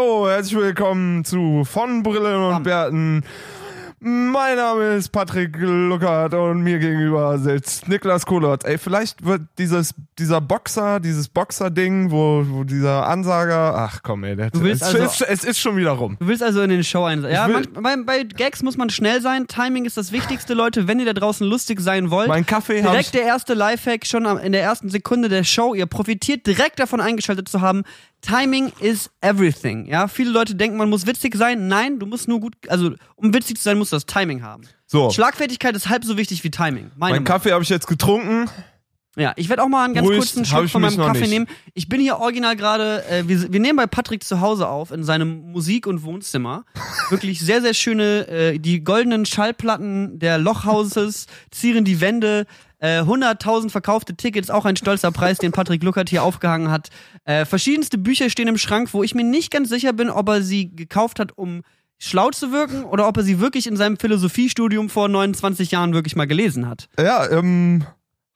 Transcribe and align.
Hallo, 0.00 0.26
herzlich 0.30 0.56
willkommen 0.56 1.26
zu 1.26 1.62
Von 1.66 2.02
Brille 2.02 2.48
und. 2.48 2.62
Bärten. 2.62 3.22
Mein 4.02 4.56
Name 4.56 4.94
ist 4.94 5.10
Patrick 5.10 5.54
Luckert 5.58 6.32
und 6.32 6.62
mir 6.62 6.78
gegenüber 6.78 7.38
sitzt 7.38 7.86
Niklas 7.86 8.24
Kohlert. 8.24 8.64
Ey, 8.64 8.78
vielleicht 8.78 9.22
wird 9.26 9.42
dieses, 9.58 9.94
dieser 10.18 10.40
Boxer, 10.40 11.00
dieses 11.00 11.28
Boxer-Ding, 11.28 12.10
wo, 12.10 12.42
wo 12.48 12.64
dieser 12.64 13.06
Ansager, 13.08 13.74
ach 13.76 14.00
komm 14.02 14.24
ey, 14.24 14.36
der, 14.36 14.48
Du 14.48 14.62
willst 14.62 14.80
es, 14.80 14.94
also- 14.94 15.04
ist, 15.04 15.20
es 15.20 15.44
ist 15.44 15.58
schon 15.60 15.76
wieder 15.76 15.90
rum. 15.90 16.16
Du 16.18 16.28
willst 16.28 16.42
also 16.42 16.62
in 16.62 16.70
den 16.70 16.82
Show 16.82 17.04
ein. 17.04 17.22
Ja, 17.24 17.46
will- 17.48 17.68
man, 17.78 18.06
bei, 18.06 18.22
bei 18.22 18.24
Gags 18.24 18.62
muss 18.62 18.78
man 18.78 18.88
schnell 18.88 19.20
sein. 19.20 19.48
Timing 19.48 19.84
ist 19.84 19.98
das 19.98 20.12
Wichtigste, 20.12 20.54
Leute. 20.54 20.88
Wenn 20.88 20.98
ihr 20.98 21.04
da 21.04 21.12
draußen 21.12 21.46
lustig 21.46 21.78
sein 21.82 22.10
wollt, 22.10 22.28
Mein 22.28 22.46
Kaffee 22.46 22.80
direkt 22.80 23.12
der 23.12 23.24
erste 23.24 23.52
Lifehack 23.52 24.06
schon 24.06 24.24
in 24.38 24.52
der 24.52 24.62
ersten 24.62 24.88
Sekunde 24.88 25.28
der 25.28 25.44
Show. 25.44 25.74
Ihr 25.74 25.84
profitiert 25.84 26.46
direkt 26.46 26.78
davon 26.78 27.02
eingeschaltet 27.02 27.50
zu 27.50 27.60
haben. 27.60 27.82
Timing 28.22 28.72
is 28.80 29.10
everything. 29.20 29.86
Ja, 29.86 30.08
viele 30.08 30.30
Leute 30.30 30.54
denken, 30.54 30.76
man 30.76 30.90
muss 30.90 31.06
witzig 31.06 31.34
sein. 31.34 31.68
Nein, 31.68 31.98
du 31.98 32.06
musst 32.06 32.28
nur 32.28 32.40
gut, 32.40 32.54
also 32.68 32.92
um 33.16 33.32
witzig 33.34 33.56
zu 33.56 33.62
sein, 33.62 33.78
musst 33.78 33.92
du 33.92 33.96
das 33.96 34.06
Timing 34.06 34.42
haben. 34.42 34.64
so, 34.86 35.10
Schlagfertigkeit 35.10 35.74
ist 35.74 35.88
halb 35.88 36.04
so 36.04 36.16
wichtig 36.16 36.44
wie 36.44 36.50
Timing. 36.50 36.90
Mein. 36.96 37.24
Kaffee 37.24 37.52
habe 37.52 37.62
ich 37.62 37.68
jetzt 37.68 37.86
getrunken. 37.86 38.48
Ja, 39.16 39.32
ich 39.36 39.48
werde 39.48 39.64
auch 39.64 39.68
mal 39.68 39.84
einen 39.84 39.94
ganz 39.94 40.06
Ruhig, 40.06 40.18
kurzen 40.18 40.44
Schluck 40.44 40.68
von 40.68 40.82
meinem 40.82 40.96
Kaffee 40.96 41.20
nicht. 41.20 41.30
nehmen. 41.30 41.46
Ich 41.74 41.88
bin 41.88 42.00
hier 42.00 42.18
original 42.18 42.54
gerade, 42.54 43.04
äh, 43.08 43.26
wir, 43.26 43.52
wir 43.52 43.58
nehmen 43.60 43.76
bei 43.76 43.86
Patrick 43.86 44.22
zu 44.22 44.40
Hause 44.40 44.68
auf, 44.68 44.92
in 44.92 45.02
seinem 45.02 45.50
Musik- 45.50 45.88
und 45.88 46.04
Wohnzimmer. 46.04 46.64
Wirklich 47.10 47.40
sehr, 47.40 47.60
sehr 47.60 47.74
schöne, 47.74 48.28
äh, 48.28 48.58
die 48.58 48.84
goldenen 48.84 49.26
Schallplatten 49.26 50.20
der 50.20 50.38
Lochhauses 50.38 51.26
zieren 51.50 51.84
die 51.84 52.00
Wände. 52.00 52.46
Äh, 52.80 53.02
100.000 53.02 53.70
verkaufte 53.70 54.16
Tickets, 54.16 54.50
auch 54.50 54.64
ein 54.64 54.76
stolzer 54.76 55.12
Preis, 55.12 55.38
den 55.38 55.52
Patrick 55.52 55.82
Luckert 55.82 56.08
hier 56.08 56.22
aufgehangen 56.22 56.70
hat. 56.70 56.88
Äh, 57.24 57.44
verschiedenste 57.44 57.98
Bücher 57.98 58.30
stehen 58.30 58.48
im 58.48 58.58
Schrank, 58.58 58.92
wo 58.92 59.02
ich 59.02 59.14
mir 59.14 59.24
nicht 59.24 59.50
ganz 59.50 59.68
sicher 59.68 59.92
bin, 59.92 60.08
ob 60.10 60.28
er 60.28 60.42
sie 60.42 60.74
gekauft 60.74 61.20
hat, 61.20 61.36
um 61.36 61.62
schlau 61.98 62.30
zu 62.30 62.50
wirken 62.50 62.84
oder 62.84 63.06
ob 63.06 63.18
er 63.18 63.22
sie 63.22 63.38
wirklich 63.38 63.66
in 63.66 63.76
seinem 63.76 63.98
Philosophiestudium 63.98 64.88
vor 64.88 65.08
29 65.08 65.70
Jahren 65.70 65.92
wirklich 65.92 66.16
mal 66.16 66.26
gelesen 66.26 66.66
hat. 66.66 66.88
Ja, 66.98 67.30
ähm, 67.30 67.84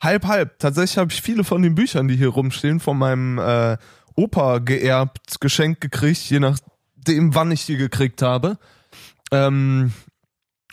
halb, 0.03 0.27
halb. 0.27 0.59
Tatsächlich 0.59 0.99
habe 0.99 1.11
ich 1.11 1.23
viele 1.23 1.43
von 1.43 1.63
den 1.63 1.75
Büchern, 1.75 2.07
die 2.07 2.17
hier 2.17 2.29
rumstehen, 2.29 2.79
von 2.79 2.99
meinem 2.99 3.39
äh, 3.39 3.79
Opa 4.15 4.59
geerbt, 4.59 5.41
geschenkt 5.41 5.81
gekriegt, 5.81 6.21
je 6.31 6.41
nachdem, 6.41 7.35
wann 7.35 7.51
ich 7.51 7.65
die 7.65 7.79
gekriegt 7.79 8.21
habe. 8.21 8.59
Ähm, 9.33 9.93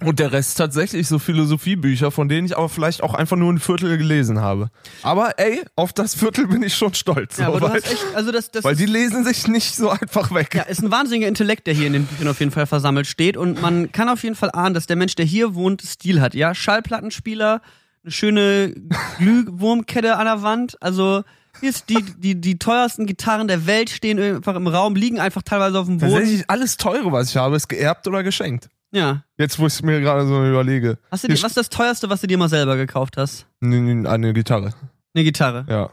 und 0.03 0.19
der 0.19 0.31
Rest 0.31 0.57
tatsächlich 0.57 1.07
so 1.07 1.19
Philosophiebücher, 1.19 2.11
von 2.11 2.27
denen 2.27 2.45
ich 2.45 2.57
aber 2.57 2.69
vielleicht 2.69 3.03
auch 3.03 3.13
einfach 3.13 3.37
nur 3.37 3.51
ein 3.51 3.59
Viertel 3.59 3.97
gelesen 3.97 4.41
habe. 4.41 4.69
Aber 5.03 5.39
ey, 5.39 5.61
auf 5.75 5.93
das 5.93 6.15
Viertel 6.15 6.47
bin 6.47 6.63
ich 6.63 6.75
schon 6.75 6.93
stolz. 6.93 7.37
Ja, 7.37 7.47
so, 7.47 7.57
aber 7.57 7.73
weil, 7.73 7.77
echt, 7.77 8.05
also 8.15 8.31
das, 8.31 8.51
das 8.51 8.63
weil 8.63 8.75
die 8.75 8.85
lesen 8.85 9.23
sich 9.23 9.47
nicht 9.47 9.75
so 9.75 9.89
einfach 9.89 10.33
weg. 10.33 10.55
Ja, 10.55 10.63
ist 10.63 10.81
ein 10.81 10.91
wahnsinniger 10.91 11.27
Intellekt, 11.27 11.67
der 11.67 11.73
hier 11.73 11.87
in 11.87 11.93
den 11.93 12.05
Büchern 12.05 12.27
auf 12.27 12.39
jeden 12.39 12.51
Fall 12.51 12.65
versammelt 12.65 13.07
steht. 13.07 13.37
Und 13.37 13.61
man 13.61 13.91
kann 13.91 14.09
auf 14.09 14.23
jeden 14.23 14.35
Fall 14.35 14.51
ahnen, 14.51 14.73
dass 14.73 14.87
der 14.87 14.95
Mensch, 14.95 15.15
der 15.15 15.25
hier 15.25 15.55
wohnt, 15.55 15.81
Stil 15.81 16.21
hat. 16.21 16.33
Ja, 16.33 16.55
Schallplattenspieler, 16.55 17.61
eine 18.03 18.11
schöne 18.11 18.73
Glühwurmkette 19.17 20.17
an 20.17 20.25
der 20.25 20.41
Wand. 20.41 20.81
Also 20.81 21.23
hier 21.59 21.69
ist 21.69 21.89
die, 21.89 22.03
die, 22.17 22.39
die 22.39 22.57
teuersten 22.57 23.05
Gitarren 23.05 23.47
der 23.47 23.67
Welt 23.67 23.89
stehen 23.89 24.19
einfach 24.19 24.55
im 24.55 24.67
Raum, 24.67 24.95
liegen 24.95 25.19
einfach 25.19 25.43
teilweise 25.43 25.79
auf 25.79 25.85
dem 25.85 25.99
Boden. 25.99 26.13
Tatsächlich 26.13 26.49
alles 26.49 26.77
teure, 26.77 27.11
was 27.11 27.29
ich 27.29 27.37
habe, 27.37 27.55
ist 27.55 27.67
geerbt 27.67 28.07
oder 28.07 28.23
geschenkt. 28.23 28.69
Ja. 28.91 29.23
Jetzt, 29.37 29.57
wo 29.59 29.67
ich 29.67 29.73
es 29.73 29.81
mir 29.81 30.01
gerade 30.01 30.25
so 30.27 30.45
überlege. 30.45 30.97
Hast 31.11 31.23
du 31.23 31.27
dir, 31.29 31.35
Hier 31.35 31.43
was 31.43 31.51
ist 31.51 31.57
das 31.57 31.69
teuerste, 31.69 32.09
was 32.09 32.21
du 32.21 32.27
dir 32.27 32.37
mal 32.37 32.49
selber 32.49 32.75
gekauft 32.75 33.15
hast? 33.17 33.45
N- 33.61 33.87
n- 33.87 34.07
Eine 34.07 34.33
Gitarre. 34.33 34.73
Eine 35.13 35.23
Gitarre. 35.23 35.65
Ja. 35.69 35.89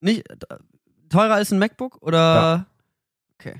Nicht 0.00 0.28
äh, 0.30 0.36
teurer 1.08 1.34
als 1.34 1.52
ein 1.52 1.58
MacBook 1.58 1.98
oder? 2.02 2.66
Okay. 3.38 3.54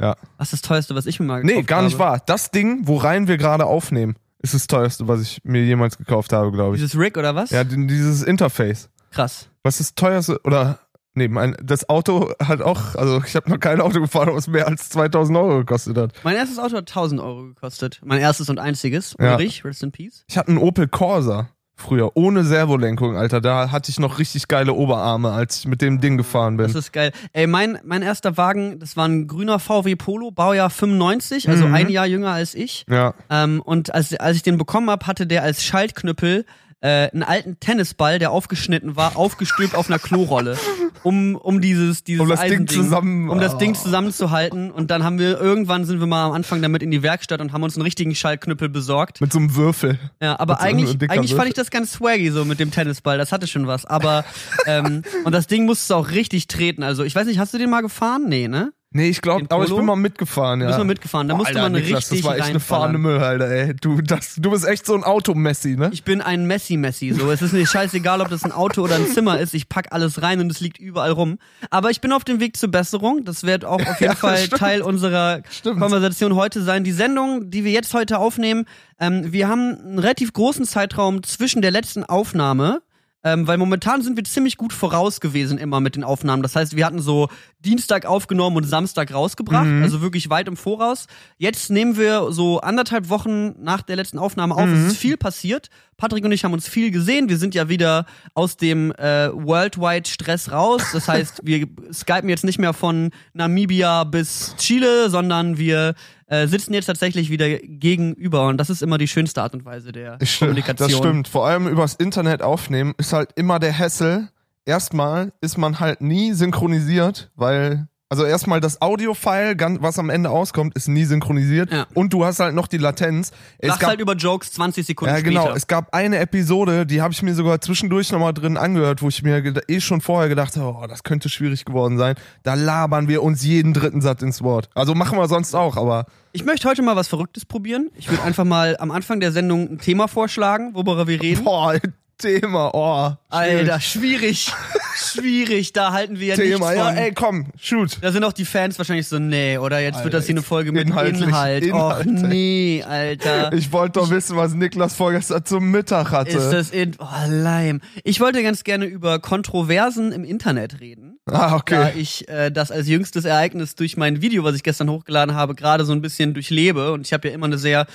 Ja. 0.00 0.16
Was 0.38 0.52
ist 0.52 0.52
das 0.54 0.62
teuerste, 0.62 0.94
was 0.94 1.06
ich 1.06 1.20
mir 1.20 1.26
mal 1.26 1.36
gekauft 1.42 1.50
Nee, 1.52 1.56
habe? 1.58 1.66
gar 1.66 1.82
nicht 1.82 1.98
wahr. 1.98 2.20
Das 2.26 2.50
Ding, 2.50 2.86
worein 2.88 3.28
wir 3.28 3.36
gerade 3.38 3.66
aufnehmen, 3.66 4.16
ist 4.40 4.54
das 4.54 4.66
teuerste, 4.66 5.06
was 5.08 5.20
ich 5.20 5.40
mir 5.44 5.62
jemals 5.64 5.96
gekauft 5.96 6.32
habe, 6.32 6.50
glaube 6.52 6.74
ich. 6.76 6.82
Dieses 6.82 6.98
Rig 6.98 7.16
oder 7.16 7.34
was? 7.34 7.50
Ja, 7.50 7.62
d- 7.64 7.86
dieses 7.86 8.22
Interface. 8.22 8.90
Krass. 9.10 9.48
Was 9.62 9.78
ist 9.80 9.90
das 9.90 9.94
teuerste? 9.94 10.40
Oder, 10.44 10.80
nee, 11.14 11.28
mein, 11.28 11.56
das 11.62 11.88
Auto 11.88 12.30
hat 12.42 12.60
auch, 12.62 12.94
also 12.94 13.22
ich 13.26 13.34
habe 13.36 13.50
noch 13.50 13.60
kein 13.60 13.80
Auto 13.80 14.00
gefahren, 14.00 14.30
was 14.34 14.46
mehr 14.48 14.66
als 14.68 14.88
2000 14.90 15.36
Euro 15.38 15.58
gekostet 15.58 15.96
hat. 15.96 16.12
Mein 16.22 16.36
erstes 16.36 16.58
Auto 16.58 16.76
hat 16.76 16.88
1000 16.90 17.20
Euro 17.20 17.42
gekostet. 17.44 18.00
Mein 18.04 18.20
erstes 18.20 18.48
und 18.50 18.58
einziges. 18.58 19.14
Ja. 19.20 19.32
Ulrich, 19.34 19.64
rest 19.64 19.82
in 19.82 19.92
peace. 19.92 20.24
Ich 20.28 20.36
hatte 20.38 20.48
einen 20.48 20.58
Opel 20.58 20.88
Corsa 20.88 21.48
früher, 21.76 22.12
ohne 22.16 22.44
Servolenkung, 22.44 23.16
Alter. 23.16 23.40
Da 23.40 23.72
hatte 23.72 23.90
ich 23.90 23.98
noch 23.98 24.20
richtig 24.20 24.46
geile 24.46 24.72
Oberarme, 24.74 25.32
als 25.32 25.58
ich 25.58 25.66
mit 25.66 25.82
dem 25.82 26.00
Ding 26.00 26.16
gefahren 26.16 26.56
bin. 26.56 26.66
Das 26.66 26.76
ist 26.76 26.92
geil. 26.92 27.10
Ey, 27.32 27.48
mein, 27.48 27.78
mein 27.82 28.02
erster 28.02 28.36
Wagen, 28.36 28.78
das 28.78 28.96
war 28.96 29.08
ein 29.08 29.26
grüner 29.26 29.58
VW 29.58 29.96
Polo, 29.96 30.30
Baujahr 30.30 30.70
95, 30.70 31.48
also 31.48 31.66
Mhm. 31.66 31.74
ein 31.74 31.88
Jahr 31.88 32.06
jünger 32.06 32.30
als 32.30 32.54
ich. 32.54 32.86
Ja. 32.88 33.14
Ähm, 33.28 33.60
und 33.60 33.92
als, 33.92 34.14
als 34.14 34.36
ich 34.36 34.44
den 34.44 34.56
bekommen 34.56 34.88
habe, 34.88 35.04
hatte 35.08 35.26
der 35.26 35.42
als 35.42 35.64
Schaltknüppel 35.64 36.44
äh, 36.84 37.10
einen 37.12 37.22
alten 37.22 37.58
Tennisball, 37.60 38.18
der 38.18 38.30
aufgeschnitten 38.30 38.94
war, 38.94 39.16
aufgestülpt 39.16 39.74
auf 39.74 39.88
einer 39.88 39.98
Klorolle, 39.98 40.58
um, 41.02 41.34
um 41.34 41.62
dieses, 41.62 42.04
dieses 42.04 42.20
Um 42.20 42.28
das 42.28 42.40
Ding 42.42 42.66
Eisending- 42.66 42.68
zusammen- 42.74 43.30
um 43.30 43.40
das. 43.40 43.56
Ding 43.56 43.74
zusammenzuhalten. 43.74 44.70
Und 44.70 44.90
dann 44.90 45.02
haben 45.02 45.18
wir, 45.18 45.40
irgendwann 45.40 45.86
sind 45.86 46.00
wir 46.00 46.06
mal 46.06 46.26
am 46.26 46.32
Anfang 46.32 46.60
damit 46.60 46.82
in 46.82 46.90
die 46.90 47.02
Werkstatt 47.02 47.40
und 47.40 47.52
haben 47.54 47.62
uns 47.62 47.76
einen 47.76 47.82
richtigen 47.84 48.14
Schaltknüppel 48.14 48.68
besorgt. 48.68 49.20
Mit 49.22 49.32
so 49.32 49.38
einem 49.38 49.56
Würfel. 49.56 49.98
Ja, 50.20 50.38
aber 50.38 50.56
so 50.56 50.60
eigentlich, 50.60 50.98
eigentlich 51.10 51.34
fand 51.34 51.48
ich 51.48 51.54
das 51.54 51.70
ganz 51.70 51.92
swaggy 51.92 52.30
so 52.30 52.44
mit 52.44 52.60
dem 52.60 52.70
Tennisball. 52.70 53.16
Das 53.16 53.32
hatte 53.32 53.46
schon 53.46 53.66
was. 53.66 53.86
Aber 53.86 54.24
ähm, 54.66 55.02
und 55.24 55.32
das 55.32 55.46
Ding 55.46 55.64
musstest 55.64 55.90
du 55.90 55.94
auch 55.94 56.10
richtig 56.10 56.48
treten. 56.48 56.82
Also 56.82 57.02
ich 57.04 57.14
weiß 57.14 57.26
nicht, 57.26 57.38
hast 57.38 57.54
du 57.54 57.58
den 57.58 57.70
mal 57.70 57.80
gefahren? 57.80 58.24
Nee, 58.28 58.48
ne? 58.48 58.72
Nee, 58.96 59.08
ich 59.08 59.22
glaube, 59.22 59.46
aber 59.48 59.64
ich 59.64 59.74
bin 59.74 59.84
mal 59.84 59.96
mitgefahren, 59.96 60.60
ja. 60.60 60.68
Bist 60.68 60.78
mal 60.78 60.84
mitgefahren. 60.84 61.26
Da 61.26 61.34
Boah, 61.34 61.38
musste 61.38 61.56
Alter, 61.56 61.62
man 61.62 61.72
Niklas, 61.72 62.12
richtig 62.12 62.20
Das 62.20 62.30
war 62.30 62.38
echt 62.38 62.50
eine 62.50 62.60
fahrende 62.60 62.98
Müll, 63.00 63.18
Alter, 63.18 63.48
ey. 63.50 63.74
Du, 63.74 64.00
das, 64.00 64.36
du 64.36 64.52
bist 64.52 64.64
echt 64.64 64.86
so 64.86 64.94
ein 64.94 65.02
Automessi, 65.02 65.74
ne? 65.74 65.90
Ich 65.92 66.04
bin 66.04 66.20
ein 66.20 66.46
Messi-Messi. 66.46 67.10
So, 67.10 67.28
es 67.32 67.42
ist 67.42 67.52
mir 67.52 67.66
scheißegal, 67.66 68.20
ob 68.20 68.28
das 68.28 68.44
ein 68.44 68.52
Auto 68.52 68.82
oder 68.82 68.94
ein 68.94 69.08
Zimmer 69.08 69.40
ist. 69.40 69.52
Ich 69.52 69.68
pack 69.68 69.88
alles 69.90 70.22
rein 70.22 70.38
und 70.38 70.48
es 70.48 70.60
liegt 70.60 70.78
überall 70.78 71.10
rum. 71.10 71.38
Aber 71.70 71.90
ich 71.90 72.00
bin 72.00 72.12
auf 72.12 72.22
dem 72.22 72.38
Weg 72.38 72.56
zur 72.56 72.70
Besserung. 72.70 73.24
Das 73.24 73.42
wird 73.42 73.64
auch 73.64 73.80
auf 73.84 74.00
jeden 74.00 74.12
Ja, 74.12 74.14
Fall 74.14 74.38
stimmt. 74.38 74.60
Teil 74.60 74.80
unserer 74.80 75.42
Stimmt. 75.50 75.80
Konversation 75.80 76.36
heute 76.36 76.62
sein. 76.62 76.84
Die 76.84 76.92
Sendung, 76.92 77.50
die 77.50 77.64
wir 77.64 77.72
jetzt 77.72 77.92
heute 77.94 78.20
aufnehmen, 78.20 78.64
ähm, 79.00 79.32
wir 79.32 79.48
haben 79.48 79.76
einen 79.76 79.98
relativ 79.98 80.32
großen 80.32 80.66
Zeitraum 80.66 81.24
zwischen 81.24 81.62
der 81.62 81.72
letzten 81.72 82.04
Aufnahme. 82.04 82.80
Ähm, 83.24 83.46
weil 83.46 83.56
momentan 83.56 84.02
sind 84.02 84.16
wir 84.16 84.24
ziemlich 84.24 84.58
gut 84.58 84.72
voraus 84.74 85.20
gewesen 85.20 85.56
immer 85.56 85.80
mit 85.80 85.96
den 85.96 86.04
Aufnahmen. 86.04 86.42
Das 86.42 86.54
heißt, 86.54 86.76
wir 86.76 86.84
hatten 86.84 87.00
so 87.00 87.28
Dienstag 87.60 88.04
aufgenommen 88.04 88.56
und 88.58 88.64
Samstag 88.64 89.14
rausgebracht, 89.14 89.64
Mhm. 89.66 89.82
also 89.82 90.02
wirklich 90.02 90.28
weit 90.28 90.46
im 90.46 90.56
Voraus. 90.58 91.06
Jetzt 91.38 91.70
nehmen 91.70 91.96
wir 91.96 92.30
so 92.32 92.60
anderthalb 92.60 93.08
Wochen 93.08 93.54
nach 93.62 93.80
der 93.82 93.96
letzten 93.96 94.18
Aufnahme 94.18 94.54
auf. 94.54 94.66
Mhm. 94.66 94.74
Es 94.86 94.92
ist 94.92 94.98
viel 94.98 95.16
passiert. 95.16 95.70
Patrick 95.96 96.24
und 96.24 96.32
ich 96.32 96.44
haben 96.44 96.52
uns 96.52 96.68
viel 96.68 96.90
gesehen. 96.90 97.28
Wir 97.28 97.38
sind 97.38 97.54
ja 97.54 97.68
wieder 97.68 98.04
aus 98.34 98.56
dem 98.58 98.92
äh, 98.92 99.30
Worldwide 99.32 100.08
Stress 100.08 100.50
raus. 100.52 100.82
Das 100.92 101.08
heißt, 101.08 101.40
wir 101.44 101.66
skypen 101.92 102.28
jetzt 102.28 102.44
nicht 102.44 102.58
mehr 102.58 102.74
von 102.74 103.10
Namibia 103.32 104.04
bis 104.04 104.54
Chile, 104.58 105.08
sondern 105.08 105.56
wir 105.56 105.94
äh, 106.26 106.46
sitzen 106.46 106.74
jetzt 106.74 106.86
tatsächlich 106.86 107.30
wieder 107.30 107.48
gegenüber. 107.58 108.46
Und 108.48 108.56
das 108.58 108.70
ist 108.70 108.82
immer 108.82 108.98
die 108.98 109.08
schönste 109.08 109.42
Art 109.42 109.54
und 109.54 109.64
Weise 109.64 109.92
der 109.92 110.18
Ich- 110.20 110.38
Kommunikation. 110.38 110.88
Das 110.88 110.96
stimmt. 110.98 111.28
Vor 111.28 111.46
allem 111.46 111.66
übers 111.68 111.94
Internet 111.94 112.42
aufnehmen 112.42 112.94
ist 112.98 113.12
halt 113.12 113.30
immer 113.36 113.58
der 113.58 113.76
Hassel. 113.78 114.28
Erstmal 114.66 115.32
ist 115.40 115.58
man 115.58 115.78
halt 115.80 116.00
nie 116.00 116.32
synchronisiert, 116.32 117.30
weil, 117.36 117.86
also 118.10 118.24
erstmal 118.24 118.60
das 118.60 118.80
Audio-File, 118.80 119.56
was 119.80 119.98
am 119.98 120.10
Ende 120.10 120.30
auskommt, 120.30 120.76
ist 120.76 120.88
nie 120.88 121.04
synchronisiert. 121.04 121.72
Ja. 121.72 121.86
Und 121.94 122.12
du 122.12 122.24
hast 122.24 122.38
halt 122.38 122.54
noch 122.54 122.68
die 122.68 122.76
Latenz. 122.76 123.32
Es 123.58 123.78
gab, 123.78 123.90
halt 123.90 124.00
über 124.00 124.14
Jokes 124.14 124.52
20 124.52 124.86
Sekunden 124.86 125.14
ja, 125.14 125.20
genau. 125.20 125.42
später. 125.42 125.56
Es 125.56 125.66
gab 125.66 125.94
eine 125.94 126.18
Episode, 126.18 126.86
die 126.86 127.02
habe 127.02 127.12
ich 127.12 127.22
mir 127.22 127.34
sogar 127.34 127.60
zwischendurch 127.60 128.12
nochmal 128.12 128.34
drin 128.34 128.56
angehört, 128.56 129.02
wo 129.02 129.08
ich 129.08 129.22
mir 129.22 129.42
eh 129.68 129.80
schon 129.80 130.00
vorher 130.00 130.28
gedacht 130.28 130.56
habe, 130.56 130.78
oh, 130.82 130.86
das 130.86 131.02
könnte 131.02 131.28
schwierig 131.28 131.64
geworden 131.64 131.98
sein. 131.98 132.14
Da 132.42 132.54
labern 132.54 133.08
wir 133.08 133.22
uns 133.22 133.42
jeden 133.42 133.72
dritten 133.72 134.00
Satz 134.00 134.22
ins 134.22 134.42
Wort. 134.42 134.68
Also 134.74 134.94
machen 134.94 135.18
wir 135.18 135.26
sonst 135.26 135.54
auch, 135.54 135.76
aber 135.76 136.06
Ich 136.32 136.44
möchte 136.44 136.68
heute 136.68 136.82
mal 136.82 136.96
was 136.96 137.08
Verrücktes 137.08 137.46
probieren. 137.46 137.90
Ich 137.96 138.10
würde 138.10 138.22
einfach 138.24 138.44
mal 138.44 138.76
am 138.78 138.90
Anfang 138.90 139.18
der 139.20 139.32
Sendung 139.32 139.72
ein 139.72 139.78
Thema 139.78 140.08
vorschlagen, 140.08 140.74
worüber 140.74 141.06
wir 141.06 141.20
reden. 141.20 141.44
boah, 141.44 141.74
Thema, 142.18 142.70
oh. 142.74 143.12
schwierig. 143.30 143.58
Alter, 143.58 143.80
schwierig. 143.80 144.52
schwierig. 144.96 145.72
Da 145.72 145.92
halten 145.92 146.18
wir 146.20 146.28
ja 146.28 146.36
Thema, 146.36 146.70
nichts 146.70 146.74
ja, 146.76 146.86
von. 146.86 146.96
ey, 146.96 147.12
komm, 147.12 147.46
shoot. 147.60 147.98
Da 148.00 148.12
sind 148.12 148.24
auch 148.24 148.32
die 148.32 148.44
Fans 148.44 148.78
wahrscheinlich 148.78 149.08
so, 149.08 149.18
nee, 149.18 149.58
oder 149.58 149.80
jetzt 149.80 149.96
wird 149.96 150.06
Alter, 150.06 150.18
das 150.18 150.26
hier 150.26 150.34
eine 150.34 150.42
Folge 150.42 150.72
mit 150.72 150.86
inhaltlich, 150.88 151.22
Inhalt. 151.22 151.64
Och 151.72 152.00
Inhalt. 152.00 152.06
nee, 152.06 152.84
Alter. 152.86 153.52
Ich 153.52 153.72
wollte 153.72 154.00
doch 154.00 154.10
wissen, 154.10 154.36
was 154.36 154.54
Niklas 154.54 154.94
vorgestern 154.94 155.44
zum 155.44 155.70
Mittag 155.70 156.10
hatte. 156.10 156.30
Ist 156.36 156.50
das 156.50 156.70
in. 156.70 156.92
Oh, 156.98 157.06
Leim. 157.28 157.80
Ich 158.04 158.20
wollte 158.20 158.42
ganz 158.42 158.64
gerne 158.64 158.84
über 158.86 159.18
Kontroversen 159.18 160.12
im 160.12 160.24
Internet 160.24 160.80
reden. 160.80 161.18
ah, 161.26 161.48
Da 161.50 161.56
okay. 161.56 161.92
ich 161.96 162.28
äh, 162.28 162.50
das 162.50 162.70
als 162.70 162.88
jüngstes 162.88 163.24
Ereignis 163.24 163.74
durch 163.74 163.96
mein 163.96 164.22
Video, 164.22 164.44
was 164.44 164.54
ich 164.54 164.62
gestern 164.62 164.90
hochgeladen 164.90 165.34
habe, 165.34 165.54
gerade 165.54 165.84
so 165.84 165.92
ein 165.92 166.00
bisschen 166.02 166.34
durchlebe. 166.34 166.92
Und 166.92 167.06
ich 167.06 167.12
habe 167.12 167.28
ja 167.28 167.34
immer 167.34 167.46
eine 167.46 167.58
sehr 167.58 167.86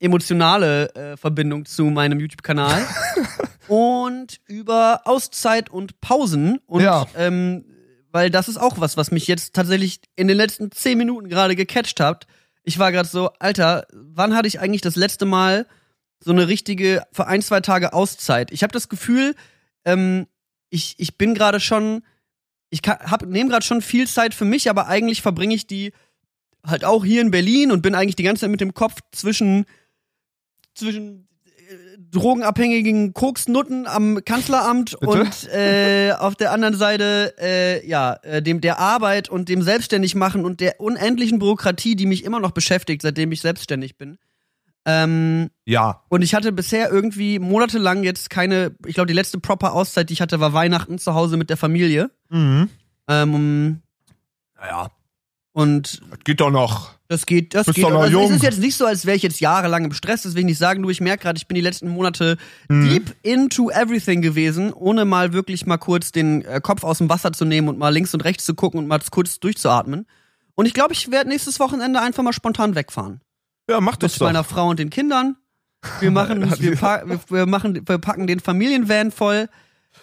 emotionale 0.00 0.94
äh, 0.94 1.16
Verbindung 1.16 1.64
zu 1.64 1.84
meinem 1.84 2.20
YouTube-Kanal. 2.20 2.82
und 3.68 4.40
über 4.46 5.02
Auszeit 5.04 5.70
und 5.70 6.00
Pausen. 6.00 6.58
Und 6.66 6.82
Ja. 6.82 7.06
ähm, 7.16 7.64
weil 8.10 8.30
das 8.30 8.48
ist 8.48 8.56
auch 8.56 8.80
was, 8.80 8.96
was 8.96 9.10
mich 9.10 9.26
jetzt 9.26 9.54
tatsächlich 9.54 10.00
in 10.16 10.28
den 10.28 10.36
letzten 10.36 10.70
zehn 10.72 10.96
Minuten 10.98 11.28
gerade 11.28 11.54
gecatcht 11.56 12.00
hat. 12.00 12.26
Ich 12.62 12.78
war 12.78 12.90
gerade 12.92 13.08
so, 13.08 13.30
Alter, 13.38 13.86
wann 13.92 14.34
hatte 14.34 14.48
ich 14.48 14.60
eigentlich 14.60 14.80
das 14.80 14.96
letzte 14.96 15.26
Mal 15.26 15.66
so 16.20 16.32
eine 16.32 16.48
richtige 16.48 17.02
für 17.12 17.26
ein, 17.26 17.42
zwei 17.42 17.60
Tage 17.60 17.92
Auszeit? 17.92 18.50
Ich 18.50 18.62
habe 18.62 18.72
das 18.72 18.88
Gefühl, 18.88 19.34
ähm, 19.84 20.26
ich, 20.70 20.94
ich 20.98 21.16
bin 21.16 21.34
gerade 21.34 21.60
schon, 21.60 22.02
ich 22.70 22.80
nehme 23.26 23.50
gerade 23.50 23.64
schon 23.64 23.82
viel 23.82 24.06
Zeit 24.08 24.34
für 24.34 24.44
mich, 24.44 24.68
aber 24.68 24.86
eigentlich 24.88 25.22
verbringe 25.22 25.54
ich 25.54 25.66
die 25.66 25.92
halt 26.66 26.84
auch 26.84 27.04
hier 27.04 27.20
in 27.20 27.30
Berlin 27.30 27.70
und 27.70 27.82
bin 27.82 27.94
eigentlich 27.94 28.16
die 28.16 28.22
ganze 28.24 28.40
Zeit 28.40 28.50
mit 28.50 28.60
dem 28.60 28.74
Kopf 28.74 29.00
zwischen, 29.12 29.64
zwischen 30.74 31.27
drogenabhängigen 32.10 33.12
Koksnutten 33.12 33.86
am 33.86 34.24
Kanzleramt 34.24 34.96
Bitte? 35.00 35.20
und 35.22 35.48
äh, 35.52 36.12
auf 36.18 36.36
der 36.36 36.52
anderen 36.52 36.76
Seite 36.76 37.34
äh, 37.40 37.86
ja 37.86 38.14
äh, 38.22 38.40
dem 38.42 38.60
der 38.60 38.78
Arbeit 38.78 39.28
und 39.28 39.48
dem 39.48 39.62
selbstständig 39.62 40.14
machen 40.14 40.44
und 40.44 40.60
der 40.60 40.80
unendlichen 40.80 41.38
Bürokratie, 41.38 41.96
die 41.96 42.06
mich 42.06 42.24
immer 42.24 42.40
noch 42.40 42.52
beschäftigt, 42.52 43.02
seitdem 43.02 43.32
ich 43.32 43.40
selbstständig 43.40 43.98
bin. 43.98 44.18
Ähm, 44.84 45.50
Ja. 45.66 46.02
und 46.08 46.22
ich 46.22 46.34
hatte 46.34 46.50
bisher 46.52 46.90
irgendwie 46.90 47.38
monatelang 47.38 48.04
jetzt 48.04 48.30
keine, 48.30 48.74
ich 48.86 48.94
glaube, 48.94 49.08
die 49.08 49.12
letzte 49.12 49.38
proper 49.38 49.74
Auszeit, 49.74 50.08
die 50.08 50.14
ich 50.14 50.20
hatte, 50.22 50.40
war 50.40 50.54
Weihnachten 50.54 50.98
zu 50.98 51.14
Hause 51.14 51.36
mit 51.36 51.50
der 51.50 51.56
Familie. 51.58 52.10
Mhm. 52.30 52.70
Ähm, 53.08 53.82
Naja, 54.58 54.88
und 55.52 56.00
das 56.10 56.20
geht 56.24 56.40
doch 56.40 56.50
noch. 56.50 56.97
Das 57.08 57.24
geht, 57.24 57.54
das 57.54 57.66
Bist 57.66 57.76
geht. 57.76 57.84
doch 57.84 57.90
noch 57.90 58.00
Also 58.02 58.20
es 58.22 58.30
ist 58.32 58.42
jetzt 58.42 58.58
nicht 58.58 58.76
so, 58.76 58.84
als 58.84 59.06
wäre 59.06 59.16
ich 59.16 59.22
jetzt 59.22 59.40
jahrelang 59.40 59.84
im 59.84 59.92
Stress, 59.92 60.24
ich 60.26 60.44
nicht 60.44 60.58
sagen. 60.58 60.82
Nur 60.82 60.90
ich 60.90 61.00
merke 61.00 61.22
gerade, 61.22 61.38
ich 61.38 61.46
bin 61.46 61.54
die 61.54 61.60
letzten 61.62 61.88
Monate 61.88 62.36
Mhm. 62.68 62.88
deep 62.90 63.14
into 63.22 63.70
everything 63.70 64.20
gewesen, 64.20 64.72
ohne 64.74 65.04
mal 65.06 65.32
wirklich 65.32 65.64
mal 65.64 65.78
kurz 65.78 66.12
den 66.12 66.44
äh, 66.44 66.60
Kopf 66.62 66.84
aus 66.84 66.98
dem 66.98 67.08
Wasser 67.08 67.32
zu 67.32 67.46
nehmen 67.46 67.68
und 67.68 67.78
mal 67.78 67.88
links 67.88 68.12
und 68.12 68.24
rechts 68.24 68.44
zu 68.44 68.54
gucken 68.54 68.78
und 68.78 68.86
mal 68.88 69.00
kurz 69.10 69.40
durchzuatmen. 69.40 70.06
Und 70.54 70.66
ich 70.66 70.74
glaube, 70.74 70.92
ich 70.92 71.10
werde 71.10 71.30
nächstes 71.30 71.60
Wochenende 71.60 72.00
einfach 72.00 72.22
mal 72.22 72.32
spontan 72.34 72.74
wegfahren. 72.74 73.20
Ja, 73.70 73.80
mach 73.80 73.96
das 73.96 74.12
Mit 74.12 74.20
doch. 74.20 74.26
meiner 74.26 74.44
Frau 74.44 74.68
und 74.68 74.78
den 74.78 74.90
Kindern. 74.90 75.36
Wir 76.00 76.10
machen, 76.10 76.42
wir, 76.60 77.20
wir 77.28 77.46
machen, 77.46 77.80
wir 77.86 77.98
packen 77.98 78.26
den 78.26 78.40
Familienvan 78.40 79.12
voll. 79.12 79.48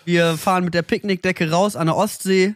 Wir 0.05 0.37
fahren 0.37 0.63
mit 0.65 0.73
der 0.73 0.81
Picknickdecke 0.81 1.51
raus 1.51 1.75
an 1.75 1.85
der 1.87 1.95
Ostsee. 1.95 2.55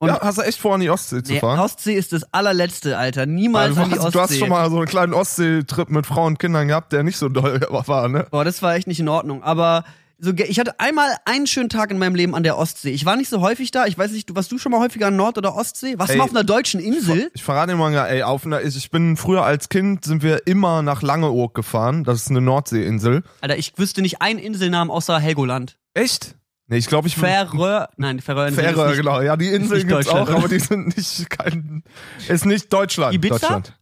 Und 0.00 0.08
ja, 0.08 0.18
hast 0.22 0.38
du 0.38 0.42
echt 0.42 0.58
vor, 0.58 0.74
an 0.74 0.80
die 0.80 0.88
Ostsee 0.88 1.22
zu 1.22 1.34
fahren? 1.36 1.60
Ostsee 1.60 1.94
ist 1.94 2.14
das 2.14 2.24
allerletzte, 2.32 2.96
Alter. 2.96 3.26
Niemals 3.26 3.76
an 3.76 3.90
die 3.90 3.96
du, 3.96 4.00
Ostsee. 4.00 4.12
du 4.12 4.20
hast 4.20 4.38
schon 4.38 4.48
mal 4.48 4.70
so 4.70 4.78
einen 4.78 4.86
kleinen 4.86 5.12
Ostsee-Trip 5.12 5.90
mit 5.90 6.06
Frauen 6.06 6.28
und 6.28 6.38
Kindern 6.38 6.68
gehabt, 6.68 6.94
der 6.94 7.02
nicht 7.02 7.18
so 7.18 7.28
doll 7.28 7.60
war, 7.70 8.08
ne? 8.08 8.26
Boah, 8.30 8.42
das 8.42 8.62
war 8.62 8.74
echt 8.74 8.86
nicht 8.86 8.98
in 8.98 9.08
Ordnung. 9.10 9.42
Aber 9.42 9.84
so, 10.18 10.32
ich 10.32 10.58
hatte 10.58 10.80
einmal 10.80 11.16
einen 11.26 11.46
schönen 11.46 11.68
Tag 11.68 11.90
in 11.90 11.98
meinem 11.98 12.14
Leben 12.14 12.34
an 12.34 12.42
der 12.42 12.56
Ostsee. 12.56 12.92
Ich 12.92 13.04
war 13.04 13.16
nicht 13.16 13.28
so 13.28 13.42
häufig 13.42 13.72
da. 13.72 13.84
Ich 13.84 13.98
weiß 13.98 14.12
nicht, 14.12 14.30
du 14.30 14.34
warst 14.34 14.50
du 14.50 14.56
schon 14.56 14.72
mal 14.72 14.80
häufiger 14.80 15.08
an 15.08 15.16
Nord- 15.16 15.36
oder 15.36 15.54
Ostsee? 15.54 15.98
Warst 15.98 16.10
du 16.10 16.12
Ey, 16.14 16.18
mal 16.18 16.24
auf 16.24 16.30
einer 16.30 16.44
deutschen 16.44 16.80
Insel? 16.80 17.30
Ich 17.34 17.42
verrate 17.42 17.72
dir 17.72 17.76
mal, 17.78 17.92
ey, 17.94 18.22
auf 18.22 18.46
einer, 18.46 18.62
ich 18.62 18.76
ich 18.76 18.90
bin 18.90 19.18
früher 19.18 19.44
als 19.44 19.68
Kind 19.68 20.06
sind 20.06 20.22
wir 20.22 20.46
immer 20.46 20.80
nach 20.80 21.02
Langeoog 21.02 21.54
gefahren. 21.54 22.04
Das 22.04 22.22
ist 22.22 22.30
eine 22.30 22.40
Nordseeinsel. 22.40 23.22
Alter, 23.42 23.58
ich 23.58 23.74
wüsste 23.76 24.00
nicht 24.00 24.22
einen 24.22 24.38
Inselnamen 24.38 24.90
außer 24.90 25.18
Helgoland. 25.18 25.76
Echt? 25.92 26.36
Nee, 26.70 26.76
ich 26.78 26.86
glaube, 26.86 27.08
ich 27.08 27.16
Färöer. 27.16 27.90
Nein, 27.96 28.20
Färöer 28.20 28.50
nicht- 28.50 28.96
genau. 28.96 29.20
Ja, 29.20 29.36
die 29.36 29.48
Inseln 29.48 29.88
gibt's 29.88 30.06
Deutschland, 30.06 30.30
auch, 30.30 30.34
aber 30.36 30.48
die 30.48 30.60
sind 30.60 30.96
nicht 30.96 31.28
kein, 31.28 31.82
ist 32.28 32.46
nicht 32.46 32.72
Deutschland. 32.72 33.12
Ibiza? 33.12 33.34
Deutschland. 33.38 33.78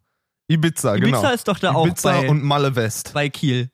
Ibiza, 0.48 0.96
genau. 0.96 1.18
Ibiza 1.18 1.30
ist 1.32 1.46
doch 1.48 1.58
da 1.58 1.74
auch 1.74 1.86
Ibiza 1.86 2.12
bei, 2.12 2.28
und 2.30 2.42
Malle 2.42 2.74
West. 2.76 3.12
bei 3.12 3.28
Kiel. 3.28 3.68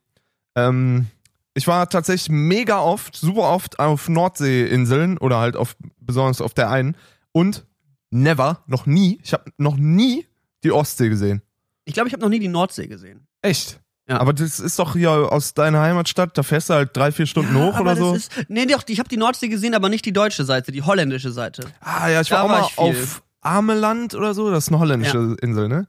Ähm, 0.56 1.06
ich 1.54 1.68
war 1.68 1.88
tatsächlich 1.88 2.28
mega 2.28 2.80
oft, 2.80 3.14
super 3.14 3.42
oft 3.52 3.78
auf 3.78 4.08
Nordseeinseln 4.08 5.16
oder 5.18 5.38
halt 5.38 5.54
auf, 5.54 5.76
besonders 6.00 6.40
auf 6.40 6.52
der 6.52 6.70
einen 6.70 6.96
und 7.30 7.64
never, 8.10 8.64
noch 8.66 8.84
nie, 8.86 9.20
ich 9.22 9.32
habe 9.32 9.44
noch 9.58 9.76
nie 9.76 10.26
die 10.64 10.72
Ostsee 10.72 11.08
gesehen. 11.08 11.40
Ich 11.84 11.94
glaube, 11.94 12.08
ich 12.08 12.12
habe 12.14 12.22
noch 12.22 12.30
nie 12.30 12.40
die 12.40 12.48
Nordsee 12.48 12.88
gesehen. 12.88 13.28
Echt? 13.42 13.78
Ja. 14.08 14.20
Aber 14.20 14.34
das 14.34 14.60
ist 14.60 14.78
doch 14.78 14.94
hier 14.94 15.10
aus 15.10 15.54
deiner 15.54 15.80
Heimatstadt, 15.80 16.36
da 16.36 16.42
fährst 16.42 16.68
du 16.68 16.74
halt 16.74 16.94
drei, 16.94 17.10
vier 17.10 17.26
Stunden 17.26 17.56
hoch 17.56 17.74
aber 17.74 17.92
oder 17.92 17.96
so. 17.96 18.14
Ist, 18.14 18.30
nee, 18.48 18.66
doch, 18.66 18.82
ich 18.86 18.98
habe 18.98 19.08
die 19.08 19.16
Nordsee 19.16 19.48
gesehen, 19.48 19.74
aber 19.74 19.88
nicht 19.88 20.04
die 20.04 20.12
deutsche 20.12 20.44
Seite, 20.44 20.72
die 20.72 20.82
holländische 20.82 21.30
Seite. 21.30 21.64
ah 21.80 22.08
ja, 22.08 22.20
ich 22.20 22.28
da 22.28 22.36
war 22.36 22.44
auch 22.44 22.48
war 22.48 22.60
mal 22.60 22.90
auf 22.90 23.22
Ameland 23.40 24.14
oder 24.14 24.34
so, 24.34 24.50
das 24.50 24.64
ist 24.64 24.68
eine 24.68 24.78
holländische 24.78 25.36
Insel, 25.40 25.68
ne? 25.68 25.86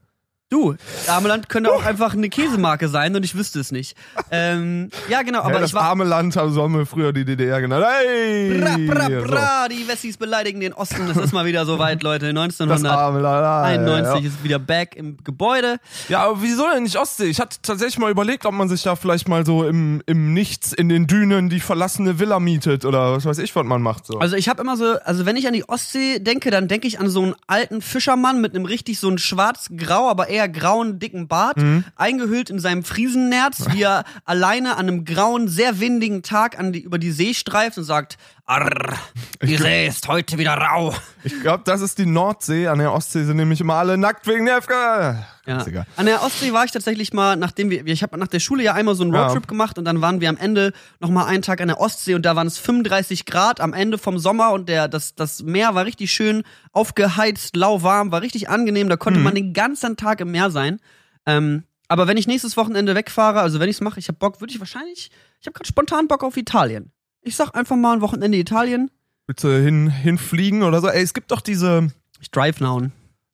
Du, 0.48 0.76
Ameland 1.08 1.48
könnte 1.48 1.72
auch 1.72 1.84
einfach 1.84 2.14
eine 2.14 2.28
Käsemarke 2.28 2.88
sein 2.88 3.16
und 3.16 3.24
ich 3.24 3.34
wüsste 3.34 3.58
es 3.58 3.72
nicht. 3.72 3.96
Ähm, 4.30 4.90
ja, 5.08 5.22
genau, 5.22 5.40
aber 5.40 5.50
ja, 5.50 5.56
ich 5.56 5.62
das 5.62 5.74
war. 5.74 5.82
arme 5.82 6.04
Land, 6.04 6.36
haben 6.36 6.72
wir 6.78 6.86
früher 6.86 7.12
die 7.12 7.24
DDR 7.24 7.60
genannt. 7.60 7.84
Hey! 7.84 8.60
Bra, 8.60 8.76
bra, 8.94 9.08
So. 9.08 9.26
bra, 9.26 9.68
die 9.68 9.88
Wessis 9.88 10.16
beleidigen 10.16 10.60
den 10.60 10.72
Osten. 10.72 11.08
Das 11.08 11.16
ist 11.16 11.32
mal 11.32 11.46
wieder 11.46 11.66
soweit, 11.66 12.04
Leute. 12.04 12.32
Das 12.32 12.44
1991 12.44 12.88
arme 12.88 13.20
Land. 13.20 14.06
Ja. 14.06 14.18
ist 14.28 14.44
wieder 14.44 14.60
back 14.60 14.94
im 14.94 15.16
Gebäude. 15.24 15.78
Ja, 16.08 16.22
aber 16.26 16.40
wieso 16.40 16.62
denn 16.72 16.84
nicht 16.84 16.96
Ostsee? 16.96 17.24
Ich 17.24 17.40
hatte 17.40 17.56
tatsächlich 17.60 17.98
mal 17.98 18.12
überlegt, 18.12 18.46
ob 18.46 18.54
man 18.54 18.68
sich 18.68 18.84
da 18.84 18.94
vielleicht 18.94 19.28
mal 19.28 19.44
so 19.44 19.64
im, 19.64 20.00
im 20.06 20.32
Nichts, 20.32 20.72
in 20.72 20.88
den 20.88 21.08
Dünen, 21.08 21.48
die 21.48 21.58
verlassene 21.58 22.20
Villa 22.20 22.38
mietet 22.38 22.84
oder 22.84 23.16
was 23.16 23.24
weiß 23.26 23.38
ich, 23.38 23.56
was 23.56 23.64
man 23.64 23.82
macht. 23.82 24.06
So. 24.06 24.20
Also 24.20 24.36
ich 24.36 24.48
habe 24.48 24.62
immer 24.62 24.76
so, 24.76 24.94
also 25.04 25.26
wenn 25.26 25.34
ich 25.34 25.48
an 25.48 25.54
die 25.54 25.68
Ostsee 25.68 26.20
denke, 26.20 26.52
dann 26.52 26.68
denke 26.68 26.86
ich 26.86 27.00
an 27.00 27.08
so 27.08 27.22
einen 27.22 27.34
alten 27.48 27.82
Fischermann 27.82 28.40
mit 28.40 28.54
einem 28.54 28.64
richtig 28.64 29.00
so 29.00 29.08
einen 29.08 29.18
schwarz-grau, 29.18 30.08
aber 30.08 30.28
eher 30.28 30.35
grauen, 30.44 30.98
dicken 30.98 31.26
Bart, 31.26 31.56
Mhm. 31.56 31.84
eingehüllt 31.96 32.50
in 32.50 32.58
seinem 32.60 32.84
Friesennerz, 32.84 33.64
wie 33.72 33.82
er 33.82 34.04
alleine 34.26 34.72
an 34.76 34.88
einem 34.88 35.04
grauen, 35.06 35.48
sehr 35.48 35.80
windigen 35.80 36.22
Tag 36.22 36.58
an 36.58 36.72
die, 36.74 36.80
über 36.80 36.98
die 36.98 37.10
See 37.12 37.32
streift 37.32 37.78
und 37.78 37.84
sagt, 37.84 38.18
Arr, 38.48 38.96
die 39.42 39.56
See 39.56 39.88
ist 39.88 40.06
heute 40.06 40.38
wieder 40.38 40.54
rau. 40.54 40.94
ich 41.24 41.40
glaube, 41.40 41.64
das 41.66 41.80
ist 41.80 41.98
die 41.98 42.06
Nordsee. 42.06 42.68
An 42.68 42.78
der 42.78 42.92
Ostsee 42.92 43.24
sind 43.24 43.38
nämlich 43.38 43.60
immer 43.60 43.74
alle 43.74 43.98
nackt 43.98 44.28
wegen 44.28 44.46
der 44.46 44.62
FK. 44.62 45.26
Ja. 45.46 45.64
An 45.96 46.06
der 46.06 46.22
Ostsee 46.22 46.52
war 46.52 46.64
ich 46.64 46.70
tatsächlich 46.70 47.12
mal, 47.12 47.34
nachdem 47.34 47.70
wir, 47.70 47.84
ich 47.86 48.04
habe 48.04 48.16
nach 48.18 48.28
der 48.28 48.38
Schule 48.38 48.62
ja 48.62 48.74
einmal 48.74 48.94
so 48.94 49.02
einen 49.02 49.12
Ja. 49.12 49.26
Roadtrip 49.26 49.48
gemacht 49.48 49.78
und 49.78 49.84
dann 49.84 50.00
waren 50.00 50.20
wir 50.20 50.28
am 50.28 50.36
Ende 50.36 50.72
noch 51.00 51.10
mal 51.10 51.24
einen 51.26 51.42
Tag 51.42 51.60
an 51.60 51.66
der 51.66 51.80
Ostsee 51.80 52.14
und 52.14 52.22
da 52.22 52.36
waren 52.36 52.46
es 52.46 52.56
35 52.58 53.26
Grad 53.26 53.60
am 53.60 53.72
Ende 53.72 53.98
vom 53.98 54.16
Sommer 54.20 54.52
und 54.52 54.68
der, 54.68 54.86
das, 54.86 55.16
das 55.16 55.42
Meer 55.42 55.74
war 55.74 55.84
richtig 55.84 56.12
schön 56.12 56.44
aufgeheizt, 56.70 57.56
lauwarm, 57.56 58.12
war 58.12 58.22
richtig 58.22 58.48
angenehm, 58.48 58.88
da 58.88 58.96
konnte 58.96 59.18
man 59.18 59.34
den 59.34 59.54
ganzen 59.54 59.96
Tag 59.96 60.20
im 60.20 60.30
Meer 60.30 60.52
sein. 60.52 60.78
Ähm, 61.26 61.64
aber 61.88 62.06
wenn 62.06 62.16
ich 62.16 62.28
nächstes 62.28 62.56
Wochenende 62.56 62.94
wegfahre, 62.94 63.40
also 63.40 63.58
wenn 63.58 63.68
ich 63.68 63.76
es 63.76 63.80
mache, 63.80 63.98
ich 63.98 64.06
habe 64.06 64.18
Bock, 64.18 64.40
würde 64.40 64.52
ich 64.52 64.60
wahrscheinlich, 64.60 65.10
ich 65.40 65.46
habe 65.48 65.54
gerade 65.54 65.66
spontan 65.68 66.06
Bock 66.06 66.22
auf 66.22 66.36
Italien. 66.36 66.92
Ich 67.26 67.34
sag 67.34 67.56
einfach 67.56 67.74
mal 67.74 67.94
ein 67.94 68.00
Wochenende 68.02 68.38
Italien. 68.38 68.88
Willst 69.26 69.42
du 69.42 69.48
hin, 69.60 69.90
hinfliegen 69.90 70.62
oder 70.62 70.80
so? 70.80 70.86
Ey, 70.86 71.02
es 71.02 71.12
gibt 71.12 71.32
doch 71.32 71.40
diese 71.40 71.90
Ich 72.20 72.30
drive 72.30 72.60
now. 72.60 72.80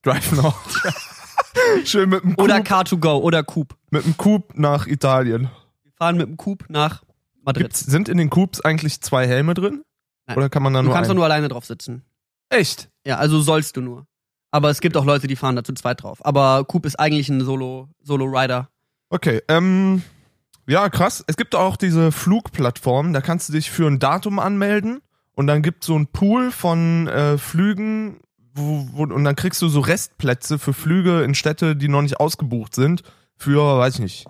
Drive 0.03 0.33
Now. 0.33 0.55
Schön 1.85 2.09
mit 2.09 2.25
dem 2.25 2.35
Oder 2.39 2.61
Coup, 2.63 2.69
Car2Go 2.73 3.21
oder 3.21 3.45
Coop. 3.45 3.77
mit 3.91 4.05
dem 4.07 4.17
Coup 4.17 4.43
nach 4.55 4.87
Italien. 4.87 5.51
Wir 5.83 5.93
fahren 5.93 6.17
mit 6.17 6.27
dem 6.27 6.39
Coop 6.39 6.65
nach 6.71 7.03
Madrid. 7.45 7.65
Gibt's, 7.67 7.81
sind 7.81 8.09
in 8.09 8.17
den 8.17 8.31
Coups 8.31 8.63
eigentlich 8.63 9.03
zwei 9.03 9.29
Helme 9.29 9.53
drin? 9.53 9.85
Nein. 10.27 10.39
Oder 10.39 10.49
kann 10.49 10.63
man 10.63 10.73
da 10.73 10.81
Du 10.81 10.87
nur 10.87 10.95
kannst 10.95 11.09
doch 11.09 11.13
einen? 11.13 11.17
nur 11.19 11.25
alleine 11.27 11.49
drauf 11.49 11.67
sitzen. 11.67 12.03
Echt? 12.49 12.89
Ja, 13.07 13.19
also 13.19 13.41
sollst 13.43 13.77
du 13.77 13.83
nur. 13.83 14.07
Aber 14.51 14.71
es 14.71 14.81
gibt 14.81 14.97
auch 14.97 15.05
Leute, 15.05 15.27
die 15.27 15.37
fahren 15.37 15.55
da 15.57 15.63
zu 15.63 15.75
zweit 15.75 16.03
drauf. 16.03 16.25
Aber 16.25 16.65
Coop 16.65 16.87
ist 16.87 16.99
eigentlich 16.99 17.29
ein 17.29 17.43
Solo, 17.45 17.89
Solo-Rider. 18.03 18.71
Okay, 19.11 19.43
ähm, 19.49 20.03
ja, 20.67 20.89
krass. 20.89 21.25
Es 21.27 21.37
gibt 21.37 21.55
auch 21.55 21.77
diese 21.77 22.13
Flugplattform, 22.13 23.13
da 23.13 23.21
kannst 23.21 23.49
du 23.49 23.53
dich 23.53 23.71
für 23.71 23.87
ein 23.87 23.99
Datum 23.99 24.39
anmelden 24.39 25.01
und 25.35 25.47
dann 25.47 25.63
gibt 25.63 25.85
so 25.85 25.97
ein 25.97 26.07
Pool 26.07 26.51
von 26.51 27.09
äh, 27.09 27.39
Flügen 27.39 28.21
wo, 28.55 28.87
wo, 28.93 29.03
und 29.03 29.25
dann 29.25 29.37
kriegst 29.37 29.63
du 29.63 29.69
so 29.69 29.81
Restplätze 29.81 30.59
für 30.59 30.73
Flüge 30.73 31.23
in 31.23 31.35
Städte, 31.35 31.77
die 31.77 31.89
noch 31.89 32.03
nicht 32.03 32.21
ausgebucht 32.21 32.75
sind, 32.75 33.03
für, 33.37 33.79
weiß 33.79 33.95
ich 33.95 34.01
nicht, 34.01 34.27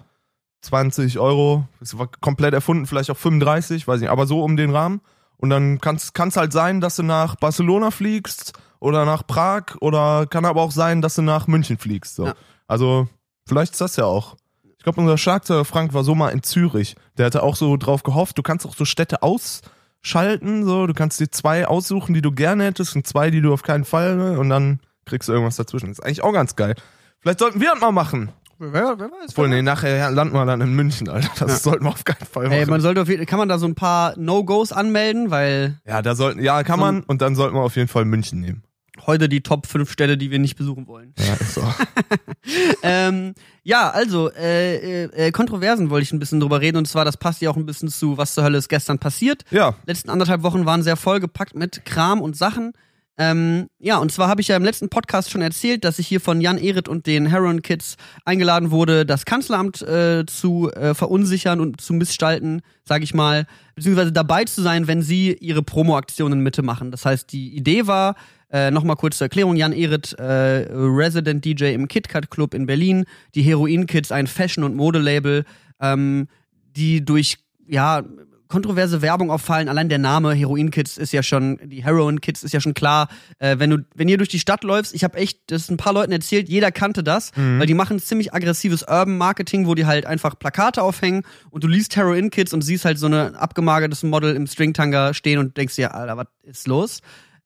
20 0.63 1.19
Euro. 1.19 1.67
Das 1.81 1.99
war 1.99 2.09
komplett 2.21 2.55
erfunden, 2.55 2.87
vielleicht 2.87 3.11
auch 3.11 3.17
35, 3.17 3.89
weiß 3.89 3.97
ich 3.97 4.03
nicht, 4.03 4.11
aber 4.11 4.27
so 4.27 4.43
um 4.43 4.57
den 4.57 4.71
Rahmen. 4.71 5.01
Und 5.37 5.51
dann 5.51 5.81
kann 5.81 5.97
es 5.97 6.37
halt 6.37 6.53
sein, 6.53 6.81
dass 6.81 6.97
du 6.97 7.03
nach 7.03 7.35
Barcelona 7.35 7.91
fliegst 7.91 8.53
oder 8.79 9.05
nach 9.05 9.27
Prag 9.27 9.77
oder 9.81 10.27
kann 10.27 10.45
aber 10.45 10.63
auch 10.63 10.71
sein, 10.71 11.03
dass 11.03 11.17
du 11.17 11.23
nach 11.23 11.49
München 11.49 11.79
fliegst. 11.79 12.15
So. 12.15 12.27
Ja. 12.27 12.35
Also, 12.69 13.09
vielleicht 13.47 13.73
ist 13.73 13.81
das 13.81 13.97
ja 13.97 14.05
auch. 14.05 14.37
Ich 14.83 14.85
glaube, 14.85 15.01
unser 15.01 15.17
Schlagzeuger 15.17 15.65
Frank 15.65 15.95
war 15.95 16.03
so 16.03 16.17
mal 16.17 16.31
in 16.31 16.43
Zürich. 16.43 16.97
Der 17.17 17.27
hatte 17.27 17.45
auch 17.45 17.55
so 17.55 17.77
drauf 17.77 18.03
gehofft, 18.03 18.37
du 18.37 18.43
kannst 18.43 18.67
auch 18.67 18.75
so 18.75 18.85
Städte 18.85 19.23
ausschalten, 19.23 20.65
so, 20.65 20.89
du 20.89 20.93
kannst 20.93 21.21
dir 21.21 21.31
zwei 21.31 21.69
aussuchen, 21.69 22.15
die 22.15 22.21
du 22.21 22.33
gerne 22.33 22.65
hättest 22.65 22.97
und 22.97 23.07
zwei, 23.07 23.31
die 23.31 23.41
du 23.41 23.53
auf 23.53 23.63
keinen 23.63 23.85
Fall, 23.85 24.17
ne? 24.17 24.41
und 24.41 24.49
dann 24.49 24.81
kriegst 25.07 25.29
du 25.29 25.33
irgendwas 25.35 25.55
dazwischen. 25.55 25.87
Das 25.91 26.01
ist 26.01 26.05
eigentlich 26.05 26.25
auch 26.25 26.33
ganz 26.33 26.57
geil. 26.57 26.75
Vielleicht 27.21 27.39
sollten 27.39 27.61
wir 27.61 27.71
das 27.71 27.81
mal 27.81 27.93
machen. 27.93 28.31
Wer, 28.59 28.73
wer 28.99 29.07
weiß. 29.09 29.31
Obwohl, 29.31 29.49
nee, 29.51 29.63
nachher 29.63 30.11
landen 30.11 30.35
wir 30.35 30.47
dann 30.47 30.61
in 30.61 30.75
München, 30.75 31.09
Alter. 31.09 31.47
Das 31.47 31.63
sollten 31.63 31.85
wir 31.85 31.91
auf 31.91 32.03
keinen 32.03 32.27
Fall 32.27 32.45
machen. 32.49 32.53
Ey, 32.59 32.67
man 32.67 32.81
sollte 32.81 33.03
auf 33.03 33.09
jeden, 33.09 33.25
kann 33.27 33.39
man 33.39 33.49
da 33.49 33.59
so 33.59 33.67
ein 33.67 33.77
paar 33.77 34.15
No-Gos 34.19 34.73
anmelden, 34.73 35.31
weil 35.31 35.81
ja, 35.87 36.03
da 36.03 36.17
sollten, 36.17 36.43
ja, 36.43 36.65
kann 36.65 36.81
So- 36.81 36.85
man, 36.87 37.03
und 37.05 37.23
dann 37.23 37.37
sollten 37.37 37.55
wir 37.55 37.63
auf 37.63 37.77
jeden 37.77 37.89
Fall 37.89 38.05
München 38.05 38.41
nehmen. 38.41 38.65
Heute 39.07 39.29
die 39.29 39.43
Top 39.43 39.67
5 39.67 39.91
Städte, 39.91 40.17
die 40.17 40.31
wir 40.31 40.39
nicht 40.39 40.57
besuchen 40.57 40.87
wollen. 40.87 41.15
Ja, 41.19 41.35
ist 41.35 41.55
so. 41.55 41.63
ähm, 42.83 43.35
ja, 43.63 43.91
also, 43.91 44.31
äh, 44.33 45.05
äh, 45.05 45.27
äh, 45.27 45.31
Kontroversen 45.33 45.91
wollte 45.91 46.05
ich 46.05 46.13
ein 46.13 46.19
bisschen 46.19 46.41
drüber 46.41 46.61
reden 46.61 46.79
und 46.79 46.87
zwar, 46.87 47.05
das 47.05 47.17
passt 47.17 47.41
ja 47.43 47.51
auch 47.51 47.57
ein 47.57 47.67
bisschen 47.67 47.89
zu, 47.89 48.17
was 48.17 48.35
zur 48.35 48.45
Hölle 48.45 48.59
ist 48.59 48.69
gestern 48.69 48.99
passiert. 48.99 49.45
ja, 49.51 49.75
letzten 49.87 50.11
anderthalb 50.11 50.43
Wochen 50.43 50.67
waren 50.67 50.83
sehr 50.83 50.97
vollgepackt 50.97 51.55
mit 51.55 51.85
Kram 51.85 52.21
und 52.21 52.37
Sachen. 52.37 52.73
Ähm, 53.19 53.69
ja, 53.79 53.99
und 53.99 54.11
zwar 54.11 54.29
habe 54.29 54.41
ich 54.41 54.49
ja 54.49 54.57
im 54.57 54.65
letzten 54.65 54.89
Podcast 54.89 55.31
schon 55.31 55.43
erzählt, 55.43 55.85
dass 55.85 55.99
ich 55.99 56.09
hier 56.09 56.21
von 56.21 56.41
Jan 56.41 56.57
Ehret 56.57 56.89
und 56.89 57.07
den 57.07 57.27
Heron 57.27 57.61
Kids 57.61 57.97
eingeladen 58.25 58.71
wurde, 58.71 59.05
das 59.05 59.27
Kanzleramt 59.27 59.83
äh, 59.83 60.25
zu 60.27 60.71
äh, 60.73 60.95
verunsichern 60.95 61.61
und 61.61 61.81
zu 61.81 61.93
missgestalten, 61.93 62.63
sage 62.85 63.05
ich 63.05 63.13
mal, 63.13 63.47
beziehungsweise 63.75 64.13
dabei 64.13 64.45
zu 64.45 64.63
sein, 64.63 64.87
wenn 64.87 65.03
sie 65.03 65.35
ihre 65.35 65.63
Promo-Aktionen 65.63 66.41
mitmachen. 66.41 66.91
Das 66.91 67.05
heißt, 67.05 67.31
die 67.33 67.55
Idee 67.55 67.87
war, 67.87 68.17
äh, 68.53 68.71
Nochmal 68.71 68.97
kurz 68.97 69.19
zur 69.19 69.25
Erklärung, 69.25 69.57
Jan 69.57 69.73
Ehret, 69.73 70.13
äh, 70.19 70.67
Resident 70.71 71.45
DJ 71.45 71.73
im 71.75 71.89
KitKat 71.89 72.31
Club 72.31 72.55
in 72.55 72.67
Berlin, 72.67 73.05
die 73.35 73.43
Heroin 73.43 73.87
Kids, 73.87 74.13
ein 74.13 74.27
Fashion- 74.27 74.65
und 74.65 74.77
Modelabel, 74.77 75.45
ähm, 75.81 76.29
die 76.77 77.05
durch 77.05 77.39
ja 77.67 78.03
kontroverse 78.49 79.01
Werbung 79.01 79.31
auffallen. 79.31 79.71
Allein 79.71 79.89
der 79.89 79.97
Name 79.97 80.35
Heroin 80.35 80.71
Kids 80.71 80.99
ist 80.99 81.11
ja 81.15 81.23
schon, 81.23 81.59
die 81.65 81.83
Heroin 81.83 82.21
Kids 82.21 82.43
ist 82.43 82.53
ja 82.53 82.61
schon 82.61 82.75
klar. 82.75 83.09
Äh, 83.39 83.59
wenn 83.59 83.71
du, 83.71 83.79
wenn 83.95 84.11
ihr 84.11 84.19
durch 84.19 84.29
die 84.29 84.39
Stadt 84.39 84.63
läufst, 84.63 84.95
ich 84.95 85.05
habe 85.05 85.17
echt, 85.17 85.39
das 85.47 85.71
ein 85.71 85.79
paar 85.79 85.95
Leuten 85.95 86.13
erzählt, 86.13 86.51
jeder 86.51 86.71
kannte 86.71 87.03
das, 87.03 87.35
Mhm. 87.35 87.59
weil 87.61 87.67
die 87.67 87.73
machen 87.73 87.99
ziemlich 87.99 88.35
aggressives 88.35 88.83
Urban 88.83 89.17
Marketing, 89.17 89.67
wo 89.67 89.75
die 89.75 89.87
halt 89.87 90.05
einfach 90.05 90.39
Plakate 90.39 90.83
aufhängen 90.83 91.23
und 91.49 91.65
du 91.65 91.69
liest 91.69 91.97
Heroin 91.97 92.29
Kids 92.29 92.53
und 92.53 92.61
siehst 92.61 92.85
halt 92.85 92.99
so 92.99 93.07
eine 93.07 93.39
abgemagertes 93.41 94.03
Model 94.03 94.37
im 94.37 94.47
Stringtanga 94.47 95.15
stehen 95.15 95.39
und 95.39 95.57
denkst 95.57 95.77
dir, 95.77 95.95
Alter, 95.95 96.19
was 96.19 96.27
ist 96.43 96.69
los? 96.69 97.01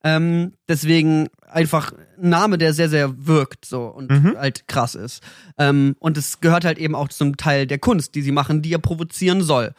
Ähm, 0.07 0.53
deswegen 0.69 1.29
einfach 1.51 1.93
ein 2.23 2.29
Name, 2.29 2.59
der 2.59 2.73
sehr, 2.73 2.89
sehr 2.89 3.27
wirkt 3.27 3.65
so 3.65 3.87
und 3.87 4.11
Mhm. 4.11 4.37
halt 4.39 4.69
krass 4.69 4.95
ist. 4.95 5.21
Ähm, 5.59 5.97
und 5.99 6.17
es 6.17 6.41
gehört 6.41 6.65
halt 6.65 6.79
eben 6.79 6.95
auch 6.95 7.09
zum 7.09 7.37
Teil 7.37 7.67
der 7.67 7.79
Kunst, 7.79 8.15
die 8.15 8.23
sie 8.23 8.31
machen, 8.31 8.63
die 8.63 8.71
ja 8.71 8.79
provozieren 8.79 9.43
soll. 9.43 9.75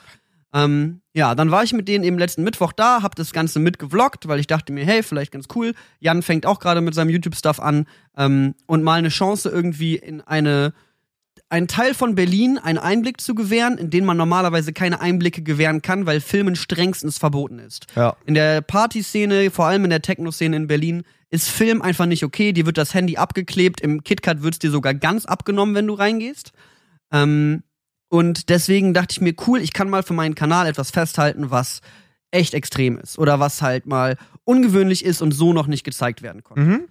Ähm, 0.53 1.01
ja, 1.13 1.34
dann 1.36 1.51
war 1.51 1.63
ich 1.63 1.72
mit 1.74 1.88
denen 1.88 2.03
eben 2.03 2.17
letzten 2.17 2.43
Mittwoch 2.43 2.74
da, 2.74 3.03
hab 3.03 3.15
das 3.15 3.31
Ganze 3.31 3.60
mitgevloggt, 3.60 4.27
weil 4.27 4.39
ich 4.39 4.48
dachte 4.48 4.74
mir, 4.74 4.86
hey, 4.86 5.01
vielleicht 5.03 5.31
ganz 5.31 5.48
cool. 5.55 5.74
Jan 6.00 6.22
fängt 6.24 6.46
auch 6.46 6.60
gerade 6.60 6.81
mit 6.81 6.93
seinem 6.93 7.10
YouTube-Stuff 7.10 7.60
an 7.60 7.86
ähm, 8.17 8.53
und 8.65 8.84
mal 8.84 8.96
eine 9.00 9.10
Chance 9.10 9.50
irgendwie 9.50 9.96
in 9.96 10.22
eine 10.22 10.74
einen 11.50 11.68
Teil 11.68 11.94
von 11.94 12.16
Berlin 12.16 12.58
einen 12.58 12.77
Einblick 12.77 13.22
zu 13.22 13.34
gewähren, 13.34 13.77
in 13.77 13.89
den 13.89 14.06
man 14.06 14.18
normalerweise 14.18 14.74
keine 14.74 15.00
Einblicke 15.00 15.42
gewähren 15.42 15.82
kann, 15.82 16.06
weil 16.06 16.20
Filmen 16.20 16.56
strengstens 16.56 17.18
verboten 17.18 17.60
ist. 17.60 17.88
Ja. 17.96 18.18
In 18.25 18.34
der 18.34 18.62
Partyszene, 18.62 19.50
vor 19.50 19.66
allem 19.66 19.86
in 19.86 19.89
der 19.89 20.01
Techno-Szene 20.01 20.56
in 20.56 20.68
Berlin, 20.68 21.04
ist 21.30 21.50
Film 21.50 21.82
einfach 21.82 22.06
nicht 22.06 22.24
okay. 22.24 22.51
Dir 22.51 22.66
wird 22.66 22.77
das 22.77 22.94
Handy 22.94 23.18
abgeklebt. 23.18 23.82
Im 23.82 24.04
KitKat 24.04 24.44
wird's 24.44 24.60
dir 24.60 24.72
sogar 24.72 24.94
ganz 24.94 25.25
abgenommen, 25.25 25.75
wenn 25.75 25.88
du 25.88 25.94
reingehst. 25.94 26.51
Ähm, 27.12 27.63
und 28.10 28.50
deswegen 28.50 28.94
dachte 28.94 29.13
ich 29.13 29.22
mir, 29.22 29.34
cool, 29.48 29.62
ich 29.62 29.74
kann 29.74 29.89
mal 29.89 30.04
für 30.04 30.13
meinen 30.13 30.36
Kanal 30.36 30.68
etwas 30.68 30.92
festhalten, 30.92 31.51
was 31.51 31.82
echt 32.32 32.54
extrem 32.54 32.98
ist. 32.98 33.20
Oder 33.20 33.39
was 33.39 33.62
halt 33.62 33.86
mal 33.86 34.18
ungewöhnlich 34.44 35.04
ist 35.04 35.22
und 35.22 35.32
so 35.32 35.54
noch 35.54 35.68
nicht 35.68 35.84
gezeigt 35.84 36.22
werden 36.22 36.44
konnte. 36.44 36.63
Mhm. 36.63 36.88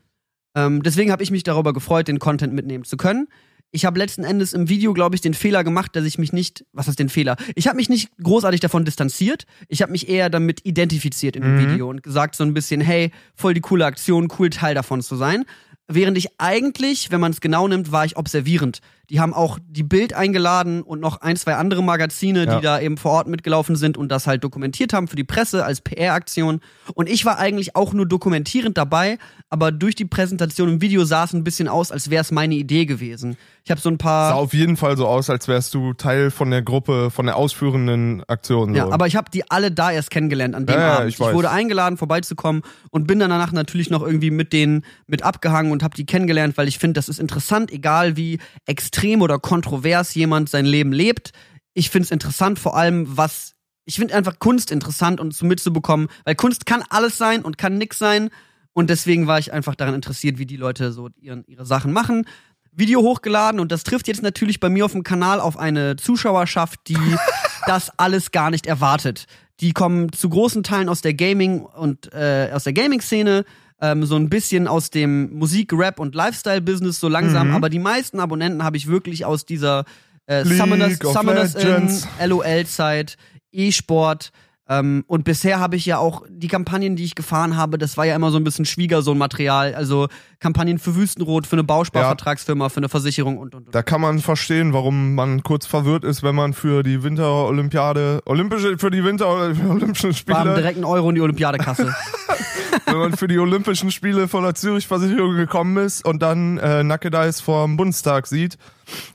Ähm, 0.55 0.83
deswegen 0.83 1.13
habe 1.13 1.23
ich 1.23 1.31
mich 1.31 1.43
darüber 1.43 1.73
gefreut, 1.73 2.09
den 2.09 2.19
Content 2.19 2.55
mitnehmen 2.55 2.85
zu 2.85 2.97
können. 2.97 3.29
Ich 3.73 3.85
habe 3.85 3.99
letzten 3.99 4.25
Endes 4.25 4.53
im 4.53 4.69
Video, 4.69 4.93
glaube 4.95 5.15
ich, 5.17 5.21
den 5.21 5.35
Fehler 5.35 5.65
gemacht, 5.65 5.97
dass 5.97 6.05
ich 6.05 6.19
mich 6.19 6.33
nicht, 6.33 6.65
was 6.73 6.89
ist 6.89 6.99
den 6.99 7.09
Fehler? 7.09 7.37
Ich 7.55 7.67
habe 7.67 7.77
mich 7.77 7.89
nicht 7.89 8.11
großartig 8.23 8.61
davon 8.61 8.85
distanziert. 8.85 9.45
Ich 9.69 9.83
habe 9.83 9.93
mich 9.93 10.09
eher 10.09 10.31
damit 10.31 10.65
identifiziert 10.65 11.37
in 11.37 11.43
dem 11.43 11.57
Mhm. 11.57 11.73
Video 11.73 11.91
und 11.91 12.03
gesagt 12.03 12.37
so 12.37 12.45
ein 12.45 12.55
bisschen, 12.55 12.81
hey, 12.81 13.11
voll 13.35 13.55
die 13.55 13.61
coole 13.61 13.85
Aktion, 13.85 14.29
cool 14.39 14.51
Teil 14.51 14.75
davon 14.75 15.03
zu 15.03 15.17
sein. 15.17 15.45
Während 15.89 16.17
ich 16.17 16.29
eigentlich, 16.39 17.11
wenn 17.11 17.21
man 17.21 17.33
es 17.33 17.41
genau 17.41 17.69
nimmt, 17.69 17.93
war 17.93 18.05
ich 18.05 18.17
observierend. 18.17 18.81
Die 19.11 19.21
haben 19.21 19.33
auch 19.35 19.59
die 19.69 19.83
Bild 19.85 20.15
eingeladen 20.15 20.83
und 20.83 21.01
noch 21.01 21.21
ein, 21.21 21.37
zwei 21.37 21.55
andere 21.55 21.83
Magazine, 21.83 22.45
Ja. 22.45 22.57
die 22.57 22.63
da 22.63 22.81
eben 22.81 22.97
vor 22.97 23.13
Ort 23.13 23.29
mitgelaufen 23.29 23.77
sind 23.77 23.97
und 23.97 24.09
das 24.11 24.27
halt 24.27 24.43
dokumentiert 24.43 24.93
haben 24.93 25.07
für 25.09 25.17
die 25.17 25.25
Presse 25.25 25.65
als 25.65 25.81
PR-Aktion. 25.81 26.61
Und 26.95 27.09
ich 27.09 27.25
war 27.25 27.39
eigentlich 27.39 27.77
auch 27.77 27.93
nur 27.93 28.07
dokumentierend 28.07 28.77
dabei, 28.77 29.19
aber 29.49 29.71
durch 29.71 29.95
die 29.95 30.05
Präsentation 30.07 30.69
im 30.69 30.81
Video 30.81 31.05
sah 31.05 31.25
es 31.25 31.33
ein 31.33 31.45
bisschen 31.45 31.69
aus, 31.69 31.93
als 31.93 32.11
wäre 32.11 32.21
es 32.23 32.33
meine 32.33 32.57
Idee 32.57 32.85
gewesen. 32.85 33.37
Ich 33.65 33.71
habe 33.71 33.81
so 33.81 33.89
ein 33.89 33.99
paar. 33.99 34.31
Sah 34.31 34.35
auf 34.37 34.55
jeden 34.55 34.77
Fall 34.77 34.97
so 34.97 35.07
aus, 35.07 35.31
als 35.31 35.47
wärst 35.49 35.75
du 35.75 35.93
Teil 35.93 36.31
von 36.33 36.51
der 36.51 36.63
Gruppe, 36.63 37.11
von 37.11 37.27
der 37.27 37.37
ausführenden 37.37 38.23
Aktion. 38.29 38.71
So. 38.71 38.77
Ja, 38.77 38.89
aber 38.91 39.07
ich 39.07 39.15
habe 39.17 39.31
die 39.31 39.49
alle 39.51 39.71
da 39.71 39.91
erst 39.93 40.11
kennengelernt 40.11 40.55
an 40.55 40.67
dem 40.67 40.75
Ja, 40.75 40.81
ja, 40.81 40.97
Abend. 40.99 41.09
ich 41.11 41.21
weiß. 41.21 41.35
wurde 41.35 41.51
eingeladen, 41.51 41.97
vorbeizukommen 41.97 42.63
und 42.91 43.07
bin 43.07 43.19
dann 43.21 43.31
danach 43.31 43.53
natürlich 43.53 43.89
noch 43.91 44.03
irgendwie 44.03 44.31
mit 44.31 44.53
denen 44.53 44.85
mit 45.07 45.23
abgehangen 45.23 45.71
und 45.73 45.83
habe 45.85 45.95
die 45.97 46.07
kennengelernt, 46.07 46.57
weil 46.57 46.67
ich 46.69 46.79
finde, 46.79 46.95
das 46.95 47.09
ist 47.09 47.19
interessant, 47.21 47.71
egal 47.73 48.17
wie 48.17 48.39
extrem 48.67 48.96
oder 49.05 49.39
kontrovers 49.39 50.15
jemand 50.15 50.49
sein 50.49 50.65
Leben 50.65 50.93
lebt. 50.93 51.33
Ich 51.75 51.91
finde 51.91 52.07
es 52.07 52.11
interessant, 52.11 52.59
vor 52.59 52.77
allem 52.77 53.17
was 53.17 53.55
ich 53.87 53.97
finde 53.97 54.15
einfach 54.15 54.39
Kunst 54.41 54.73
interessant 54.73 55.21
und 55.21 55.33
so 55.33 55.47
mitzubekommen, 55.47 56.09
weil 56.25 56.35
Kunst 56.35 56.67
kann 56.67 56.83
alles 56.89 57.17
sein 57.19 57.43
und 57.43 57.57
kann 57.57 57.79
nix 57.79 57.99
sein 57.99 58.31
und 58.73 58.91
deswegen 58.91 59.27
war 59.27 59.39
ich 59.39 59.53
einfach 59.53 59.75
daran 59.75 59.95
interessiert, 59.95 60.39
wie 60.39 60.45
die 60.45 60.57
Leute 60.57 60.93
so 60.93 61.09
ihren, 61.19 61.45
ihre 61.47 61.65
Sachen 61.65 61.93
machen. 61.93 62.27
Video 62.73 63.01
hochgeladen 63.01 63.59
und 63.59 63.73
das 63.73 63.85
trifft 63.85 64.07
jetzt 64.07 64.23
natürlich 64.23 64.61
bei 64.61 64.69
mir 64.69 64.85
auf 64.85 64.93
dem 64.93 65.03
Kanal 65.03 65.41
auf 65.41 65.57
eine 65.57 65.97
Zuschauerschaft, 65.97 66.81
die 66.89 66.99
das 67.67 67.91
alles 67.99 68.33
gar 68.33 68.51
nicht 68.51 68.67
erwartet. 68.67 69.27
Die 69.61 69.73
kommen 69.73 70.13
zu 70.13 70.29
großen 70.29 70.63
Teilen 70.63 70.91
aus 70.91 71.01
der 71.01 71.15
Gaming 71.15 71.61
und 71.61 72.13
äh, 72.13 72.51
aus 72.53 72.65
der 72.65 72.75
Gaming-Szene, 72.75 73.45
ähm, 73.81 74.05
so 74.07 74.17
ein 74.17 74.29
bisschen 74.29 74.67
aus 74.69 74.91
dem 74.91 75.33
Musik, 75.39 75.73
Rap 75.73 75.99
und 76.01 76.15
Lifestyle-Business 76.15 76.99
so 77.01 77.09
langsam, 77.09 77.49
Mhm. 77.49 77.55
aber 77.55 77.69
die 77.69 77.79
meisten 77.79 78.21
Abonnenten 78.21 78.63
habe 78.65 78.77
ich 78.77 78.87
wirklich 78.87 79.25
aus 79.25 79.45
dieser 79.45 79.85
äh, 80.27 80.45
Summoners, 80.45 80.99
Summoners 80.99 81.55
in. 81.55 81.89
LOL-Zeit, 82.25 83.17
E-Sport. 83.53 84.33
Ähm, 84.69 85.05
und 85.07 85.25
bisher 85.25 85.61
habe 85.61 85.77
ich 85.77 85.87
ja 85.87 85.99
auch 85.99 86.25
die 86.29 86.49
Kampagnen, 86.49 86.97
die 86.97 87.05
ich 87.05 87.15
gefahren 87.15 87.57
habe, 87.57 87.79
das 87.79 87.97
war 87.97 88.05
ja 88.05 88.17
immer 88.17 88.33
so 88.33 88.37
ein 88.37 88.45
bisschen 88.45 88.65
Schwiegersohn-Material. 88.65 89.75
Also 89.75 90.09
Kampagnen 90.41 90.79
für 90.79 90.97
Wüstenrot, 90.97 91.47
für 91.47 91.55
eine 91.55 91.65
Bausparvertragsfirma, 91.65 92.69
für 92.69 92.79
eine 92.79 92.89
Versicherung 92.89 93.39
und 93.39 93.55
und 93.55 93.67
und. 93.67 93.75
Da 93.75 93.83
kann 93.83 94.01
man 94.01 94.19
verstehen, 94.19 94.73
warum 94.73 95.15
man 95.15 95.45
kurz 95.45 95.67
verwirrt 95.67 96.05
ist, 96.05 96.25
wenn 96.25 96.35
man 96.35 96.53
für 96.53 96.83
die 96.83 97.05
Winterolympiade, 97.05 98.23
Olympische, 98.25 98.77
für 98.79 98.91
die 98.91 99.05
Winterolympischen 99.05 100.15
Spiele, 100.15 100.55
direkt 100.57 100.79
ein 100.79 100.85
Euro 100.85 101.11
in 101.11 101.15
die 101.15 101.21
Olympiadekasse. 101.21 101.95
wenn 102.87 102.99
man 102.99 103.17
für 103.17 103.29
die 103.29 103.39
Olympischen 103.39 103.93
Spiele 103.93 104.27
von 104.27 104.43
der 104.43 104.55
Zürich-Versicherung 104.55 105.37
gekommen 105.37 105.77
ist 105.77 106.05
und 106.05 106.23
dann 106.23 106.59
äh, 106.59 106.83
Nackedeis 106.83 107.41
vorm 107.41 107.77
Bundestag 107.77 108.27
sieht, 108.27 108.59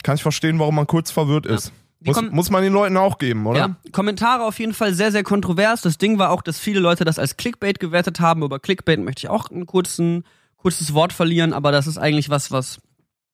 kann 0.04 0.16
ich 0.16 0.24
verstehen, 0.24 0.60
warum 0.60 0.76
man 0.76 0.88
kurz 0.88 1.12
verwirrt 1.12 1.46
ist. 1.46 1.68
Die 1.68 1.81
Muss, 2.04 2.22
muss 2.32 2.50
man 2.50 2.64
den 2.64 2.74
Leuten 2.74 2.98
auch 2.98 3.18
geben, 3.20 3.46
oder? 3.46 3.60
Ja, 3.60 3.76
Kommentare 3.92 4.44
auf 4.44 4.58
jeden 4.60 4.74
Fall 4.74 4.94
sehr, 4.94 5.12
sehr 5.12 5.24
kontrovers. 5.24 5.82
Das 5.82 5.98
Ding 5.98 6.18
war 6.18 6.32
auch, 6.32 6.42
dass 6.42 6.58
viele 6.60 6.80
Leute 6.80 7.06
das 7.06 7.20
als 7.20 7.38
Clickbait 7.38 7.80
gewertet 7.80 8.20
haben. 8.20 8.42
Über 8.44 8.60
Clickbait 8.60 9.00
möchte 9.00 9.20
ich 9.26 9.30
auch 9.30 9.50
ein 9.52 9.66
kurzen, 9.68 10.24
kurzes 10.58 10.94
Wort 10.94 11.14
verlieren, 11.14 11.54
aber 11.54 11.72
das 11.72 11.86
ist 11.88 11.98
eigentlich 12.00 12.30
was, 12.30 12.50
was 12.52 12.80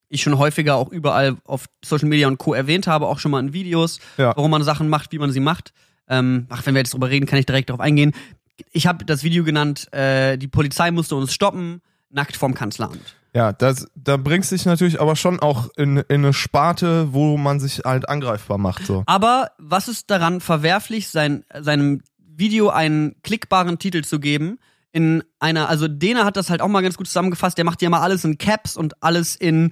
ich 0.09 0.21
schon 0.21 0.37
häufiger 0.37 0.75
auch 0.75 0.89
überall 0.91 1.37
auf 1.45 1.65
Social 1.83 2.07
Media 2.07 2.27
und 2.27 2.37
Co. 2.37 2.53
erwähnt 2.53 2.87
habe, 2.87 3.07
auch 3.07 3.19
schon 3.19 3.31
mal 3.31 3.39
in 3.39 3.53
Videos, 3.53 3.99
Ja. 4.17 4.35
warum 4.35 4.51
man 4.51 4.63
Sachen 4.63 4.89
macht, 4.89 5.11
wie 5.11 5.19
man 5.19 5.31
sie 5.31 5.39
macht. 5.41 5.73
Ähm, 6.09 6.45
ach, 6.49 6.65
wenn 6.65 6.73
wir 6.75 6.79
jetzt 6.79 6.93
drüber 6.93 7.09
reden, 7.09 7.25
kann 7.25 7.39
ich 7.39 7.45
direkt 7.45 7.69
darauf 7.69 7.81
eingehen. 7.81 8.13
Ich 8.71 8.87
habe 8.87 9.05
das 9.05 9.23
Video 9.23 9.43
genannt, 9.43 9.91
äh, 9.93 10.37
die 10.37 10.47
Polizei 10.47 10.91
musste 10.91 11.15
uns 11.15 11.33
stoppen, 11.33 11.81
nackt 12.09 12.37
vorm 12.37 12.53
Kanzleramt. 12.53 13.15
Ja, 13.37 13.53
das, 13.53 13.87
da 13.93 14.17
bringst 14.17 14.51
dich 14.51 14.65
natürlich 14.65 14.99
aber 14.99 15.15
schon 15.15 15.39
auch 15.39 15.69
in, 15.75 15.97
in 15.97 16.25
eine 16.25 16.33
Sparte, 16.33 17.13
wo 17.13 17.37
man 17.37 17.59
sich 17.59 17.81
halt 17.85 18.09
angreifbar 18.09 18.57
macht. 18.57 18.87
So. 18.87 19.03
Aber 19.05 19.51
was 19.59 19.87
ist 19.87 20.09
daran 20.09 20.41
verwerflich, 20.41 21.09
sein, 21.09 21.45
seinem 21.53 22.01
Video 22.17 22.69
einen 22.69 23.21
klickbaren 23.21 23.77
Titel 23.77 24.03
zu 24.03 24.19
geben? 24.19 24.57
In 24.91 25.23
einer, 25.39 25.69
also 25.69 25.87
Dena 25.87 26.25
hat 26.25 26.35
das 26.35 26.49
halt 26.49 26.63
auch 26.63 26.67
mal 26.67 26.81
ganz 26.81 26.97
gut 26.97 27.05
zusammengefasst, 27.05 27.59
der 27.59 27.65
macht 27.65 27.83
ja 27.83 27.91
mal 27.91 28.01
alles 28.01 28.25
in 28.25 28.39
Caps 28.39 28.75
und 28.75 29.03
alles 29.03 29.35
in 29.35 29.71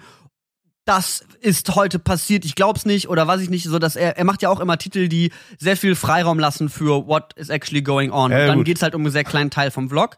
das 0.87 1.25
ist 1.41 1.73
heute 1.73 1.97
passiert, 1.97 2.45
ich 2.45 2.53
glaub's 2.53 2.85
nicht 2.85 3.09
oder 3.09 3.25
was 3.25 3.41
ich 3.41 3.49
nicht, 3.49 3.63
so 3.63 3.79
dass 3.79 3.95
er, 3.95 4.19
er 4.19 4.25
macht 4.25 4.43
ja 4.43 4.49
auch 4.49 4.59
immer 4.59 4.77
Titel, 4.77 5.07
die 5.07 5.31
sehr 5.57 5.75
viel 5.75 5.95
Freiraum 5.95 6.37
lassen 6.37 6.69
für 6.69 7.07
what 7.07 7.33
is 7.35 7.49
actually 7.49 7.81
going 7.81 8.11
on. 8.11 8.31
Ja, 8.31 8.41
und 8.41 8.47
dann 8.47 8.57
gut. 8.57 8.65
geht's 8.67 8.83
halt 8.83 8.93
um 8.93 9.01
einen 9.01 9.11
sehr 9.11 9.23
kleinen 9.23 9.49
Teil 9.49 9.71
vom 9.71 9.89
Vlog. 9.89 10.17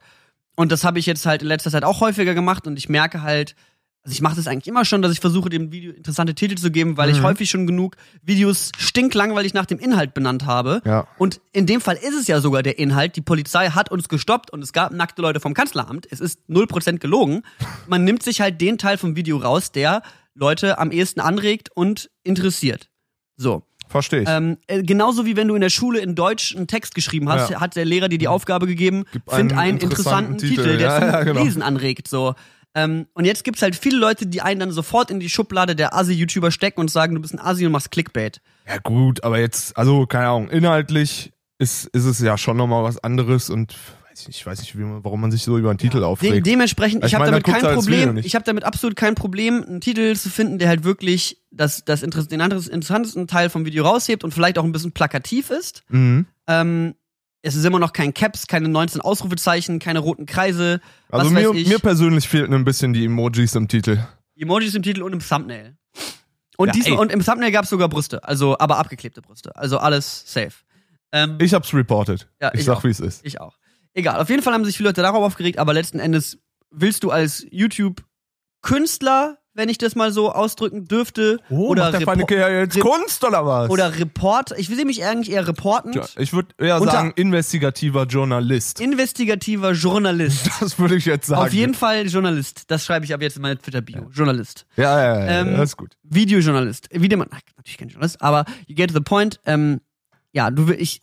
Und 0.57 0.71
das 0.71 0.83
habe 0.83 0.99
ich 0.99 1.05
jetzt 1.05 1.25
halt 1.25 1.41
in 1.43 1.47
letzter 1.47 1.71
Zeit 1.71 1.83
auch 1.85 2.01
häufiger 2.01 2.33
gemacht 2.33 2.67
und 2.67 2.77
ich 2.77 2.89
merke 2.89 3.21
halt, 3.21 3.55
also 4.03 4.13
ich 4.13 4.21
mache 4.21 4.35
das 4.37 4.47
eigentlich 4.47 4.67
immer 4.67 4.85
schon, 4.85 5.01
dass 5.01 5.11
ich 5.11 5.19
versuche, 5.19 5.49
dem 5.49 5.71
Video 5.71 5.91
interessante 5.91 6.33
Titel 6.33 6.55
zu 6.55 6.71
geben, 6.71 6.97
weil 6.97 7.09
ich 7.09 7.19
Mhm. 7.19 7.23
häufig 7.23 7.49
schon 7.49 7.67
genug 7.67 7.95
Videos 8.23 8.71
stinklangweilig 8.77 9.53
nach 9.53 9.65
dem 9.67 9.79
Inhalt 9.79 10.13
benannt 10.13 10.45
habe. 10.45 10.81
Ja. 10.85 11.07
Und 11.17 11.41
in 11.51 11.65
dem 11.67 11.79
Fall 11.79 11.95
ist 11.97 12.15
es 12.15 12.25
ja 12.27 12.39
sogar 12.41 12.63
der 12.63 12.79
Inhalt. 12.79 13.15
Die 13.17 13.21
Polizei 13.21 13.69
hat 13.69 13.91
uns 13.91 14.09
gestoppt 14.09 14.49
und 14.51 14.63
es 14.63 14.73
gab 14.73 14.93
nackte 14.93 15.21
Leute 15.21 15.39
vom 15.39 15.53
Kanzleramt. 15.53 16.07
Es 16.09 16.21
ist 16.21 16.39
0% 16.47 16.99
gelogen. 16.99 17.43
Man 17.87 18.03
nimmt 18.03 18.23
sich 18.23 18.41
halt 18.41 18.59
den 18.59 18.77
Teil 18.77 18.97
vom 18.97 19.15
Video 19.15 19.37
raus, 19.37 19.71
der 19.71 20.01
Leute 20.33 20.79
am 20.79 20.91
ehesten 20.91 21.19
anregt 21.19 21.69
und 21.75 22.09
interessiert. 22.23 22.89
So. 23.35 23.63
Verstehe 23.89 24.21
ich. 24.23 24.29
Ähm, 24.29 24.57
äh, 24.67 24.83
genauso 24.83 25.25
wie 25.25 25.35
wenn 25.35 25.47
du 25.47 25.55
in 25.55 25.61
der 25.61 25.69
Schule 25.69 25.99
in 25.99 26.15
Deutsch 26.15 26.55
einen 26.55 26.67
Text 26.67 26.93
geschrieben 26.95 27.29
hast, 27.29 27.49
Ja. 27.49 27.61
hat 27.61 27.75
der 27.75 27.85
Lehrer 27.85 28.09
dir 28.09 28.17
die 28.17 28.27
Aufgabe 28.27 28.67
gegeben, 28.67 29.05
Gib 29.13 29.23
find 29.31 29.51
einen 29.53 29.59
einen 29.59 29.77
interessanten, 29.77 30.33
interessanten 30.33 30.37
Titel, 30.37 30.63
Titel. 30.63 30.77
der 30.77 30.87
Ja, 30.89 30.99
zum 30.99 31.07
ja, 31.09 31.23
genau. 31.23 31.43
Lesen 31.43 31.61
anregt. 31.61 32.07
So. 32.07 32.35
Ähm, 32.75 33.07
und 33.13 33.25
jetzt 33.25 33.43
gibt's 33.43 33.61
halt 33.61 33.75
viele 33.75 33.97
Leute, 33.97 34.27
die 34.27 34.41
einen 34.41 34.59
dann 34.59 34.71
sofort 34.71 35.09
in 35.09 35.19
die 35.19 35.29
Schublade 35.29 35.75
der 35.75 35.95
Assi-YouTuber 35.95 36.51
stecken 36.51 36.79
und 36.81 36.91
sagen, 36.91 37.15
du 37.15 37.21
bist 37.21 37.33
ein 37.33 37.39
Assi 37.39 37.65
und 37.65 37.71
machst 37.71 37.91
Clickbait. 37.91 38.41
Ja 38.67 38.77
gut, 38.79 39.23
aber 39.23 39.39
jetzt, 39.39 39.75
also 39.77 40.05
keine 40.05 40.27
Ahnung, 40.27 40.49
inhaltlich 40.49 41.31
ist, 41.57 41.85
ist 41.87 42.05
es 42.05 42.19
ja 42.19 42.37
schon 42.37 42.57
nochmal 42.57 42.83
was 42.83 42.99
anderes 43.03 43.49
und 43.49 43.73
ich 44.27 44.45
weiß 44.45 44.59
nicht, 44.59 44.75
man, 44.75 45.03
warum 45.03 45.21
man 45.21 45.31
sich 45.31 45.43
so 45.43 45.57
über 45.57 45.69
einen 45.69 45.79
Titel 45.79 45.97
De 45.97 46.05
aufregt. 46.05 46.45
dementsprechend, 46.45 47.03
Ich 47.03 47.09
ich 47.09 47.15
habe 47.15 47.25
damit 47.25 47.43
kein 47.43 47.61
Problem. 47.61 48.17
Ich 48.17 48.35
habe 48.35 48.45
damit 48.45 48.63
absolut 48.63 48.95
kein 48.95 49.15
Problem, 49.15 49.63
einen 49.63 49.81
Titel 49.81 50.15
zu 50.15 50.29
finden, 50.29 50.57
der 50.59 50.69
halt 50.69 50.83
wirklich 50.83 51.41
das, 51.51 51.85
das 51.85 52.03
Inter 52.03 52.23
den 52.23 52.39
interessantesten 52.41 53.27
Teil 53.27 53.49
vom 53.49 53.65
Video 53.65 53.83
raushebt 53.85 54.23
und 54.23 54.33
vielleicht 54.33 54.57
auch 54.57 54.63
ein 54.63 54.71
bisschen 54.71 54.91
plakativ 54.91 55.49
ist. 55.49 55.83
mhm. 55.89 56.25
Ähm, 56.47 56.95
es 57.41 57.55
ist 57.55 57.63
immer 57.65 57.79
noch 57.79 57.93
kein 57.93 58.13
Caps, 58.13 58.47
keine 58.47 58.67
19 58.67 58.99
Ausrufezeichen, 58.99 59.79
keine 59.79 59.99
roten 59.99 60.25
Kreise. 60.25 60.81
Also 61.09 61.29
mir, 61.29 61.53
mir 61.53 61.79
persönlich 61.79 62.27
fehlten 62.27 62.53
ein 62.53 62.65
bisschen 62.65 62.93
die 62.93 63.05
Emojis 63.05 63.55
im 63.55 63.67
Titel. 63.67 63.99
Emojis 64.35 64.75
im 64.75 64.83
Titel 64.83 65.01
und 65.03 65.13
im 65.13 65.19
Thumbnail. 65.19 65.77
Und, 66.57 66.67
Ja, 66.67 66.73
diesmal, 66.73 66.93
ey. 66.93 66.99
und 66.99 67.11
im 67.11 67.23
Thumbnail 67.23 67.51
gab 67.51 67.63
es 67.65 67.69
sogar 67.69 67.87
Brüste, 67.87 68.23
also 68.23 68.57
aber 68.57 68.77
abgeklebte 68.79 69.21
Brüste. 69.21 69.55
Also 69.55 69.77
alles 69.77 70.23
safe. 70.25 70.53
Ähm, 71.11 71.37
Ich 71.39 71.53
hab's 71.53 71.73
reported. 71.73 72.27
Ja, 72.41 72.51
ich, 72.53 72.61
ich 72.61 72.65
sag, 72.65 72.83
wie 72.83 72.89
es 72.89 72.99
ist. 72.99 73.25
Ich 73.25 73.39
auch. 73.39 73.56
Egal, 73.97 74.21
auf 74.21 74.29
jeden 74.29 74.43
Fall 74.43 74.53
haben 74.53 74.63
sich 74.63 74.77
viele 74.77 74.89
Leute 74.89 75.01
darauf 75.01 75.23
aufgeregt, 75.23 75.57
aber 75.57 75.73
letzten 75.73 75.97
Endes 75.99 76.37
willst 76.69 77.03
du 77.03 77.09
als 77.09 77.45
YouTube-Künstler, 77.49 79.37
wenn 79.55 79.69
ich 79.69 79.79
das 79.79 79.95
mal 79.95 80.11
so 80.11 80.31
ausdrücken 80.31 80.85
dürfte, 80.85 81.39
Oh, 81.49 81.69
oder, 81.69 81.89
macht 81.89 81.93
der 82.01 82.07
Repo- 82.07 82.25
Kerl 82.27 82.51
jetzt 82.65 82.77
Rep- 82.77 82.81
Kunst 82.83 83.23
oder 83.23 83.43
was? 83.43 83.71
oder 83.71 83.97
Report, 83.97 84.51
ich 84.55 84.67
sehe 84.67 84.85
mich 84.85 85.03
eigentlich 85.03 85.31
eher 85.33 85.47
reportend, 85.47 85.95
Ja, 85.95 86.05
ich 86.17 86.31
würde 86.31 86.49
eher 86.59 86.79
Unter- 86.79 86.91
sagen, 86.91 87.13
investigativer 87.15 88.03
Journalist. 88.03 88.79
investigativer 88.79 89.71
Journalist. 89.71 90.47
Das 90.59 90.77
würde 90.77 90.95
ich 90.95 91.05
jetzt 91.05 91.25
sagen. 91.25 91.41
auf 91.47 91.53
jeden 91.53 91.73
Fall 91.73 92.05
Journalist. 92.07 92.65
Das 92.69 92.85
schreibe 92.85 93.05
ich 93.05 93.13
ab 93.15 93.21
jetzt 93.23 93.37
in 93.37 93.41
meine 93.41 93.57
Twitter-Bio. 93.57 94.11
Journalist. 94.13 94.67
Ja, 94.75 95.01
ja, 95.01 95.19
ja, 95.25 95.41
Ähm, 95.41 95.57
das 95.57 95.69
ist 95.71 95.77
gut. 95.77 95.97
Videojournalist. 96.03 96.89
Video, 96.91 97.19
ach, 97.21 97.39
natürlich 97.55 97.77
kein 97.79 97.89
Journalist, 97.89 98.21
aber 98.21 98.45
you 98.67 98.75
get 98.75 98.89
to 98.91 98.93
the 98.93 99.01
point. 99.01 99.39
Ähm, 99.47 99.81
ja, 100.33 100.51
du 100.51 100.67
will 100.67 100.79
ich. 100.79 101.01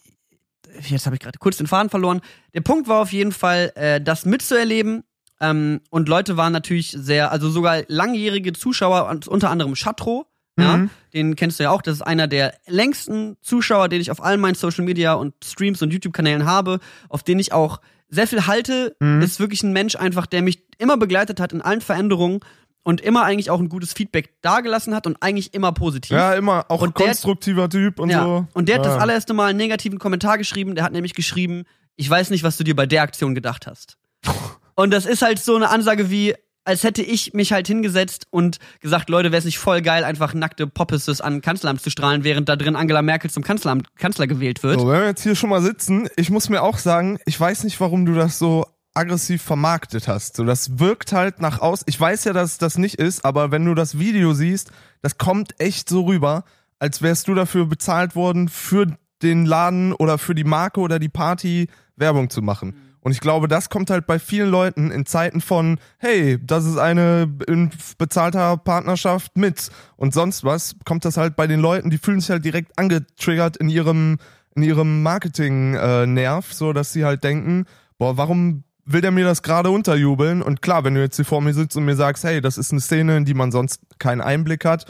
Jetzt 0.89 1.07
habe 1.07 1.17
ich 1.17 1.21
gerade 1.21 1.39
kurz 1.39 1.57
den 1.57 1.67
Faden 1.67 1.91
verloren. 1.91 2.21
Der 2.55 2.61
Punkt 2.61 2.89
war 2.89 3.01
auf 3.01 3.13
jeden 3.13 3.33
Fall, 3.33 3.73
äh, 3.75 4.01
das 4.01 4.25
mitzuerleben. 4.25 5.05
Ähm, 5.41 5.81
und 5.91 6.09
Leute 6.09 6.37
waren 6.37 6.53
natürlich 6.53 6.91
sehr, 6.97 7.33
also 7.33 7.51
sogar 7.51 7.83
langjährige 7.89 8.53
Zuschauer, 8.53 9.11
unter 9.29 9.51
anderem 9.51 9.75
Chatro. 9.75 10.27
Ja, 10.57 10.77
Mhm. 10.77 10.91
den 11.13 11.35
kennst 11.35 11.59
du 11.59 11.65
ja 11.65 11.71
auch. 11.71 11.83
Das 11.83 11.95
ist 11.97 12.03
einer 12.03 12.29
der 12.29 12.55
längsten 12.69 13.37
Zuschauer, 13.43 13.89
den 13.89 14.01
ich 14.01 14.13
auf 14.13 14.23
allen 14.23 14.41
meinen 14.41 14.55
Social 14.55 14.85
Media 14.85 15.15
und 15.15 15.35
Streams 15.45 15.83
und 15.83 15.93
YouTube-Kanälen 15.93 16.47
habe, 16.47 16.79
auf 17.09 17.25
den 17.25 17.41
ich 17.41 17.53
auch 17.53 17.81
sehr 18.09 18.29
viel 18.29 18.47
halte. 18.47 18.95
Mhm. 19.01 19.21
Ist 19.21 19.41
wirklich 19.41 19.65
ein 19.65 19.73
Mensch 19.73 19.97
einfach, 19.97 20.27
der 20.27 20.43
mich 20.43 20.63
immer 20.79 20.97
begleitet 20.97 21.41
hat 21.41 21.53
in 21.53 21.61
allen 21.61 21.81
Veränderungen 21.81 22.39
und 22.85 23.01
immer 23.01 23.25
eigentlich 23.25 23.51
auch 23.51 23.59
ein 23.59 23.69
gutes 23.69 23.93
Feedback 23.93 24.41
dagelassen 24.43 24.95
hat 24.95 25.07
und 25.09 25.17
eigentlich 25.21 25.53
immer 25.55 25.73
positiv. 25.73 26.13
Ja, 26.17 26.35
immer 26.35 26.67
auch 26.69 26.83
Und 26.83 26.97
der- 26.99 27.07
konstruktiver 27.07 27.69
Typ 27.69 27.99
und 27.99 28.11
Ja. 28.11 28.23
so. 28.23 28.47
Und 28.55 28.69
der 28.69 28.77
hat 28.77 28.85
das 28.87 28.95
Ja. 28.95 29.01
allererste 29.01 29.35
Mal 29.35 29.49
einen 29.51 29.59
negativen 29.59 29.99
Kommentar 29.99 30.39
geschrieben. 30.39 30.75
Der 30.77 30.85
hat 30.85 30.93
nämlich 30.93 31.15
geschrieben, 31.15 31.65
ich 31.97 32.09
weiß 32.09 32.31
nicht, 32.31 32.45
was 32.45 32.57
du 32.57 32.63
dir 32.65 32.77
bei 32.77 32.87
der 32.87 33.03
Aktion 33.03 33.35
gedacht 33.35 33.67
hast. 33.67 33.97
Und 34.77 34.91
das 34.93 35.07
ist 35.07 35.23
halt 35.23 35.39
so 35.39 35.55
eine 35.57 35.71
Ansage 35.71 36.11
wie, 36.11 36.35
als 36.65 36.83
hätte 36.83 37.03
ich 37.03 37.33
mich 37.35 37.53
halt 37.53 37.67
hingesetzt 37.69 38.27
und 38.31 38.59
gesagt, 38.81 39.09
Leute, 39.11 39.31
wäre 39.31 39.39
es 39.39 39.45
nicht 39.45 39.59
voll 39.59 39.83
geil, 39.83 40.03
einfach 40.03 40.35
nackte 40.35 40.67
Poppices 40.67 41.21
an 41.21 41.43
Kanzleramt 41.43 41.81
zu 41.83 41.91
strahlen, 41.91 42.25
während 42.25 42.49
da 42.49 42.57
drin 42.57 42.75
Angela 42.75 43.03
Merkel 43.03 43.31
zum 43.31 43.45
Kanzleramt, 43.45 43.95
Kanzler 43.97 44.27
gewählt 44.27 44.63
wird. 44.63 44.81
So, 44.81 44.89
wenn 44.89 45.01
wir 45.03 45.07
jetzt 45.09 45.23
hier 45.23 45.37
schon 45.37 45.51
mal 45.51 45.61
sitzen, 45.63 46.09
ich 46.17 46.31
muss 46.31 46.49
mir 46.49 46.63
auch 46.63 46.79
sagen, 46.79 47.19
ich 47.27 47.39
weiß 47.39 47.65
nicht, 47.65 47.79
warum 47.81 48.05
du 48.07 48.15
das 48.15 48.39
so 48.39 48.67
aggressiv 48.95 49.43
vermarktet 49.43 50.09
hast. 50.09 50.37
So, 50.37 50.45
das 50.45 50.79
wirkt 50.79 51.13
halt 51.13 51.41
nach 51.41 51.61
aus. 51.61 51.83
Ich 51.87 52.01
weiß 52.01 52.25
ja, 52.25 52.33
dass 52.33 52.59
das 52.59 52.79
nicht 52.79 52.95
ist, 52.97 53.25
aber 53.25 53.51
wenn 53.51 53.65
du 53.65 53.75
das 53.75 53.99
Video 53.99 54.33
siehst, 54.33 54.71
das 55.03 55.19
kommt 55.19 55.61
echt 55.61 55.89
so 55.89 56.03
rüber, 56.03 56.45
als 56.79 57.03
wärst 57.03 57.29
du 57.29 57.35
dafür 57.35 57.67
bezahlt 57.67 58.15
worden, 58.15 58.49
für 58.49 58.97
den 59.23 59.47
Laden 59.47 59.93
oder 59.93 60.19
für 60.19 60.35
die 60.35 60.45
Marke 60.45 60.81
oder 60.81 60.99
die 60.99 61.09
Party 61.09 61.69
Werbung 61.97 62.31
zu 62.31 62.43
machen. 62.43 62.77
Und 63.01 63.13
ich 63.13 63.21
glaube, 63.21 63.49
das 63.49 63.69
kommt 63.69 63.91
halt 63.91 64.07
bei 64.07 64.19
vielen 64.19 64.51
Leuten 64.51 64.91
in 64.91 65.05
Zeiten 65.05 65.43
von, 65.43 65.79
hey, 65.99 66.39
das 66.43 66.65
ist 66.65 66.79
eine 66.79 67.31
in 67.47 67.71
bezahlter 67.99 68.57
Partnerschaft 68.57 69.37
mit 69.37 69.71
und 69.97 70.15
sonst 70.15 70.43
was, 70.43 70.77
kommt 70.87 71.05
das 71.05 71.19
halt 71.19 71.37
bei 71.37 71.47
den 71.47 71.61
Leuten, 71.61 71.91
die 71.91 71.99
fühlen 71.99 72.21
sich 72.21 72.31
halt 72.31 72.47
direkt 72.47 72.79
angetriggert 72.79 73.59
in 73.59 73.69
ihrem, 73.69 74.17
in 74.55 74.63
ihrem 74.63 75.03
Marketing-Nerv, 75.03 76.53
so 76.55 76.73
dass 76.73 76.95
sie 76.95 77.05
halt 77.05 77.25
denken, 77.25 77.67
boah, 77.99 78.17
warum 78.17 78.65
will 78.87 79.01
der 79.01 79.11
mir 79.11 79.25
das 79.25 79.43
gerade 79.43 79.71
unterjubeln? 79.71 80.43
Und 80.43 80.63
klar, 80.63 80.85
wenn 80.85 80.95
du 80.95 81.01
jetzt 81.01 81.17
hier 81.17 81.25
vor 81.25 81.41
mir 81.41 81.55
sitzt 81.55 81.77
und 81.77 81.85
mir 81.85 81.97
sagst, 81.97 82.25
hey, 82.25 82.41
das 82.41 82.59
ist 82.59 82.71
eine 82.73 82.81
Szene, 82.81 83.17
in 83.17 83.25
die 83.25 83.35
man 83.35 83.51
sonst 83.53 83.81
keinen 83.99 84.21
Einblick 84.21 84.65
hat 84.65 84.87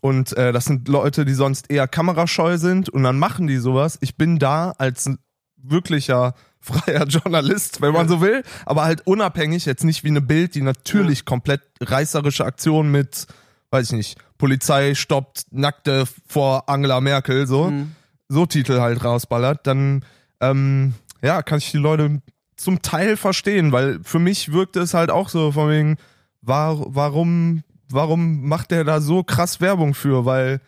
und 0.00 0.36
äh, 0.36 0.52
das 0.52 0.64
sind 0.64 0.88
Leute, 0.88 1.24
die 1.24 1.34
sonst 1.34 1.70
eher 1.70 1.86
kamerascheu 1.88 2.56
sind 2.58 2.88
und 2.88 3.02
dann 3.02 3.18
machen 3.18 3.46
die 3.46 3.58
sowas. 3.58 3.98
Ich 4.00 4.16
bin 4.16 4.38
da 4.38 4.70
als 4.78 5.10
wirklicher 5.56 6.34
freier 6.64 7.04
Journalist, 7.06 7.82
wenn 7.82 7.92
man 7.92 8.08
so 8.08 8.22
will, 8.22 8.42
aber 8.64 8.84
halt 8.84 9.06
unabhängig, 9.06 9.66
jetzt 9.66 9.84
nicht 9.84 10.02
wie 10.02 10.08
eine 10.08 10.22
Bild, 10.22 10.54
die 10.54 10.62
natürlich 10.62 11.26
komplett 11.26 11.60
reißerische 11.80 12.44
Aktion 12.46 12.90
mit, 12.90 13.26
weiß 13.70 13.88
ich 13.90 13.96
nicht, 13.96 14.18
Polizei 14.38 14.94
stoppt 14.94 15.44
Nackte 15.50 16.04
vor 16.26 16.68
Angela 16.70 17.02
Merkel, 17.02 17.46
so, 17.46 17.70
Mhm. 17.70 17.92
so 18.28 18.46
Titel 18.46 18.80
halt 18.80 19.04
rausballert, 19.04 19.66
dann, 19.66 20.06
ähm, 20.40 20.94
ja, 21.22 21.42
kann 21.42 21.58
ich 21.58 21.70
die 21.70 21.76
Leute 21.76 22.22
zum 22.56 22.82
Teil 22.82 23.16
verstehen, 23.16 23.72
weil 23.72 24.00
für 24.02 24.18
mich 24.18 24.52
wirkte 24.52 24.80
es 24.80 24.94
halt 24.94 25.10
auch 25.10 25.28
so 25.28 25.52
von 25.52 25.70
wegen, 25.70 25.96
war, 26.42 26.76
warum, 26.94 27.62
warum 27.88 28.46
macht 28.46 28.70
der 28.70 28.84
da 28.84 29.00
so 29.00 29.22
krass 29.22 29.60
Werbung 29.60 29.94
für, 29.94 30.24
weil 30.24 30.60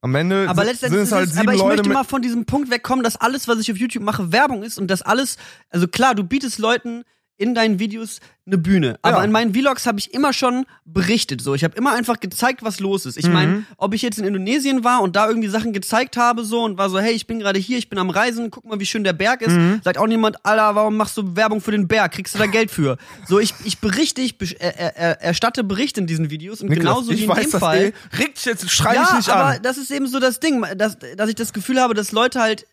am 0.00 0.14
Ende 0.14 0.48
Aber 0.48 0.62
sind 0.62 0.70
letztendlich 0.72 1.02
es 1.02 1.08
ist 1.08 1.12
halt 1.12 1.30
sieben 1.30 1.40
aber 1.48 1.54
ich 1.54 1.60
Leute 1.60 1.76
möchte 1.76 1.92
mal 1.92 2.04
von 2.04 2.22
diesem 2.22 2.44
Punkt 2.44 2.70
wegkommen, 2.70 3.02
dass 3.02 3.16
alles, 3.16 3.48
was 3.48 3.58
ich 3.58 3.70
auf 3.72 3.78
YouTube 3.78 4.02
mache, 4.02 4.32
Werbung 4.32 4.62
ist 4.62 4.78
und 4.78 4.88
dass 4.88 5.02
alles, 5.02 5.38
also 5.70 5.88
klar, 5.88 6.14
du 6.14 6.24
bietest 6.24 6.58
Leuten 6.58 7.04
in 7.38 7.54
deinen 7.54 7.78
Videos 7.78 8.18
eine 8.46 8.58
Bühne. 8.58 8.98
Aber 9.02 9.18
Ja. 9.18 9.24
in 9.24 9.30
meinen 9.30 9.54
Vlogs 9.54 9.86
habe 9.86 9.98
ich 9.98 10.12
immer 10.12 10.32
schon 10.32 10.66
berichtet. 10.84 11.40
So, 11.40 11.54
ich 11.54 11.62
habe 11.64 11.76
immer 11.76 11.92
einfach 11.92 12.18
gezeigt, 12.18 12.62
was 12.62 12.80
los 12.80 13.06
ist. 13.06 13.16
Ich 13.16 13.28
meine, 13.28 13.52
Mhm. 13.52 13.66
ob 13.76 13.94
ich 13.94 14.02
jetzt 14.02 14.18
in 14.18 14.24
Indonesien 14.24 14.82
war 14.84 15.02
und 15.02 15.14
da 15.16 15.28
irgendwie 15.28 15.48
Sachen 15.48 15.72
gezeigt 15.72 16.16
habe 16.16 16.44
so 16.44 16.62
und 16.64 16.78
war 16.78 16.90
so, 16.90 16.98
hey, 16.98 17.12
ich 17.12 17.26
bin 17.26 17.38
gerade 17.38 17.58
hier, 17.60 17.78
ich 17.78 17.88
bin 17.88 17.98
am 17.98 18.10
Reisen, 18.10 18.50
guck 18.50 18.64
mal, 18.64 18.80
wie 18.80 18.86
schön 18.86 19.04
der 19.04 19.12
Berg 19.12 19.42
ist. 19.42 19.52
Mhm. 19.52 19.80
Sagt 19.84 19.98
auch 19.98 20.06
niemand, 20.06 20.44
Alter, 20.44 20.74
warum 20.74 20.96
machst 20.96 21.16
du 21.16 21.36
Werbung 21.36 21.60
für 21.60 21.70
den 21.70 21.86
Berg? 21.86 22.12
Kriegst 22.12 22.34
du 22.34 22.38
da 22.38 22.46
Geld 22.46 22.70
für? 22.70 22.96
So, 23.28 23.38
ich, 23.38 23.54
ich 23.64 23.78
berichte, 23.78 24.20
ich 24.20 24.34
äh, 24.60 24.68
äh, 24.70 25.16
erstatte 25.20 25.62
Berichte 25.62 26.00
in 26.00 26.06
diesen 26.06 26.30
Videos 26.30 26.60
und 26.60 26.70
Niklas, 26.70 26.84
genauso 26.86 27.12
ich 27.12 27.20
wie 27.20 27.24
in 27.24 27.28
weiß 27.30 27.50
dem 27.50 27.60
Fall 27.60 27.78
eh. 27.78 28.16
Reg 28.18 28.34
dich 28.34 28.44
jetzt, 28.46 28.68
schrei 28.70 28.94
ja, 28.94 29.02
mich 29.02 29.12
nicht 29.12 29.28
aber 29.28 29.44
an. 29.44 29.58
das 29.62 29.76
ist 29.78 29.90
eben 29.92 30.06
so 30.08 30.18
das 30.18 30.40
Ding, 30.40 30.64
dass, 30.76 30.96
dass 31.16 31.28
ich 31.28 31.36
das 31.36 31.52
Gefühl 31.52 31.80
habe, 31.80 31.94
dass 31.94 32.10
Leute 32.12 32.40
halt, 32.40 32.66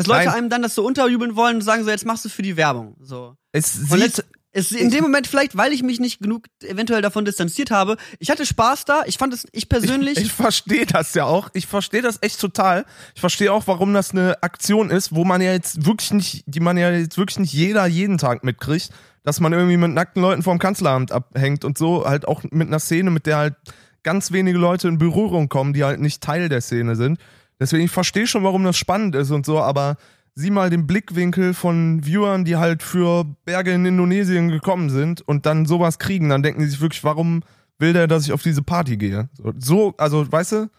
dass 0.00 0.06
Leute 0.06 0.26
Nein. 0.26 0.34
einem 0.34 0.50
dann 0.50 0.62
das 0.62 0.74
so 0.74 0.84
unterjubeln 0.84 1.36
wollen 1.36 1.56
und 1.56 1.62
sagen 1.62 1.84
so, 1.84 1.90
jetzt 1.90 2.06
machst 2.06 2.24
du 2.24 2.28
für 2.28 2.42
die 2.42 2.56
Werbung. 2.56 2.96
So. 3.00 3.36
Es 3.52 3.76
Und 3.76 3.88
sieht, 3.88 3.98
letzt, 3.98 4.24
es, 4.52 4.72
in 4.72 4.90
dem 4.90 5.02
Moment 5.02 5.26
vielleicht, 5.26 5.56
weil 5.56 5.72
ich 5.72 5.82
mich 5.82 6.00
nicht 6.00 6.20
genug 6.20 6.46
eventuell 6.62 7.02
davon 7.02 7.24
distanziert 7.24 7.70
habe, 7.70 7.96
ich 8.18 8.30
hatte 8.30 8.44
Spaß 8.44 8.84
da, 8.84 9.02
ich 9.06 9.16
fand 9.16 9.32
es, 9.32 9.46
ich 9.52 9.68
persönlich, 9.68 10.18
Ich, 10.18 10.24
ich 10.24 10.32
verstehe 10.32 10.86
das 10.86 11.14
ja 11.14 11.24
auch. 11.24 11.50
Ich 11.52 11.66
verstehe 11.66 12.02
das 12.02 12.18
echt 12.20 12.40
total. 12.40 12.84
Ich 13.14 13.20
verstehe 13.20 13.52
auch, 13.52 13.66
warum 13.66 13.94
das 13.94 14.10
eine 14.10 14.42
Aktion 14.42 14.90
ist, 14.90 15.14
wo 15.14 15.24
man 15.24 15.40
ja 15.40 15.52
jetzt 15.52 15.86
wirklich 15.86 16.12
nicht, 16.12 16.44
die 16.46 16.60
man 16.60 16.76
ja 16.76 16.90
jetzt 16.90 17.16
wirklich 17.16 17.38
nicht 17.38 17.52
jeder 17.52 17.86
jeden 17.86 18.18
Tag 18.18 18.42
mitkriegt, 18.42 18.90
dass 19.22 19.38
man 19.38 19.52
irgendwie 19.52 19.76
mit 19.76 19.92
nackten 19.92 20.22
Leuten 20.22 20.42
vorm 20.42 20.58
Kanzleramt 20.58 21.12
abhängt 21.12 21.64
und 21.64 21.78
so 21.78 22.04
halt 22.04 22.26
auch 22.26 22.42
mit 22.50 22.68
einer 22.68 22.80
Szene, 22.80 23.10
mit 23.10 23.26
der 23.26 23.36
halt 23.36 23.54
ganz 24.02 24.32
wenige 24.32 24.58
Leute 24.58 24.88
in 24.88 24.98
Berührung 24.98 25.48
kommen, 25.48 25.74
die 25.74 25.84
halt 25.84 26.00
nicht 26.00 26.22
Teil 26.22 26.48
der 26.48 26.60
Szene 26.60 26.96
sind. 26.96 27.18
Deswegen, 27.60 27.84
ich 27.84 27.90
verstehe 27.90 28.26
schon, 28.26 28.42
warum 28.42 28.64
das 28.64 28.76
spannend 28.78 29.14
ist 29.14 29.30
und 29.30 29.44
so, 29.46 29.60
aber 29.60 29.96
sieh 30.34 30.50
mal 30.50 30.70
den 30.70 30.86
Blickwinkel 30.86 31.52
von 31.54 32.02
Viewern, 32.04 32.44
die 32.44 32.56
halt 32.56 32.82
für 32.82 33.24
Berge 33.44 33.72
in 33.72 33.84
Indonesien 33.84 34.48
gekommen 34.48 34.88
sind 34.90 35.20
und 35.20 35.44
dann 35.44 35.66
sowas 35.66 35.98
kriegen, 35.98 36.30
dann 36.30 36.42
denken 36.42 36.60
die 36.62 36.66
sich 36.68 36.80
wirklich, 36.80 37.04
warum 37.04 37.42
will 37.78 37.92
der, 37.92 38.06
dass 38.06 38.24
ich 38.24 38.32
auf 38.32 38.42
diese 38.42 38.62
Party 38.62 38.96
gehe? 38.96 39.28
So, 39.34 39.52
so 39.58 39.94
also, 39.98 40.30
weißt 40.30 40.52
du, 40.52 40.70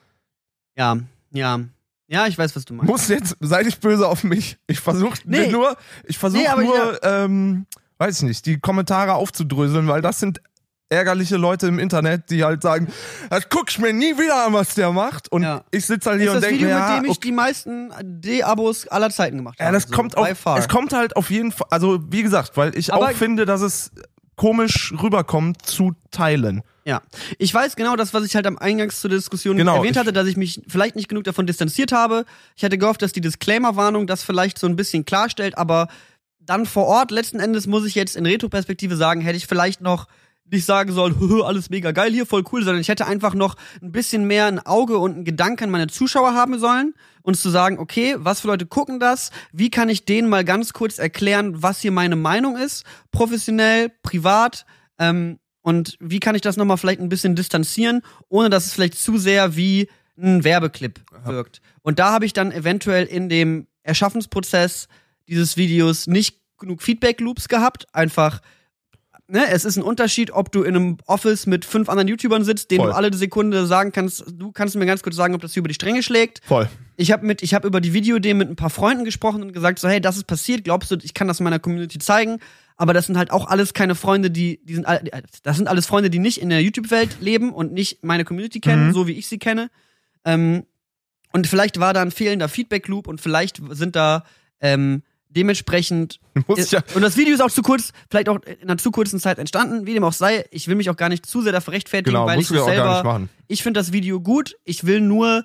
ja, 0.78 0.98
ja, 1.32 1.60
ja, 2.08 2.28
ich 2.28 2.38
weiß, 2.38 2.56
was 2.56 2.66
du 2.66 2.74
meinst. 2.74 2.90
muss 2.92 3.08
jetzt, 3.10 3.38
sei 3.40 3.64
nicht 3.64 3.80
böse 3.82 4.08
auf 4.08 4.24
mich. 4.24 4.58
Ich 4.68 4.80
versuche 4.80 5.20
Nee. 5.26 5.48
nur, 5.52 5.78
ich 6.06 6.18
versuche 6.18 6.44
Nee, 6.58 6.66
nur, 6.66 7.00
ähm, 7.04 7.66
weiß 8.00 8.18
ich 8.18 8.24
nicht, 8.24 8.46
die 8.46 8.60
Kommentare 8.60 9.14
aufzudröseln, 9.14 9.88
weil 9.88 10.02
das 10.02 10.20
sind 10.20 10.42
ärgerliche 10.92 11.38
Leute 11.38 11.68
im 11.68 11.80
Internet, 11.80 12.30
die 12.30 12.44
halt 12.44 12.62
sagen, 12.62 12.88
das 13.30 13.48
guck 13.50 13.70
ich 13.70 13.80
mir 13.80 13.94
nie 13.94 14.18
wieder 14.18 14.46
an, 14.46 14.54
was 14.54 14.76
der 14.76 14.92
macht. 14.92 15.32
Und 15.32 15.44
Ja. 15.44 15.64
ich 15.72 15.86
sitze 15.86 16.10
halt 16.10 16.20
ist 16.20 16.24
hier 16.24 16.32
und 16.32 16.36
das 16.38 16.44
denke 16.44 16.56
Video, 16.66 16.68
mir, 16.70 16.80
ja, 16.80 16.88
mit 16.90 16.98
dem 16.98 17.06
ich 17.06 17.12
okay, 17.18 17.20
die 17.28 17.32
meisten 17.32 17.92
D-Abos 18.02 18.88
aller 18.90 19.10
Zeiten 19.10 19.38
gemacht 19.38 19.60
habe. 19.60 19.68
ja, 19.68 19.72
das 19.72 19.84
so, 19.84 19.96
kommt 19.96 20.18
auch, 20.18 20.28
es 20.58 20.68
kommt 20.68 20.94
halt 20.94 21.16
auf 21.16 21.30
jeden 21.32 21.52
Fall, 21.52 21.68
also 21.70 22.00
wie 22.10 22.22
gesagt, 22.24 22.58
weil 22.58 22.78
ich 22.78 22.94
Aber- 22.94 23.06
auch 23.08 23.12
finde, 23.12 23.46
dass 23.46 23.62
es 23.62 23.92
komisch 24.36 24.94
rüberkommt 25.02 25.66
zu 25.66 25.94
teilen. 26.12 26.62
Ja, 26.84 27.02
ich 27.38 27.54
weiß 27.54 27.76
genau 27.76 27.96
das, 27.96 28.12
was 28.14 28.26
ich 28.26 28.36
halt 28.36 28.48
am 28.48 28.58
Eingangs 28.58 29.00
zur 29.02 29.12
Diskussion 29.12 29.56
Genau, 29.56 29.76
erwähnt 29.78 29.98
hatte, 29.98 30.12
dass 30.14 30.26
ich 30.28 30.36
mich 30.36 30.62
vielleicht 30.68 30.96
nicht 30.96 31.10
genug 31.10 31.24
davon 31.26 31.46
distanziert 31.46 31.92
habe. 31.92 32.26
Ich 32.56 32.64
hatte 32.64 32.80
gehofft, 32.80 33.04
dass 33.04 33.12
die 33.12 33.22
Disclaimer-Warnung 33.22 34.08
das 34.08 34.24
vielleicht 34.24 34.58
so 34.58 34.66
ein 34.66 34.76
bisschen 34.76 35.06
klarstellt, 35.06 35.58
aber 35.60 35.90
dann 36.40 36.66
vor 36.66 36.88
Ort, 36.88 37.12
letzten 37.12 37.40
Endes 37.40 37.68
muss 37.68 37.86
ich 37.86 37.94
jetzt 37.94 38.16
in 38.16 38.26
Retroperspektive 38.26 38.96
sagen, 38.96 39.22
hätte 39.22 39.38
ich 39.38 39.46
vielleicht 39.46 39.82
noch 39.82 40.08
nicht 40.52 40.66
sagen 40.66 40.92
soll, 40.92 41.16
"Hö, 41.20 41.42
alles 41.42 41.70
mega 41.70 41.92
geil 41.92 42.12
hier, 42.12 42.26
voll 42.26 42.44
cool, 42.52 42.64
sondern 42.64 42.82
ich 42.82 42.90
hätte 42.90 43.08
einfach 43.08 43.34
noch 43.34 43.56
ein 43.82 43.92
bisschen 43.92 44.26
mehr 44.26 44.46
ein 44.46 44.60
Auge 44.60 44.98
und 44.98 45.16
einen 45.16 45.26
Gedanken 45.26 45.66
an 45.66 45.70
meine 45.72 45.88
Zuschauer 45.88 46.34
haben 46.34 46.60
sollen 46.60 46.94
und 47.24 47.38
zu 47.38 47.50
sagen, 47.50 47.80
okay, 47.80 48.16
was 48.18 48.42
für 48.42 48.48
Leute 48.48 48.66
gucken 48.66 49.00
das? 49.00 49.32
Wie 49.52 49.70
kann 49.70 49.90
ich 49.90 50.06
denen 50.06 50.30
mal 50.30 50.44
ganz 50.44 50.74
kurz 50.74 51.00
erklären, 51.00 51.62
was 51.62 51.82
hier 51.82 51.92
meine 51.92 52.16
Meinung 52.16 52.58
ist, 52.58 52.84
professionell, 53.12 53.90
privat, 54.04 54.66
ähm, 55.00 55.40
und 55.62 55.96
wie 56.00 56.20
kann 56.20 56.36
ich 56.36 56.42
das 56.42 56.58
nochmal 56.58 56.78
vielleicht 56.78 57.02
ein 57.02 57.10
bisschen 57.10 57.36
distanzieren, 57.36 58.02
ohne 58.30 58.50
dass 58.50 58.66
es 58.66 58.74
vielleicht 58.74 58.96
zu 58.96 59.18
sehr 59.18 59.56
wie 59.56 59.90
ein 60.18 60.44
Werbeclip 60.44 61.00
wirkt. 61.26 61.62
Und 61.82 62.00
da 62.00 62.12
habe 62.12 62.26
ich 62.26 62.34
dann 62.34 62.52
eventuell 62.52 63.06
in 63.06 63.30
dem 63.30 63.68
Erschaffensprozess 63.84 64.88
dieses 65.28 65.58
Videos 65.58 66.08
nicht 66.08 66.40
genug 66.58 66.82
Feedback-Loops 66.82 67.48
gehabt. 67.48 67.88
Einfach, 67.94 68.42
ne, 69.32 69.48
es 69.50 69.66
ist 69.66 69.78
ein 69.78 69.84
Unterschied, 69.84 70.32
ob 70.32 70.52
du 70.52 70.64
in 70.64 70.76
einem 70.76 70.98
Office 71.08 71.48
mit 71.48 71.66
fünf 71.66 71.90
anderen 71.90 72.08
YouTubern 72.08 72.44
sitzt, 72.44 72.70
denen 72.72 72.82
Voll. 72.82 72.90
du 72.92 72.96
alle 72.96 73.14
Sekunde 73.14 73.66
sagen 73.66 73.92
kannst, 73.92 74.24
du 74.32 74.52
kannst 74.52 74.76
mir 74.76 74.86
ganz 74.86 75.02
kurz 75.04 75.16
sagen, 75.16 75.34
ob 75.34 75.42
das 75.42 75.54
hier 75.54 75.62
über 75.62 75.68
die 75.70 75.74
Stränge 75.74 76.04
schlägt. 76.04 76.42
Voll. 76.46 76.70
Ich 76.98 77.12
habe 77.12 77.26
mit, 77.26 77.42
ich 77.42 77.54
habe 77.54 77.68
über 77.68 77.82
die 77.82 77.94
Videoidee 77.94 78.34
mit 78.34 78.50
ein 78.50 78.56
paar 78.56 78.70
Freunden 78.70 79.06
gesprochen 79.06 79.42
und 79.42 79.54
gesagt 79.54 79.80
so, 79.80 79.88
hey, 79.88 80.00
das 80.02 80.18
ist 80.18 80.28
passiert. 80.28 80.64
Glaubst 80.64 80.92
du, 80.92 80.98
ich 81.02 81.14
kann 81.14 81.28
das 81.28 81.40
meiner 81.40 81.60
Community 81.60 81.98
zeigen? 82.00 82.40
Aber 82.78 82.94
das 82.94 83.06
sind 83.06 83.18
halt 83.18 83.32
auch 83.32 83.48
alles 83.48 83.74
keine 83.74 83.96
Freunde, 83.96 84.32
die, 84.32 84.60
die 84.64 84.76
sind, 84.76 84.86
all- 84.88 85.04
das 85.44 85.58
sind 85.58 85.68
alles 85.68 85.86
Freunde, 85.86 86.10
die 86.10 86.20
nicht 86.20 86.42
in 86.42 86.50
der 86.50 86.62
YouTube-Welt 86.62 87.18
leben 87.22 87.54
und 87.54 87.74
nicht 87.74 88.04
meine 88.04 88.24
Community 88.26 88.60
kennen, 88.60 88.88
Mhm. 88.88 88.94
so 88.94 89.08
wie 89.08 89.14
ich 89.14 89.28
sie 89.28 89.38
kenne. 89.40 89.70
Ähm, 90.26 90.64
und 91.32 91.48
vielleicht 91.48 91.80
war 91.80 91.94
da 91.94 92.02
ein 92.02 92.12
fehlender 92.12 92.50
Feedback-Loop 92.50 93.08
und 93.08 93.22
vielleicht 93.22 93.62
sind 93.72 93.96
da 93.96 94.24
ähm, 94.60 95.04
dementsprechend 95.36 96.20
Du 96.34 96.44
musst 96.48 96.72
ja, 96.72 96.82
und 96.96 97.02
das 97.02 97.18
Video 97.18 97.34
ist 97.34 97.42
auch 97.42 97.52
zu 97.52 97.62
kurz, 97.62 97.92
vielleicht 98.10 98.30
auch 98.30 98.40
in 98.44 98.70
einer 98.70 98.78
zu 98.78 98.92
kurzen 98.92 99.20
Zeit 99.20 99.38
entstanden, 99.38 99.86
wie 99.86 99.94
dem 99.94 100.04
auch 100.04 100.14
sei. 100.14 100.46
Ich 100.52 100.68
will 100.68 100.76
mich 100.76 100.90
auch 100.90 100.96
gar 100.96 101.10
nicht 101.10 101.26
zu 101.26 101.42
sehr 101.42 101.52
dafür 101.52 101.74
rechtfertigen, 101.74 102.16
genau, 102.16 102.26
weil 102.26 102.40
ich 102.40 102.50
ja 102.50 102.64
selber 102.64 103.28
ich 103.48 103.64
finde 103.64 103.80
das 103.80 103.92
Video 103.92 104.22
gut. 104.22 104.56
Ich 104.64 104.86
will 104.86 105.02
nur 105.02 105.44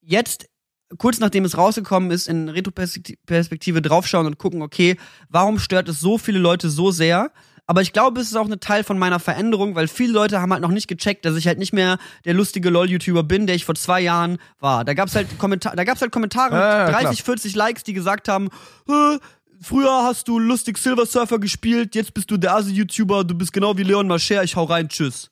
jetzt, 0.00 0.48
kurz 0.96 1.18
nachdem 1.18 1.44
es 1.44 1.58
rausgekommen 1.58 2.12
ist, 2.12 2.28
in 2.28 2.48
Retroperspektive 2.48 3.82
draufschauen 3.82 4.26
und 4.26 4.38
gucken, 4.38 4.62
okay, 4.62 4.96
warum 5.28 5.58
stört 5.58 5.88
es 5.88 5.98
so 5.98 6.18
viele 6.18 6.38
Leute 6.38 6.70
so 6.70 6.92
sehr? 6.92 7.32
Aber 7.68 7.82
ich 7.82 7.92
glaube, 7.92 8.20
es 8.20 8.28
ist 8.28 8.36
auch 8.36 8.48
ein 8.48 8.60
Teil 8.60 8.84
von 8.84 8.96
meiner 8.98 9.18
Veränderung, 9.18 9.74
weil 9.74 9.88
viele 9.88 10.12
Leute 10.12 10.40
haben 10.40 10.52
halt 10.52 10.62
noch 10.62 10.70
nicht 10.70 10.86
gecheckt, 10.86 11.24
dass 11.24 11.34
ich 11.36 11.46
halt 11.48 11.58
nicht 11.58 11.72
mehr 11.72 11.98
der 12.24 12.34
lustige 12.34 12.70
LOL-YouTuber 12.70 13.24
bin, 13.24 13.46
der 13.48 13.56
ich 13.56 13.64
vor 13.64 13.74
zwei 13.74 14.00
Jahren 14.00 14.38
war. 14.60 14.84
Da 14.84 14.94
gab's 14.94 15.14
halt 15.16 15.36
Kommentar 15.38 15.74
da 15.74 15.82
gab's 15.84 16.00
halt 16.00 16.12
Kommentare 16.12 16.54
Ja, 16.54 16.84
mit 16.86 16.88
klar. 16.96 17.02
30, 17.02 17.22
40 17.24 17.54
Likes, 17.56 17.82
die 17.82 17.92
gesagt 17.92 18.28
haben, 18.28 18.50
"Hä, 18.86 19.18
früher 19.60 20.04
hast 20.04 20.28
du 20.28 20.38
lustig 20.38 20.78
Silver 20.78 21.06
Surfer 21.06 21.40
gespielt, 21.40 21.94
jetzt 21.96 22.14
bist 22.14 22.30
du 22.30 22.36
der 22.36 22.54
Asi-YouTuber, 22.54 23.24
du 23.24 23.34
bist 23.34 23.52
genau 23.52 23.76
wie 23.76 23.82
Leon 23.82 24.06
Mascher, 24.06 24.44
ich 24.44 24.54
hau 24.54 24.64
rein, 24.64 24.88
tschüss. 24.88 25.30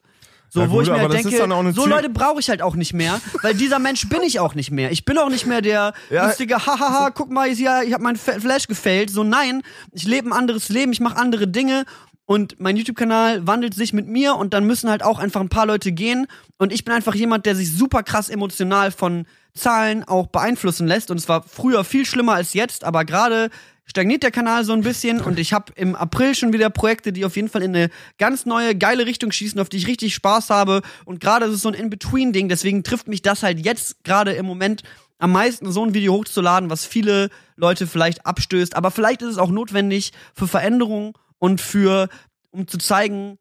So, 0.48 0.60
Ja, 0.60 0.70
wo 0.70 0.74
gut, 0.76 0.84
ich 0.84 0.90
mir 0.90 1.00
halt 1.00 1.12
denke, 1.12 1.72
so 1.72 1.86
Leute 1.86 2.08
brauche 2.10 2.38
ich 2.38 2.48
halt 2.48 2.62
auch 2.62 2.76
nicht 2.76 2.94
mehr, 2.94 3.20
weil 3.42 3.54
dieser 3.54 3.80
Mensch 3.80 4.08
bin 4.08 4.22
ich 4.22 4.38
auch 4.38 4.54
nicht 4.54 4.70
mehr. 4.70 4.92
Ich 4.92 5.04
bin 5.04 5.18
auch 5.18 5.28
nicht 5.28 5.46
mehr 5.46 5.62
der 5.62 5.94
Ja. 6.10 6.26
lustige, 6.26 6.64
hahaha, 6.66 7.10
guck 7.10 7.30
mal, 7.30 7.48
ich, 7.48 7.58
ja, 7.58 7.82
ich 7.82 7.92
habe 7.92 8.04
meinen 8.04 8.16
Fa- 8.16 8.38
Flash 8.38 8.68
gefällt. 8.68 9.10
So, 9.10 9.24
nein, 9.24 9.62
ich 9.92 10.04
lebe 10.04 10.28
ein 10.28 10.32
anderes 10.32 10.68
Leben, 10.68 10.92
ich 10.92 11.00
mache 11.00 11.16
andere 11.16 11.48
Dinge 11.48 11.84
und 12.26 12.58
mein 12.58 12.76
YouTube-Kanal 12.76 13.46
wandelt 13.46 13.74
sich 13.74 13.92
mit 13.92 14.08
mir 14.08 14.36
und 14.36 14.54
dann 14.54 14.66
müssen 14.66 14.88
halt 14.88 15.02
auch 15.02 15.18
einfach 15.18 15.40
ein 15.40 15.50
paar 15.50 15.66
Leute 15.66 15.92
gehen. 15.92 16.26
Und 16.56 16.72
ich 16.72 16.84
bin 16.84 16.94
einfach 16.94 17.14
jemand, 17.14 17.44
der 17.44 17.54
sich 17.54 17.70
super 17.70 18.02
krass 18.02 18.30
emotional 18.30 18.90
von 18.90 19.26
Zahlen 19.52 20.04
auch 20.04 20.28
beeinflussen 20.28 20.86
lässt. 20.86 21.10
Und 21.10 21.18
es 21.18 21.28
war 21.28 21.42
früher 21.42 21.84
viel 21.84 22.06
schlimmer 22.06 22.34
als 22.34 22.54
jetzt, 22.54 22.84
aber 22.84 23.04
gerade 23.04 23.50
stagniert 23.84 24.22
der 24.22 24.30
Kanal 24.30 24.64
so 24.64 24.72
ein 24.72 24.80
bisschen. 24.80 25.20
Und 25.20 25.38
ich 25.38 25.52
habe 25.52 25.72
im 25.76 25.94
April 25.94 26.34
schon 26.34 26.54
wieder 26.54 26.70
Projekte, 26.70 27.12
die 27.12 27.26
auf 27.26 27.36
jeden 27.36 27.50
Fall 27.50 27.62
in 27.62 27.76
eine 27.76 27.90
ganz 28.16 28.46
neue, 28.46 28.74
geile 28.74 29.04
Richtung 29.04 29.30
schießen, 29.30 29.60
auf 29.60 29.68
die 29.68 29.76
ich 29.76 29.86
richtig 29.86 30.14
Spaß 30.14 30.48
habe. 30.48 30.80
Und 31.04 31.20
gerade 31.20 31.44
ist 31.44 31.52
es 31.52 31.60
so 31.60 31.68
ein 31.68 31.74
In-Between-Ding, 31.74 32.48
deswegen 32.48 32.84
trifft 32.84 33.06
mich 33.06 33.20
das 33.20 33.42
halt 33.42 33.62
jetzt 33.62 34.02
gerade 34.02 34.32
im 34.32 34.46
Moment 34.46 34.82
am 35.18 35.32
meisten, 35.32 35.70
so 35.70 35.84
ein 35.84 35.94
Video 35.94 36.14
hochzuladen, 36.14 36.70
was 36.70 36.84
viele 36.84 37.30
Leute 37.56 37.86
vielleicht 37.86 38.26
abstößt, 38.26 38.76
aber 38.76 38.90
vielleicht 38.90 39.22
ist 39.22 39.30
es 39.30 39.38
auch 39.38 39.50
notwendig 39.50 40.12
für 40.34 40.48
Veränderung 40.48 41.16
und 41.38 41.60
für, 41.60 42.08
um 42.50 42.66
zu 42.66 42.78
zeigen, 42.78 43.38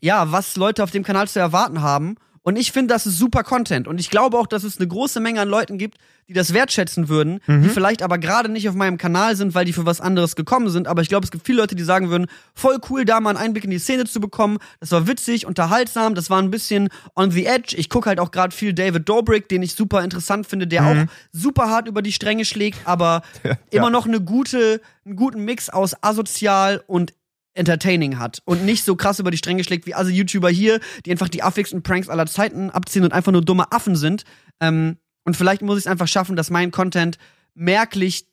ja, 0.00 0.30
was 0.32 0.56
Leute 0.56 0.82
auf 0.82 0.90
dem 0.90 1.02
Kanal 1.02 1.28
zu 1.28 1.38
erwarten 1.38 1.82
haben. 1.82 2.16
Und 2.42 2.54
ich 2.54 2.70
finde, 2.70 2.94
das 2.94 3.06
ist 3.06 3.18
super 3.18 3.42
Content. 3.42 3.88
Und 3.88 3.98
ich 3.98 4.08
glaube 4.08 4.38
auch, 4.38 4.46
dass 4.46 4.62
es 4.62 4.78
eine 4.78 4.86
große 4.86 5.18
Menge 5.18 5.40
an 5.40 5.48
Leuten 5.48 5.78
gibt, 5.78 5.98
die 6.28 6.32
das 6.32 6.54
wertschätzen 6.54 7.08
würden, 7.08 7.40
die 7.64 7.68
vielleicht 7.68 8.02
aber 8.02 8.18
gerade 8.18 8.48
nicht 8.48 8.68
auf 8.68 8.76
meinem 8.76 8.98
Kanal 8.98 9.34
sind, 9.34 9.54
weil 9.56 9.64
die 9.64 9.72
für 9.72 9.84
was 9.84 10.00
anderes 10.00 10.36
gekommen 10.36 10.70
sind. 10.70 10.86
Aber 10.86 11.02
ich 11.02 11.08
glaube, 11.08 11.24
es 11.24 11.32
gibt 11.32 11.44
viele 11.44 11.58
Leute, 11.58 11.74
die 11.74 11.82
sagen 11.82 12.08
würden, 12.08 12.26
voll 12.54 12.78
cool, 12.88 13.04
da 13.04 13.20
mal 13.20 13.30
einen 13.30 13.38
Einblick 13.38 13.64
in 13.64 13.70
die 13.70 13.80
Szene 13.80 14.04
zu 14.04 14.20
bekommen. 14.20 14.58
Das 14.78 14.92
war 14.92 15.08
witzig, 15.08 15.44
unterhaltsam, 15.44 16.14
das 16.14 16.30
war 16.30 16.40
ein 16.40 16.52
bisschen 16.52 16.88
on 17.16 17.32
the 17.32 17.46
edge. 17.46 17.74
Ich 17.76 17.88
gucke 17.88 18.08
halt 18.08 18.20
auch 18.20 18.30
gerade 18.30 18.54
viel 18.54 18.72
David 18.72 19.08
Dobrik, 19.08 19.48
den 19.48 19.64
ich 19.64 19.74
super 19.74 20.04
interessant 20.04 20.46
finde, 20.46 20.68
der 20.68 20.86
auch 20.86 21.12
super 21.32 21.68
hart 21.68 21.88
über 21.88 22.00
die 22.00 22.12
Stränge 22.12 22.44
schlägt, 22.44 22.78
aber 22.84 23.22
immer 23.70 23.90
noch 23.90 24.06
eine 24.06 24.20
gute, 24.20 24.80
einen 25.04 25.16
guten 25.16 25.44
Mix 25.44 25.68
aus 25.68 26.00
asozial 26.00 26.84
und 26.86 27.12
entertaining 27.56 28.18
hat 28.18 28.42
und 28.44 28.64
nicht 28.64 28.84
so 28.84 28.96
krass 28.96 29.18
über 29.18 29.30
die 29.30 29.38
Stränge 29.38 29.64
schlägt 29.64 29.86
wie 29.86 29.94
alle 29.94 30.10
YouTuber 30.10 30.50
hier, 30.50 30.80
die 31.04 31.10
einfach 31.10 31.28
die 31.28 31.42
affigsten 31.42 31.82
Pranks 31.82 32.08
aller 32.08 32.26
Zeiten 32.26 32.70
abziehen 32.70 33.04
und 33.04 33.12
einfach 33.12 33.32
nur 33.32 33.44
dumme 33.44 33.72
Affen 33.72 33.96
sind. 33.96 34.24
Ähm, 34.60 34.98
und 35.24 35.36
vielleicht 35.36 35.62
muss 35.62 35.78
ich 35.78 35.84
es 35.84 35.90
einfach 35.90 36.08
schaffen, 36.08 36.36
dass 36.36 36.50
mein 36.50 36.70
Content 36.70 37.18
merklich 37.54 38.26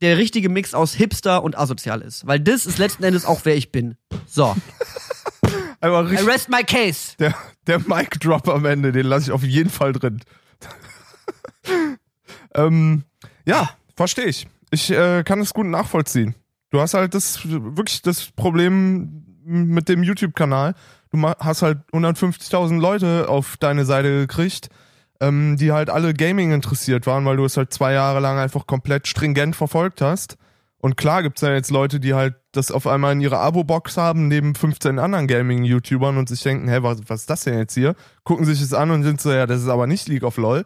der 0.00 0.18
richtige 0.18 0.48
Mix 0.48 0.74
aus 0.74 0.94
Hipster 0.94 1.42
und 1.42 1.56
asozial 1.56 2.02
ist. 2.02 2.26
Weil 2.26 2.40
das 2.40 2.66
ist 2.66 2.78
letzten 2.78 3.04
Endes 3.04 3.24
auch, 3.24 3.40
wer 3.44 3.56
ich 3.56 3.72
bin. 3.72 3.96
So. 4.26 4.54
Aber 5.80 6.10
I 6.12 6.16
rest 6.16 6.48
my 6.48 6.62
case. 6.62 7.16
der, 7.18 7.34
der 7.66 7.80
Mic 7.80 8.18
Drop 8.20 8.48
am 8.48 8.64
Ende, 8.64 8.92
den 8.92 9.06
lasse 9.06 9.26
ich 9.26 9.32
auf 9.32 9.42
jeden 9.42 9.70
Fall 9.70 9.92
drin. 9.92 10.20
ähm, 12.54 13.04
ja, 13.44 13.70
verstehe 13.96 14.26
ich. 14.26 14.46
Ich 14.70 14.90
äh, 14.90 15.22
kann 15.24 15.40
es 15.40 15.52
gut 15.52 15.66
nachvollziehen. 15.66 16.34
Du 16.72 16.80
hast 16.80 16.94
halt 16.94 17.14
das 17.14 17.38
wirklich 17.44 18.00
das 18.02 18.30
Problem 18.30 19.24
mit 19.44 19.88
dem 19.90 20.02
YouTube-Kanal. 20.02 20.74
Du 21.10 21.22
hast 21.22 21.60
halt 21.60 21.78
150.000 21.92 22.80
Leute 22.80 23.28
auf 23.28 23.58
deine 23.58 23.84
Seite 23.84 24.20
gekriegt, 24.20 24.70
ähm, 25.20 25.58
die 25.58 25.70
halt 25.70 25.90
alle 25.90 26.14
Gaming 26.14 26.50
interessiert 26.52 27.06
waren, 27.06 27.26
weil 27.26 27.36
du 27.36 27.44
es 27.44 27.58
halt 27.58 27.74
zwei 27.74 27.92
Jahre 27.92 28.20
lang 28.20 28.38
einfach 28.38 28.66
komplett 28.66 29.06
stringent 29.06 29.54
verfolgt 29.54 30.00
hast. 30.00 30.38
Und 30.78 30.96
klar 30.96 31.22
gibt's 31.22 31.42
ja 31.42 31.52
jetzt 31.52 31.70
Leute, 31.70 32.00
die 32.00 32.14
halt 32.14 32.36
das 32.52 32.72
auf 32.72 32.86
einmal 32.86 33.12
in 33.12 33.20
ihrer 33.20 33.38
Abo-Box 33.40 33.98
haben, 33.98 34.28
neben 34.28 34.54
15 34.54 34.98
anderen 34.98 35.28
Gaming-YouTubern 35.28 36.16
und 36.16 36.28
sich 36.30 36.42
denken, 36.42 36.68
hä, 36.68 36.78
was, 36.80 37.00
was 37.06 37.20
ist 37.20 37.30
das 37.30 37.44
denn 37.44 37.58
jetzt 37.58 37.74
hier? 37.74 37.94
Gucken 38.24 38.46
sich 38.46 38.62
es 38.62 38.72
an 38.72 38.90
und 38.90 39.02
sind 39.02 39.20
so, 39.20 39.30
ja, 39.30 39.46
das 39.46 39.60
ist 39.62 39.68
aber 39.68 39.86
nicht 39.86 40.08
League 40.08 40.24
of 40.24 40.38
LOL. 40.38 40.64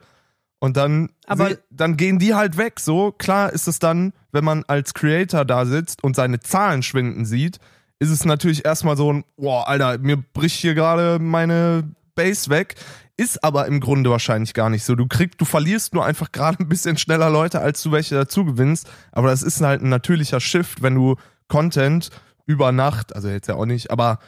Und 0.58 0.76
dann, 0.76 1.10
Aber- 1.26 1.50
sie, 1.50 1.56
dann 1.70 1.96
gehen 1.96 2.18
die 2.18 2.34
halt 2.34 2.56
weg. 2.56 2.80
So, 2.80 3.12
klar 3.12 3.52
ist 3.52 3.66
es 3.68 3.78
dann, 3.78 4.12
wenn 4.36 4.44
man 4.44 4.64
als 4.68 4.92
Creator 4.92 5.46
da 5.46 5.64
sitzt 5.64 6.04
und 6.04 6.14
seine 6.14 6.40
Zahlen 6.40 6.82
schwinden 6.82 7.24
sieht, 7.24 7.58
ist 7.98 8.10
es 8.10 8.26
natürlich 8.26 8.66
erstmal 8.66 8.96
so 8.96 9.10
ein, 9.10 9.24
boah, 9.38 9.66
Alter, 9.66 9.96
mir 9.96 10.18
bricht 10.18 10.60
hier 10.60 10.74
gerade 10.74 11.18
meine 11.18 11.90
Base 12.14 12.50
weg. 12.50 12.74
Ist 13.16 13.42
aber 13.42 13.66
im 13.66 13.80
Grunde 13.80 14.10
wahrscheinlich 14.10 14.52
gar 14.52 14.68
nicht 14.68 14.84
so. 14.84 14.94
Du 14.94 15.06
kriegst, 15.06 15.40
du 15.40 15.46
verlierst 15.46 15.94
nur 15.94 16.04
einfach 16.04 16.32
gerade 16.32 16.62
ein 16.62 16.68
bisschen 16.68 16.98
schneller 16.98 17.30
Leute, 17.30 17.60
als 17.60 17.82
du 17.82 17.90
welche 17.90 18.14
dazu 18.14 18.44
gewinnst. 18.44 18.90
Aber 19.10 19.30
das 19.30 19.42
ist 19.42 19.62
halt 19.62 19.80
ein 19.80 19.88
natürlicher 19.88 20.38
Shift, 20.38 20.82
wenn 20.82 20.94
du 20.94 21.16
Content 21.48 22.10
über 22.44 22.72
Nacht, 22.72 23.16
also 23.16 23.28
jetzt 23.28 23.48
ja 23.48 23.54
auch 23.54 23.64
nicht, 23.64 23.90
aber 23.90 24.18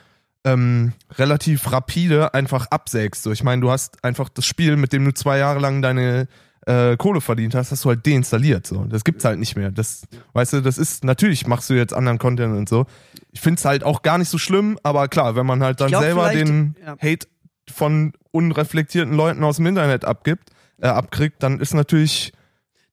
ähm, 0.44 0.94
relativ 1.18 1.70
rapide 1.70 2.32
einfach 2.32 2.68
absägst. 2.70 3.22
So, 3.24 3.30
ich 3.30 3.44
meine, 3.44 3.60
du 3.60 3.70
hast 3.70 4.02
einfach 4.02 4.30
das 4.30 4.46
Spiel, 4.46 4.76
mit 4.76 4.94
dem 4.94 5.04
du 5.04 5.12
zwei 5.12 5.36
Jahre 5.36 5.60
lang 5.60 5.82
deine 5.82 6.26
äh, 6.68 6.96
Kohle 6.98 7.20
verdient 7.22 7.54
hast, 7.54 7.72
hast 7.72 7.84
du 7.84 7.88
halt 7.88 8.06
deinstalliert. 8.06 8.66
So, 8.66 8.84
das 8.84 9.02
gibt's 9.02 9.24
halt 9.24 9.38
nicht 9.38 9.56
mehr. 9.56 9.70
Das, 9.70 10.02
weißt 10.34 10.52
du, 10.52 10.60
das 10.60 10.76
ist 10.76 11.02
natürlich 11.02 11.46
machst 11.46 11.70
du 11.70 11.74
jetzt 11.74 11.94
anderen 11.94 12.18
Content 12.18 12.54
und 12.54 12.68
so. 12.68 12.86
Ich 13.32 13.40
find's 13.40 13.64
halt 13.64 13.84
auch 13.84 14.02
gar 14.02 14.18
nicht 14.18 14.28
so 14.28 14.36
schlimm, 14.36 14.78
aber 14.82 15.08
klar, 15.08 15.34
wenn 15.34 15.46
man 15.46 15.62
halt 15.62 15.80
dann 15.80 15.88
glaub, 15.88 16.02
selber 16.02 16.28
den 16.28 16.76
ja. 16.84 16.96
Hate 17.00 17.26
von 17.70 18.12
unreflektierten 18.32 19.14
Leuten 19.14 19.42
aus 19.44 19.56
dem 19.56 19.66
Internet 19.66 20.04
abgibt, 20.04 20.50
äh, 20.80 20.88
abkriegt, 20.88 21.42
dann 21.42 21.58
ist 21.58 21.72
natürlich 21.74 22.32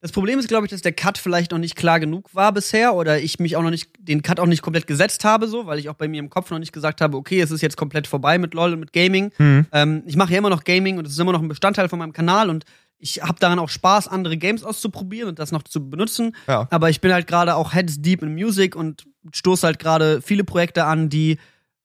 Das 0.01 0.11
Problem 0.11 0.39
ist, 0.39 0.47
glaube 0.47 0.65
ich, 0.65 0.71
dass 0.71 0.81
der 0.81 0.93
Cut 0.93 1.17
vielleicht 1.17 1.51
noch 1.51 1.57
nicht 1.57 1.75
klar 1.75 1.99
genug 1.99 2.33
war 2.33 2.53
bisher 2.53 2.93
oder 2.93 3.19
ich 3.19 3.39
mich 3.39 3.57
auch 3.57 3.63
noch 3.63 3.71
nicht, 3.71 3.89
den 3.99 4.21
Cut 4.21 4.39
auch 4.39 4.45
nicht 4.45 4.61
komplett 4.61 4.87
gesetzt 4.87 5.25
habe, 5.25 5.47
so, 5.47 5.65
weil 5.65 5.79
ich 5.79 5.89
auch 5.89 5.95
bei 5.95 6.07
mir 6.07 6.19
im 6.19 6.29
Kopf 6.29 6.49
noch 6.49 6.59
nicht 6.59 6.73
gesagt 6.73 7.01
habe, 7.01 7.17
okay, 7.17 7.41
es 7.41 7.51
ist 7.51 7.61
jetzt 7.61 7.75
komplett 7.75 8.07
vorbei 8.07 8.37
mit 8.37 8.53
LOL 8.53 8.73
und 8.73 8.79
mit 8.79 8.93
Gaming. 8.93 9.31
Ähm, 9.39 10.03
ich 10.05 10.15
mache 10.15 10.31
ja 10.31 10.37
immer 10.37 10.49
noch 10.49 10.63
Gaming 10.63 10.97
und 10.97 11.07
es 11.07 11.13
ist 11.13 11.19
immer 11.19 11.33
noch 11.33 11.41
ein 11.41 11.47
Bestandteil 11.47 11.89
von 11.89 11.99
meinem 11.99 12.13
Kanal 12.13 12.49
und 12.49 12.65
ich 12.97 13.21
habe 13.21 13.39
daran 13.39 13.59
auch 13.59 13.69
Spaß, 13.69 14.07
andere 14.07 14.37
Games 14.37 14.63
auszuprobieren 14.63 15.29
und 15.29 15.39
das 15.39 15.51
noch 15.51 15.63
zu 15.63 15.89
benutzen. 15.89 16.35
Ja. 16.47 16.67
Aber 16.71 16.89
ich 16.89 17.01
bin 17.01 17.11
halt 17.13 17.27
gerade 17.27 17.55
auch 17.55 17.73
heads 17.73 18.01
deep 18.01 18.23
in 18.23 18.33
Music 18.33 18.75
und 18.75 19.05
stoße 19.33 19.65
halt 19.67 19.79
gerade 19.79 20.21
viele 20.21 20.43
Projekte 20.43 20.85
an, 20.85 21.09
die 21.09 21.37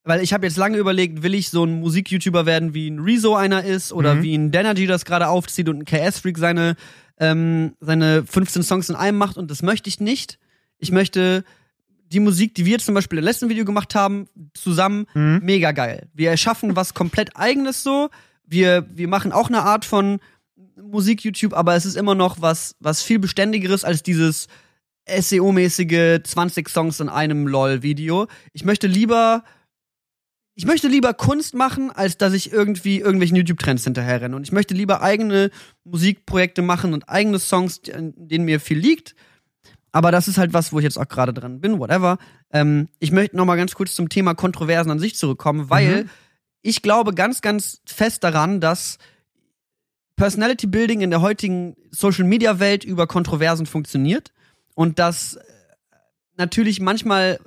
weil 0.03 0.23
ich 0.23 0.33
habe 0.33 0.46
jetzt 0.46 0.57
lange 0.57 0.79
überlegt, 0.79 1.23
will 1.23 1.35
ich 1.35 1.51
so 1.51 1.62
ein 1.64 1.79
Musik-YouTuber 1.81 2.46
werden, 2.46 2.73
wie 2.73 2.88
ein 2.88 3.01
Rezo 3.01 3.37
einer 3.37 3.64
ist 3.64 3.92
oder 3.92 4.14
Mhm. 4.14 4.23
wie 4.23 4.35
ein 4.35 4.51
Denergy 4.51 4.87
das 4.87 5.05
gerade 5.05 5.29
aufzieht 5.29 5.68
und 5.68 5.81
ein 5.81 5.85
KS-Freak 5.85 6.38
seine, 6.38 6.75
ähm, 7.18 7.75
seine 7.81 8.25
15 8.25 8.62
Songs 8.62 8.88
in 8.88 8.96
einem 8.96 9.18
macht 9.18 9.37
und 9.37 9.51
das 9.51 9.62
möchte 9.62 9.88
ich 9.90 10.01
nicht. 10.01 10.38
Ich 10.79 10.90
möchte 10.90 11.44
die 12.12 12.18
Musik, 12.18 12.55
die 12.55 12.64
wir 12.64 12.79
zum 12.79 12.94
Beispiel 12.94 13.18
im 13.18 13.25
letzten 13.25 13.51
Video 13.51 13.66
gemacht 13.66 13.94
haben, 13.94 14.27
zusammen, 14.55 15.07
Mhm. 15.12 15.40
mega 15.42 15.73
geil. 15.73 16.09
Wir 16.14 16.31
erschaffen 16.31 16.77
was 16.77 16.94
komplett 16.94 17.37
eigenes 17.37 17.83
so. 17.83 18.09
Wir, 18.46 18.87
wir 18.94 19.07
machen 19.07 19.33
auch 19.33 19.49
eine 19.49 19.62
Art 19.62 19.85
von 19.85 20.18
Musik-YouTube, 20.82 21.54
aber 21.54 21.74
es 21.74 21.86
ist 21.86 21.96
immer 21.96 22.14
noch 22.14 22.40
was, 22.40 22.76
was 22.80 23.02
viel 23.02 23.18
beständigeres 23.18 23.84
als 23.84 24.02
dieses 24.02 24.48
SEO-mäßige 25.08 26.22
20 26.22 26.68
Songs 26.68 27.00
in 27.00 27.08
einem 27.08 27.46
LOL-Video. 27.46 28.26
Ich 28.52 28.64
möchte 28.64 28.86
lieber, 28.86 29.44
ich 30.54 30.66
möchte 30.66 30.88
lieber 30.88 31.14
Kunst 31.14 31.54
machen, 31.54 31.90
als 31.90 32.18
dass 32.18 32.32
ich 32.32 32.52
irgendwie 32.52 32.98
irgendwelchen 32.98 33.36
YouTube-Trends 33.36 33.84
hinterherrenne. 33.84 34.36
Und 34.36 34.42
ich 34.42 34.52
möchte 34.52 34.74
lieber 34.74 35.02
eigene 35.02 35.50
Musikprojekte 35.84 36.62
machen 36.62 36.92
und 36.92 37.08
eigene 37.08 37.38
Songs, 37.38 37.78
in 37.78 38.14
denen 38.16 38.44
mir 38.44 38.60
viel 38.60 38.78
liegt. 38.78 39.14
Aber 39.92 40.12
das 40.12 40.28
ist 40.28 40.38
halt 40.38 40.52
was, 40.52 40.72
wo 40.72 40.78
ich 40.78 40.84
jetzt 40.84 40.98
auch 40.98 41.08
gerade 41.08 41.32
dran 41.32 41.60
bin, 41.60 41.80
whatever. 41.80 42.18
Ähm, 42.52 42.88
ich 43.00 43.10
möchte 43.10 43.36
noch 43.36 43.44
mal 43.44 43.56
ganz 43.56 43.74
kurz 43.74 43.94
zum 43.94 44.08
Thema 44.08 44.34
Kontroversen 44.34 44.90
an 44.90 45.00
sich 45.00 45.16
zurückkommen, 45.16 45.70
weil 45.70 46.06
ich 46.62 46.82
glaube 46.82 47.14
ganz, 47.14 47.40
ganz 47.40 47.80
fest 47.86 48.22
daran, 48.22 48.60
dass 48.60 48.98
Personality 50.20 50.66
Building 50.66 51.00
in 51.00 51.09
der 51.09 51.22
heutigen 51.22 51.74
Social 51.90 52.24
Media 52.24 52.61
Welt 52.61 52.85
über 52.85 53.06
Kontroversen 53.06 53.64
funktioniert 53.64 54.33
und 54.74 54.98
dass 54.98 55.37
äh, 55.37 55.40
natürlich 56.37 56.78
manchmal, 56.78 57.38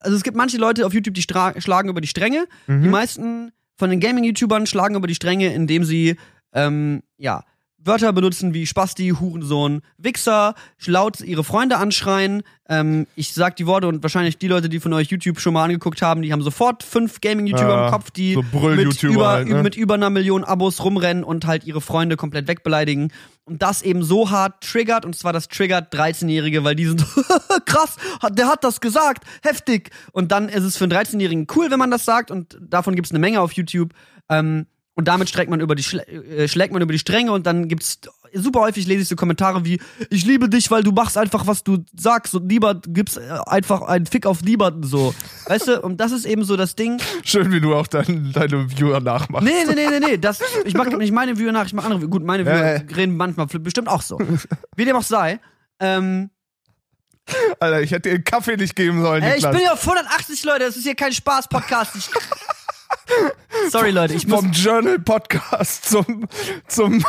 also 0.00 0.16
es 0.16 0.24
gibt 0.24 0.36
manche 0.36 0.58
Leute 0.58 0.84
auf 0.84 0.92
YouTube, 0.92 1.14
die 1.14 1.22
schlagen 1.22 1.88
über 1.88 2.00
die 2.00 2.08
Stränge. 2.08 2.46
Mhm. 2.66 2.82
Die 2.82 2.88
meisten 2.88 3.52
von 3.76 3.90
den 3.90 4.00
Gaming-YouTubern 4.00 4.66
schlagen 4.66 4.96
über 4.96 5.06
die 5.06 5.14
Stränge, 5.14 5.54
indem 5.54 5.84
sie 5.84 6.16
ähm, 6.52 7.04
ja 7.18 7.44
Wörter 7.88 8.12
benutzen 8.12 8.54
wie 8.54 8.66
Spasti, 8.66 9.14
Hurensohn, 9.18 9.80
Wichser, 9.96 10.54
laut 10.86 11.20
ihre 11.20 11.42
Freunde 11.42 11.78
anschreien. 11.78 12.42
Ähm, 12.68 13.06
ich 13.16 13.32
sag 13.32 13.56
die 13.56 13.66
Worte 13.66 13.88
und 13.88 14.02
wahrscheinlich 14.02 14.38
die 14.38 14.46
Leute, 14.46 14.68
die 14.68 14.78
von 14.78 14.92
euch 14.92 15.08
YouTube 15.08 15.40
schon 15.40 15.54
mal 15.54 15.64
angeguckt 15.64 16.02
haben, 16.02 16.22
die 16.22 16.32
haben 16.32 16.42
sofort 16.42 16.82
fünf 16.82 17.20
Gaming-YouTuber 17.20 17.68
Ja, 17.68 17.86
im 17.86 17.92
Kopf, 17.92 18.10
die 18.10 18.34
so 18.34 18.42
mit, 18.42 19.02
über, 19.02 19.28
halt, 19.28 19.48
ne? 19.48 19.62
mit 19.62 19.76
über 19.76 19.94
einer 19.94 20.10
Million 20.10 20.44
Abos 20.44 20.84
rumrennen 20.84 21.24
und 21.24 21.46
halt 21.46 21.64
ihre 21.64 21.80
Freunde 21.80 22.16
komplett 22.16 22.46
wegbeleidigen. 22.46 23.10
Und 23.46 23.62
das 23.62 23.80
eben 23.80 24.02
so 24.02 24.30
hart 24.30 24.62
triggert, 24.62 25.06
und 25.06 25.16
zwar 25.16 25.32
das 25.32 25.48
triggert 25.48 25.92
13-Jährige, 25.94 26.64
weil 26.64 26.74
die 26.76 26.84
sind 26.84 27.04
krass, 27.64 27.96
der 28.30 28.48
hat 28.48 28.62
das 28.62 28.82
gesagt, 28.82 29.24
heftig. 29.42 29.90
Und 30.12 30.30
dann 30.30 30.50
ist 30.50 30.64
es 30.64 30.76
für 30.76 30.84
einen 30.84 30.92
13-Jährigen 30.92 31.46
cool, 31.56 31.70
wenn 31.70 31.78
man 31.78 31.90
das 31.90 32.04
sagt, 32.04 32.30
und 32.30 32.58
davon 32.60 32.94
gibt 32.94 33.06
es 33.06 33.12
eine 33.12 33.18
Menge 33.18 33.40
auf 33.40 33.52
YouTube. 33.52 33.94
Ähm, 34.28 34.66
und 34.98 35.06
damit 35.06 35.28
streckt 35.28 35.48
man 35.48 35.60
über 35.60 35.76
die 35.76 35.96
äh, 35.96 36.48
schlägt 36.48 36.72
man 36.72 36.82
über 36.82 36.92
die 36.92 36.98
Stränge 36.98 37.30
und 37.30 37.46
dann 37.46 37.68
gibt's 37.68 38.00
super 38.34 38.62
häufig 38.62 38.84
lese 38.88 39.02
ich 39.02 39.08
so 39.08 39.14
Kommentare 39.14 39.64
wie 39.64 39.80
ich 40.10 40.26
liebe 40.26 40.48
dich, 40.48 40.72
weil 40.72 40.82
du 40.82 40.90
machst 40.90 41.16
einfach 41.16 41.46
was 41.46 41.62
du 41.62 41.84
sagst 41.96 42.34
und 42.34 42.48
niemand 42.48 42.84
gibt's 42.88 43.16
äh, 43.16 43.38
einfach 43.46 43.82
einen 43.82 44.06
Fick 44.06 44.26
auf 44.26 44.42
niemanden 44.42 44.82
so. 44.82 45.14
Weißt 45.46 45.68
du, 45.68 45.80
und 45.82 45.98
das 45.98 46.10
ist 46.10 46.24
eben 46.26 46.42
so 46.42 46.56
das 46.56 46.74
Ding. 46.74 47.00
Schön, 47.22 47.52
wie 47.52 47.60
du 47.60 47.76
auch 47.76 47.86
dein, 47.86 48.32
deine 48.32 48.68
Viewer 48.76 48.98
nachmachst. 48.98 49.46
Nee, 49.46 49.52
nee, 49.68 49.74
nee, 49.76 50.00
nee, 50.00 50.04
nee, 50.04 50.18
das 50.18 50.40
ich 50.64 50.74
mach 50.74 50.86
nicht 50.86 51.12
meine 51.12 51.38
Viewer 51.38 51.52
nach, 51.52 51.66
ich 51.66 51.74
mach 51.74 51.84
andere 51.84 52.08
Gut, 52.08 52.24
meine 52.24 52.44
Viewer 52.44 52.56
Ja, 52.56 52.74
ja. 52.78 52.82
reden 52.96 53.16
manchmal 53.16 53.46
bestimmt 53.46 53.86
auch 53.86 54.02
so. 54.02 54.18
Wie 54.74 54.84
dem 54.84 54.96
auch 54.96 55.04
sei. 55.04 55.38
Ähm, 55.78 56.30
Alter, 57.60 57.82
ich 57.82 57.92
hätte 57.92 58.08
dir 58.08 58.14
einen 58.16 58.24
Kaffee 58.24 58.56
nicht 58.56 58.74
geben 58.74 59.02
sollen, 59.02 59.22
ey, 59.22 59.38
ich 59.38 59.48
bin 59.48 59.68
auf 59.68 59.86
180 59.86 60.44
Leute, 60.44 60.64
das 60.64 60.76
ist 60.76 60.82
hier 60.84 60.94
kein 60.94 61.12
Spaß 61.12 61.48
Podcast. 61.48 61.94
Ich 61.96 62.10
Sorry 63.70 63.90
Leute, 63.90 64.14
ich 64.14 64.26
muss 64.26 64.40
Vom 64.40 64.52
Journal-Podcast 64.52 65.84
zum, 65.88 66.26
zum 66.66 67.04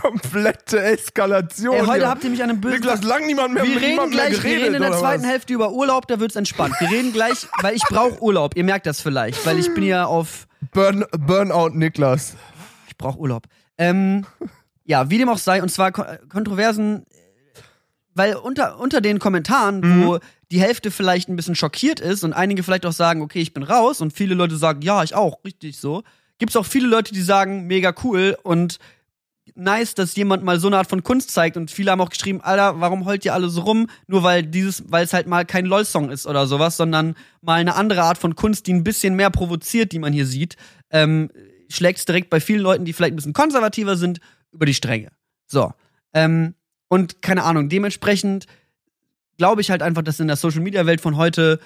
komplette 0.00 0.82
Eskalation. 0.82 1.74
Ey, 1.74 1.80
heute 1.86 1.98
hier. 2.00 2.08
habt 2.08 2.24
ihr 2.24 2.30
mich 2.30 2.42
an 2.42 2.50
einem 2.50 2.60
bösen 2.60 2.76
Niklas, 2.76 3.02
lang 3.02 3.26
niemand 3.26 3.54
mehr 3.54 3.64
Wir 3.64 3.76
reden 3.76 3.90
niemandem 3.90 4.16
mehr 4.16 4.28
gleich, 4.28 4.42
wir 4.42 4.50
geredet, 4.50 4.64
reden 4.64 4.74
in 4.76 4.82
der 4.82 4.98
zweiten 4.98 5.22
was? 5.22 5.30
Hälfte 5.30 5.52
über 5.52 5.72
Urlaub, 5.72 6.06
da 6.06 6.20
wird's 6.20 6.36
entspannt. 6.36 6.74
Wir 6.78 6.90
reden 6.90 7.12
gleich, 7.12 7.48
weil 7.62 7.74
ich 7.74 7.82
brauche 7.82 8.22
Urlaub. 8.22 8.56
Ihr 8.56 8.64
merkt 8.64 8.86
das 8.86 9.00
vielleicht, 9.00 9.44
weil 9.46 9.58
ich 9.58 9.72
bin 9.74 9.84
ja 9.84 10.06
auf 10.06 10.46
Burn, 10.72 11.04
Burnout 11.18 11.70
Niklas. 11.70 12.34
ich 12.88 12.96
brauche 12.96 13.18
Urlaub. 13.18 13.46
Ähm, 13.78 14.26
ja, 14.84 15.10
wie 15.10 15.18
dem 15.18 15.28
auch 15.28 15.38
sei, 15.38 15.62
und 15.62 15.70
zwar 15.70 15.92
Ko 15.92 16.04
Kontroversen, 16.28 17.06
äh, 17.10 17.60
weil 18.14 18.34
unter, 18.34 18.78
unter 18.78 19.00
den 19.00 19.18
Kommentaren, 19.18 20.04
wo 20.04 20.18
die 20.50 20.60
Hälfte 20.60 20.90
vielleicht 20.90 21.28
ein 21.28 21.36
bisschen 21.36 21.54
schockiert 21.54 22.00
ist 22.00 22.24
und 22.24 22.32
einige 22.32 22.62
vielleicht 22.62 22.86
auch 22.86 22.92
sagen, 22.92 23.22
okay, 23.22 23.40
ich 23.40 23.54
bin 23.54 23.62
raus 23.62 24.00
und 24.00 24.12
viele 24.12 24.34
Leute 24.34 24.56
sagen, 24.56 24.82
ja, 24.82 25.02
ich 25.02 25.14
auch, 25.14 25.44
richtig 25.44 25.78
so, 25.78 26.02
gibt's 26.38 26.56
auch 26.56 26.66
viele 26.66 26.88
Leute, 26.88 27.14
die 27.14 27.22
sagen, 27.22 27.66
mega 27.66 27.94
cool 28.02 28.36
und 28.42 28.78
nice, 29.54 29.94
dass 29.94 30.16
jemand 30.16 30.42
mal 30.42 30.58
so 30.58 30.66
eine 30.66 30.78
Art 30.78 30.88
von 30.88 31.02
Kunst 31.02 31.30
zeigt 31.30 31.56
und 31.56 31.70
viele 31.70 31.90
haben 31.90 32.00
auch 32.00 32.10
geschrieben, 32.10 32.40
Alter, 32.40 32.80
warum 32.80 33.04
heult 33.04 33.24
ihr 33.24 33.34
alle 33.34 33.48
so 33.48 33.62
rum? 33.62 33.88
Nur 34.06 34.22
weil 34.22 34.42
dieses, 34.42 34.84
weil 34.90 35.04
es 35.04 35.12
halt 35.12 35.26
mal 35.26 35.44
kein 35.44 35.66
LOL-Song 35.66 36.10
ist 36.10 36.26
oder 36.26 36.46
sowas, 36.46 36.76
sondern 36.76 37.14
mal 37.42 37.60
eine 37.60 37.74
andere 37.74 38.02
Art 38.02 38.18
von 38.18 38.34
Kunst, 38.34 38.66
die 38.66 38.72
ein 38.72 38.84
bisschen 38.84 39.16
mehr 39.16 39.30
provoziert, 39.30 39.92
die 39.92 39.98
man 39.98 40.12
hier 40.12 40.26
sieht, 40.26 40.56
ähm, 40.90 41.30
schlägt's 41.68 42.04
direkt 42.04 42.30
bei 42.30 42.40
vielen 42.40 42.60
Leuten, 42.60 42.84
die 42.84 42.92
vielleicht 42.92 43.12
ein 43.12 43.16
bisschen 43.16 43.32
konservativer 43.32 43.96
sind, 43.96 44.20
über 44.52 44.66
die 44.66 44.74
Stränge. 44.74 45.10
So. 45.46 45.72
Ähm, 46.12 46.54
und 46.88 47.22
keine 47.22 47.44
Ahnung, 47.44 47.68
dementsprechend 47.68 48.46
glaube 49.40 49.62
ich 49.62 49.70
halt 49.70 49.80
einfach, 49.80 50.02
dass 50.02 50.20
in 50.20 50.26
der 50.26 50.36
Social-Media-Welt 50.36 51.00
von 51.00 51.16
heute 51.16 51.60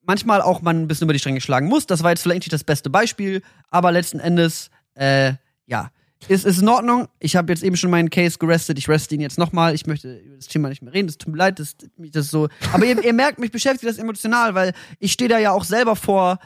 manchmal 0.00 0.40
auch 0.40 0.62
man 0.62 0.80
ein 0.80 0.88
bisschen 0.88 1.04
über 1.04 1.12
die 1.12 1.18
Stränge 1.18 1.42
schlagen 1.42 1.68
muss. 1.68 1.86
Das 1.86 2.02
war 2.02 2.08
jetzt 2.08 2.22
vielleicht 2.22 2.40
nicht 2.40 2.54
das 2.54 2.64
beste 2.64 2.88
Beispiel, 2.88 3.42
aber 3.68 3.92
letzten 3.92 4.18
Endes, 4.18 4.70
äh, 4.94 5.34
ja, 5.66 5.90
ist, 6.26 6.46
ist 6.46 6.62
in 6.62 6.68
Ordnung. 6.70 7.06
Ich 7.18 7.36
habe 7.36 7.52
jetzt 7.52 7.62
eben 7.62 7.76
schon 7.76 7.90
meinen 7.90 8.08
Case 8.08 8.38
gerestet. 8.38 8.78
Ich 8.78 8.88
reste 8.88 9.14
ihn 9.14 9.20
jetzt 9.20 9.36
nochmal. 9.36 9.74
Ich 9.74 9.86
möchte 9.86 10.16
über 10.20 10.36
das 10.36 10.46
Thema 10.46 10.70
nicht 10.70 10.80
mehr 10.80 10.94
reden. 10.94 11.08
Das 11.08 11.18
tut 11.18 11.30
mir 11.30 11.36
leid, 11.36 11.58
das, 11.58 11.76
das 11.98 12.24
ist 12.24 12.30
so. 12.30 12.48
Aber 12.72 12.86
ihr, 12.86 13.04
ihr 13.04 13.12
merkt, 13.12 13.38
mich 13.38 13.50
beschäftigt 13.50 13.84
das 13.90 13.98
emotional, 13.98 14.54
weil 14.54 14.72
ich 14.98 15.12
stehe 15.12 15.28
da 15.28 15.38
ja 15.38 15.50
auch 15.50 15.64
selber 15.64 15.96
vor. 15.96 16.38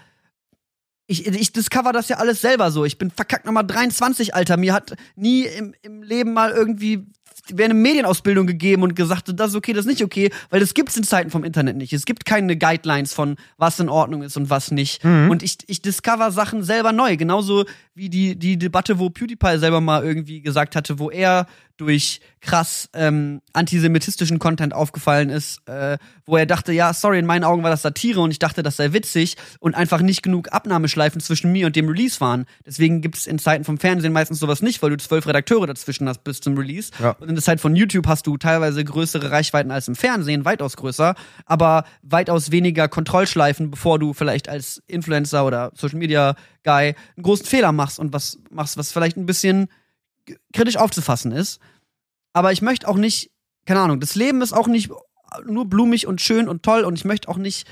Ich, 1.07 1.29
ich 1.29 1.53
discover 1.53 1.93
das 1.93 2.09
ja 2.09 2.17
alles 2.17 2.41
selber 2.41 2.73
so. 2.73 2.85
Ich 2.85 2.99
bin 2.99 3.13
verkackt 3.13 3.47
Nummer 3.47 3.63
23, 3.63 4.35
Alter. 4.35 4.57
Mir 4.57 4.73
hat 4.73 4.97
nie 5.15 5.45
im, 5.45 5.77
im 5.83 6.03
Leben 6.03 6.33
mal 6.33 6.51
irgendwie 6.51 7.07
wäre 7.49 7.71
eine 7.71 7.75
Medienausbildung 7.75 8.47
gegeben 8.47 8.83
und 8.83 8.97
gesagt, 8.97 9.31
das 9.35 9.51
ist 9.51 9.57
okay, 9.57 9.73
das 9.73 9.87
ist 9.87 9.91
nicht 9.91 10.05
okay, 10.05 10.31
weil 10.51 10.61
das 10.61 10.75
gibt's 10.75 10.97
in 10.97 11.05
Zeiten 11.05 11.31
vom 11.31 11.45
Internet 11.45 11.77
nicht. 11.77 11.93
Es 11.93 12.05
gibt 12.05 12.25
keine 12.25 12.57
Guidelines 12.57 13.13
von 13.13 13.37
was 13.57 13.81
in 13.81 13.89
Ordnung 13.89 14.23
ist 14.23 14.37
und 14.37 14.51
was 14.51 14.71
nicht. 14.71 15.05
Und 15.31 15.43
ich, 15.43 15.59
ich 15.67 15.83
discover 15.83 16.31
Sachen 16.31 16.63
selber 16.63 16.93
neu. 16.93 17.17
Genauso 17.17 17.65
wie 17.95 18.09
die, 18.09 18.37
die 18.37 18.59
Debatte, 18.59 18.99
wo 18.99 19.11
PewDiePie 19.11 19.59
selber 19.59 19.81
mal 19.81 20.05
irgendwie 20.05 20.41
gesagt 20.41 20.75
hatte, 20.75 20.99
wo 20.99 21.11
er 21.11 21.47
durch 21.77 22.21
krass 22.41 22.89
ähm, 22.93 23.41
antisemitistischen 23.53 24.39
Content 24.39 24.75
aufgefallen 24.75 25.29
ist, 25.29 25.67
äh, 25.67 25.99
wo 26.25 26.37
er 26.37 26.47
dachte, 26.47 26.73
ja, 26.73 26.93
sorry, 26.93 27.19
in 27.19 27.27
meinen 27.27 27.43
Augen 27.43 27.63
war 27.63 27.71
das 27.71 27.83
Satire 27.83 28.21
und 28.21 28.31
ich 28.31 28.39
dachte, 28.39 28.63
das 28.63 28.77
sei 28.77 28.93
witzig 28.93 29.37
und 29.59 29.75
einfach 29.75 30.01
nicht 30.01 30.23
genug 30.23 30.53
Abnahmeschleifen 30.53 31.21
zwischen 31.21 31.51
mir 31.51 31.67
und 31.67 31.75
dem 31.75 31.89
Release 31.89 32.21
waren. 32.21 32.47
Deswegen 32.65 33.01
gibt's 33.01 33.27
in 33.27 33.39
Zeiten 33.39 33.65
vom 33.65 33.79
Fernsehen 33.79 34.13
meistens 34.13 34.39
sowas 34.39 34.63
nicht, 34.63 34.83
weil 34.83 34.91
du 34.91 34.99
zwölf 34.99 35.27
Redakteure 35.27 35.67
dazwischen 35.67 36.09
hast 36.09 36.23
bis 36.23 36.41
zum 36.41 36.57
Release. 36.57 36.93
Ja. 37.01 37.17
Und 37.19 37.29
in 37.29 37.35
der 37.35 37.43
Zeit 37.43 37.61
von 37.61 37.75
YouTube 37.75 38.07
hast 38.07 38.27
du 38.27 38.37
teilweise 38.37 38.85
größere 38.85 39.31
Reichweiten 39.31 39.73
als 39.73 39.89
im 39.89 39.97
Fernsehen, 39.97 40.45
weitaus 40.45 40.77
größer, 40.77 41.15
aber 41.45 41.85
weitaus 42.03 42.53
weniger 42.53 42.89
Kontrollschleifen, 42.89 43.71
bevor 43.71 43.99
du 43.99 44.13
vielleicht 44.13 44.49
als 44.49 44.83
Influencer 44.87 45.45
oder 45.45 45.73
Social 45.75 45.99
Media 45.99 46.37
Guy 46.65 46.95
einen 47.17 47.23
großen 47.23 47.47
Fehler 47.47 47.73
machst 47.73 47.99
und 47.99 48.13
was 48.13 48.39
machst, 48.51 48.77
was 48.77 48.93
vielleicht 48.93 49.17
ein 49.17 49.27
bisschen 49.27 49.69
kritisch 50.53 50.77
aufzufassen 50.77 51.33
ist. 51.33 51.61
Aber 52.33 52.53
ich 52.53 52.63
möchte 52.63 52.89
auch 52.89 52.97
nicht, 52.97 53.31
keine 53.67 53.81
Ahnung, 53.81 54.01
das 54.01 54.15
Leben 54.15 54.43
ist 54.43 54.53
auch 54.53 54.67
nicht 54.67 54.91
nur 55.47 55.67
blumig 55.67 56.07
und 56.07 56.21
schön 56.21 56.49
und 56.49 56.63
toll 56.63 56.83
und 56.83 56.99
ich 56.99 57.05
möchte 57.05 57.29
auch 57.29 57.37
nicht 57.37 57.67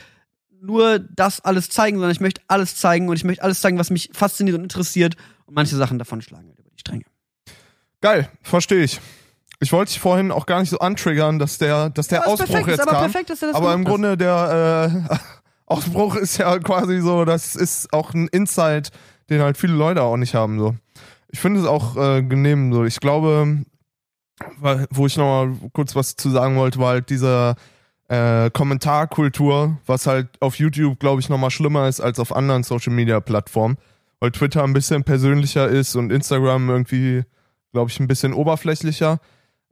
nur 0.61 1.00
das 1.00 1.40
alles 1.40 1.68
zeigen, 1.70 1.96
sondern 1.96 2.12
ich 2.12 2.20
möchte 2.20 2.40
alles 2.46 2.76
zeigen 2.76 3.09
und 3.09 3.16
ich 3.16 3.24
möchte 3.24 3.42
alles 3.42 3.61
zeigen, 3.61 3.78
was 3.78 3.90
mich 3.90 4.11
fasziniert 4.12 4.57
und 4.57 4.62
interessiert 4.62 5.16
und 5.46 5.55
manche 5.55 5.76
Sachen 5.76 5.98
davon 5.98 6.22
schlagen 6.22 6.48
halt 6.48 6.59
über 6.59 6.70
die 6.70 6.78
Stränge. 6.78 7.05
Geil, 8.00 8.28
verstehe 8.42 8.85
ich. 8.85 9.00
Ich 9.61 9.72
wollte 9.72 9.92
dich 9.92 10.00
vorhin 10.00 10.33
auch 10.33 10.46
gar 10.46 10.61
nicht 10.61 10.70
so 10.70 10.78
antriggern, 10.81 11.38
dass 11.38 11.59
der, 11.59 11.90
dass 11.90 12.09
der 12.09 12.20
ist 12.20 12.26
Ausbruch 12.26 12.46
perfekt, 12.46 12.68
ist 12.68 12.78
jetzt 12.78 12.81
aber 12.81 12.90
kam. 12.92 13.11
perfekt, 13.11 13.31
dass 13.31 13.42
er 13.42 13.48
das 13.48 13.57
aber 13.57 13.74
im. 13.74 13.85
Grunde 13.85 14.16
der 14.16 15.07
äh, 15.11 15.16
Ausbruch 15.72 16.16
ist 16.16 16.38
ja 16.38 16.58
quasi 16.58 17.00
so, 17.00 17.24
das 17.24 17.56
ist 17.56 17.92
auch 17.92 18.14
ein 18.14 18.28
Insight, 18.28 18.90
den 19.30 19.40
halt 19.40 19.56
viele 19.56 19.74
Leute 19.74 20.02
auch 20.02 20.16
nicht 20.16 20.35
haben. 20.35 20.58
So. 20.58 20.76
Ich 21.28 21.40
finde 21.40 21.61
es 21.61 21.66
auch 21.66 21.96
äh, 21.96 22.22
genehm 22.22 22.72
so. 22.72 22.85
Ich 22.85 23.00
glaube, 23.00 23.64
wo 24.90 25.06
ich 25.06 25.16
nochmal 25.16 25.56
kurz 25.72 25.94
was 25.96 26.16
zu 26.16 26.30
sagen 26.30 26.56
wollte, 26.56 26.78
war 26.78 26.90
halt 26.90 27.11
dieser 27.11 27.56
äh, 28.08 28.50
Kommentarkultur, 28.50 29.78
was 29.87 30.06
halt 30.06 30.28
auf 30.40 30.56
YouTube, 30.56 30.98
glaube 30.98 31.20
ich, 31.20 31.28
nochmal 31.28 31.50
schlimmer 31.50 31.88
ist 31.88 32.00
als 32.00 32.18
auf 32.18 32.35
anderen 32.35 32.62
Social 32.62 32.92
Media 32.92 33.20
Plattformen. 33.20 33.78
Weil 34.20 34.32
Twitter 34.32 34.62
ein 34.62 34.72
bisschen 34.72 35.02
persönlicher 35.02 35.68
ist 35.68 35.96
und 35.96 36.12
Instagram 36.12 36.68
irgendwie, 36.68 37.24
glaube 37.72 37.90
ich, 37.90 37.98
ein 37.98 38.06
bisschen 38.06 38.35
oberflächlicher. 38.35 39.18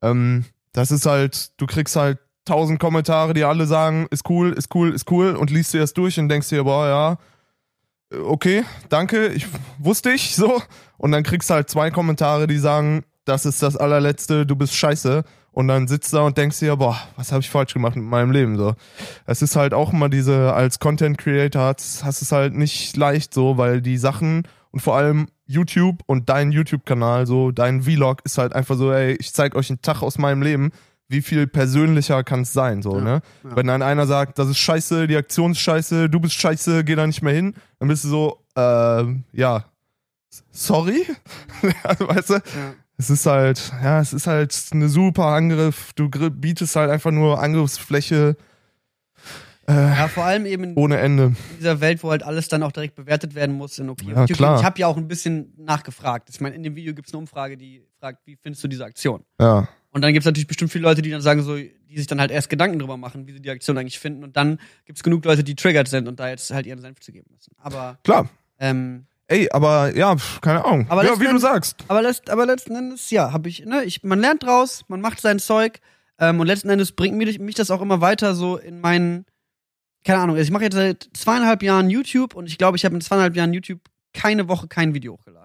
Ähm, 0.03 0.45
das 0.73 0.91
ist 0.91 1.07
halt, 1.07 1.53
du 1.61 1.67
kriegst 1.67 1.97
halt 1.97 2.19
tausend 2.45 2.81
Kommentare, 2.81 3.35
die 3.35 3.45
alle 3.45 3.67
sagen, 3.67 4.07
ist 4.11 4.29
cool, 4.29 4.53
ist 4.53 4.75
cool, 4.75 4.93
ist 4.95 5.11
cool 5.11 5.37
und 5.37 5.51
liest 5.51 5.75
dir 5.75 5.81
das 5.81 5.95
durch 5.95 6.19
und 6.19 6.29
denkst 6.29 6.49
dir, 6.49 6.65
boah, 6.65 6.87
ja, 6.87 8.17
äh, 8.17 8.23
okay, 8.23 8.65
danke, 8.89 9.29
ich 9.29 9.47
wusste 9.79 10.11
ich 10.11 10.35
so. 10.37 10.63
Und 10.99 11.13
dann 11.13 11.23
kriegst 11.23 11.51
du 11.51 11.55
halt 11.55 11.71
zwei 11.71 11.91
Kommentare, 11.91 12.47
die 12.47 12.59
sagen, 12.59 13.05
das 13.25 13.47
ist 13.47 13.63
das 13.63 13.77
allerletzte, 13.77 14.47
du 14.47 14.57
bist 14.57 14.75
scheiße. 14.75 15.25
und 15.53 15.69
dann 15.69 15.89
sitzt 15.89 16.13
da 16.13 16.23
und 16.23 16.39
denkst 16.39 16.61
dir, 16.61 16.77
boah, 16.77 16.97
was 17.17 17.33
habe 17.33 17.41
ich 17.41 17.51
falsch 17.51 17.75
gemacht 17.75 17.97
mit 17.97 18.05
meinem 18.05 18.31
Leben 18.31 18.57
so. 18.57 18.75
Es 19.27 19.43
ist 19.43 19.57
halt 19.57 19.75
auch 19.75 19.93
immer 19.93 20.09
diese 20.09 20.53
als 20.55 20.79
Content 20.79 21.19
Creator 21.19 21.63
hast, 21.63 22.05
hast 22.05 22.23
es 22.23 22.33
halt 22.33 22.55
nicht 22.55 22.97
leicht 22.97 23.35
so, 23.35 23.59
weil 23.59 23.83
die 23.83 23.99
Sachen 23.99 24.47
und 24.71 24.81
vor 24.81 24.97
allem 24.97 25.27
YouTube 25.47 26.03
und 26.07 26.29
dein 26.29 26.53
YouTube 26.53 26.87
Kanal 26.87 27.27
so, 27.27 27.51
dein 27.51 27.83
Vlog 27.83 28.21
ist 28.25 28.39
halt 28.39 28.53
einfach 28.53 28.77
so, 28.77 28.93
ey, 28.93 29.17
ich 29.19 29.33
zeig 29.33 29.57
euch 29.57 29.71
einen 29.71 29.83
Tag 29.83 30.03
aus 30.03 30.19
meinem 30.19 30.43
Leben. 30.43 30.71
Wie 31.11 31.23
viel 31.23 31.47
persönlicher 31.49 32.23
kann 32.25 32.43
es 32.43 32.53
sein, 32.53 32.83
so, 32.83 32.97
Ja, 32.99 33.01
ne? 33.05 33.21
ja. 33.43 33.57
Wenn 33.57 33.67
dann 33.67 33.83
einer 33.83 34.07
sagt, 34.07 34.39
das 34.39 34.49
ist 34.49 34.59
scheiße, 34.59 35.07
die 35.09 35.17
Aktion 35.17 35.51
ist 35.53 35.59
scheiße, 35.59 36.09
du 36.09 36.21
bist 36.21 36.35
scheiße, 36.35 36.85
geh 36.85 36.95
da 36.95 37.07
nicht 37.07 37.21
mehr 37.21 37.35
hin, 37.35 37.55
dann 37.81 37.89
bist 37.89 38.05
du 38.05 38.09
so, 38.09 38.45
ähm, 38.57 39.25
ja, 39.33 39.65
sorry? 40.53 41.05
also, 41.83 42.09
weißt 42.09 42.31
du, 42.31 42.35
Ja. 42.35 42.41
es 42.97 43.11
ist 43.11 43.27
halt, 43.27 43.73
ja, 43.83 44.01
es 44.01 44.13
ist 44.13 44.27
halt 44.29 44.57
eine 44.71 44.89
super 44.89 45.27
Angriff. 45.27 45.93
Du 45.95 46.09
bietest 46.09 46.77
halt 46.77 46.91
einfach 46.91 47.11
nur 47.11 47.43
Angriffsfläche 47.43 48.37
ja, 49.69 50.09
vor 50.09 50.25
allem 50.25 50.47
eben 50.47 50.65
in 50.65 50.75
ohne 50.77 50.99
Ende. 50.99 51.25
in 51.27 51.37
dieser 51.59 51.81
Welt, 51.81 52.03
wo 52.03 52.11
halt 52.11 52.25
alles 52.25 52.49
dann 52.49 52.63
auch 52.65 52.73
direkt 52.73 52.97
bewertet 52.97 53.37
werden 53.37 53.55
muss 53.55 53.79
in 53.79 53.89
okay. 53.89 54.13
Ja, 54.13 54.27
klar. 54.27 54.59
Ich 54.59 54.65
habe 54.65 54.81
ja 54.81 54.89
auch 54.89 54.97
ein 54.97 55.07
bisschen 55.07 55.53
nachgefragt. 55.59 56.29
Ich 56.29 56.41
meine, 56.41 56.57
in 56.57 56.65
dem 56.65 56.75
Video 56.75 56.93
gibt 56.93 57.07
es 57.07 57.15
eine 57.15 57.21
Umfrage, 57.21 57.57
die 57.57 57.83
fragt, 58.01 58.27
wie 58.27 58.37
findest 58.37 58.65
du 58.65 58.69
diese 58.69 58.85
Aktion? 58.85 59.23
Ja. 59.41 59.69
Und 59.93 60.03
dann 60.03 60.13
gibt 60.13 60.23
es 60.23 60.27
natürlich 60.27 60.47
bestimmt 60.47 60.71
viele 60.71 60.83
Leute, 60.83 61.03
die 61.03 61.11
dann 61.11 61.21
sagen, 61.21 61.43
so, 61.43 61.57
die 61.57 61.97
sich 61.97 62.07
dann 62.07 62.21
halt 62.21 62.31
erst 62.31 62.49
Gedanken 62.49 62.79
drüber 62.79 62.97
machen, 62.97 63.27
wie 63.27 63.33
sie 63.33 63.41
die 63.41 63.51
Aktion 63.51 63.77
eigentlich 63.77 63.99
finden. 63.99 64.23
Und 64.23 64.37
dann 64.37 64.61
gibt 64.85 64.99
es 64.99 65.03
genug 65.03 65.25
Leute, 65.25 65.43
die 65.43 65.57
triggert 65.57 65.89
sind 65.89 66.07
und 66.07 66.21
da 66.21 66.29
jetzt 66.29 66.51
halt 66.51 66.67
ihren 66.67 66.81
Senf 66.81 67.01
zu 67.01 67.13
geben 67.13 67.29
müssen. 67.35 67.55
Aber, 67.59 67.99
Klar. 68.05 68.29
ähm, 68.59 69.07
Ey, 69.27 69.49
aber 69.53 69.97
ja, 69.97 70.17
keine 70.41 70.65
Ahnung. 70.65 70.87
Aber 70.89 71.05
ja, 71.05 71.21
wie 71.21 71.27
du 71.27 71.39
sagst. 71.39 71.85
aber, 71.87 72.03
letzt, 72.03 72.29
aber 72.31 72.47
letzten 72.47 72.75
Endes, 72.75 73.11
ja, 73.11 73.33
habe 73.33 73.49
ich, 73.49 73.65
ne, 73.65 73.85
ich, 73.85 74.03
man 74.03 74.19
lernt 74.19 74.43
draus, 74.43 74.85
man 74.89 75.01
macht 75.01 75.21
sein 75.21 75.39
Zeug 75.39 75.79
ähm, 76.19 76.41
und 76.41 76.49
letzten 76.49 76.69
Endes 76.69 76.91
bringt 76.91 77.17
mich, 77.17 77.39
mich 77.39 77.55
das 77.55 77.71
auch 77.71 77.81
immer 77.81 78.01
weiter 78.01 78.35
so 78.35 78.57
in 78.57 78.81
meinen, 78.81 79.27
keine 80.05 80.19
Ahnung, 80.19 80.35
also 80.35 80.45
ich 80.45 80.51
mache 80.51 80.65
jetzt 80.65 80.75
seit 80.75 81.11
zweieinhalb 81.13 81.63
Jahren 81.63 81.91
YouTube 81.91 82.35
und 82.35 82.47
ich 82.49 82.59
glaube, 82.59 82.77
ich 82.77 82.85
habe 82.85 82.97
in 82.97 83.01
zweieinhalb 83.01 83.37
Jahren 83.37 83.53
YouTube 83.53 83.79
keine 84.13 84.49
Woche 84.49 84.67
kein 84.67 84.95
Video 84.95 85.13
hochgeladen. 85.13 85.40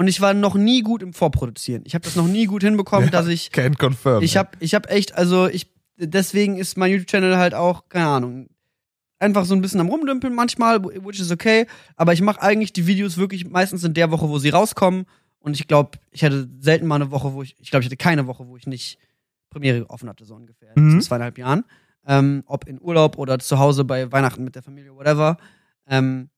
Und 0.00 0.08
ich 0.08 0.22
war 0.22 0.32
noch 0.32 0.54
nie 0.54 0.80
gut 0.80 1.02
im 1.02 1.12
Vorproduzieren. 1.12 1.82
Ich 1.84 1.92
habe 1.94 2.02
das 2.04 2.16
noch 2.16 2.26
nie 2.26 2.46
gut 2.46 2.62
hinbekommen, 2.62 3.04
Ja. 3.08 3.10
dass 3.10 3.26
ich 3.26 3.48
Can't 3.52 3.76
confirm. 3.78 4.22
ich 4.22 4.38
habe 4.38 4.48
ich 4.58 4.74
hab 4.74 4.90
echt, 4.90 5.14
also 5.14 5.46
ich, 5.46 5.70
deswegen 5.98 6.56
ist 6.56 6.78
mein 6.78 6.90
YouTube-Channel 6.90 7.36
halt 7.36 7.52
auch, 7.52 7.86
keine 7.90 8.06
Ahnung, 8.06 8.48
einfach 9.18 9.44
so 9.44 9.54
ein 9.54 9.60
bisschen 9.60 9.78
am 9.78 9.88
Rumdümpeln 9.90 10.34
manchmal, 10.34 10.82
which 10.82 11.20
is 11.20 11.30
okay, 11.30 11.66
aber 11.96 12.14
ich 12.14 12.22
mache 12.22 12.40
eigentlich 12.40 12.72
die 12.72 12.86
Videos 12.86 13.18
wirklich 13.18 13.46
meistens 13.50 13.84
in 13.84 13.92
der 13.92 14.10
Woche, 14.10 14.26
wo 14.30 14.38
sie 14.38 14.48
rauskommen 14.48 15.04
und 15.40 15.60
ich 15.60 15.68
glaube, 15.68 15.98
ich 16.12 16.24
hatte 16.24 16.48
selten 16.60 16.86
mal 16.86 16.94
eine 16.94 17.10
Woche, 17.10 17.34
wo 17.34 17.42
ich, 17.42 17.54
ich 17.60 17.70
glaube, 17.70 17.82
ich 17.82 17.86
hatte 17.88 17.98
keine 17.98 18.26
Woche, 18.26 18.46
wo 18.48 18.56
ich 18.56 18.66
nicht 18.66 18.96
Premiere 19.50 19.84
offen 19.90 20.08
hatte, 20.08 20.24
so 20.24 20.34
ungefähr, 20.34 20.74
in 20.76 20.82
Mhm. 20.82 20.86
diesen 20.88 21.02
zweieinhalb 21.02 21.36
Jahren, 21.36 21.64
ähm, 22.06 22.42
ob 22.46 22.66
in 22.66 22.80
Urlaub 22.80 23.18
oder 23.18 23.38
zu 23.38 23.58
Hause 23.58 23.84
bei 23.84 24.10
Weihnachten 24.10 24.44
mit 24.44 24.54
der 24.54 24.62
Familie, 24.62 24.94
whatever, 24.96 25.36
ähm, 25.86 26.30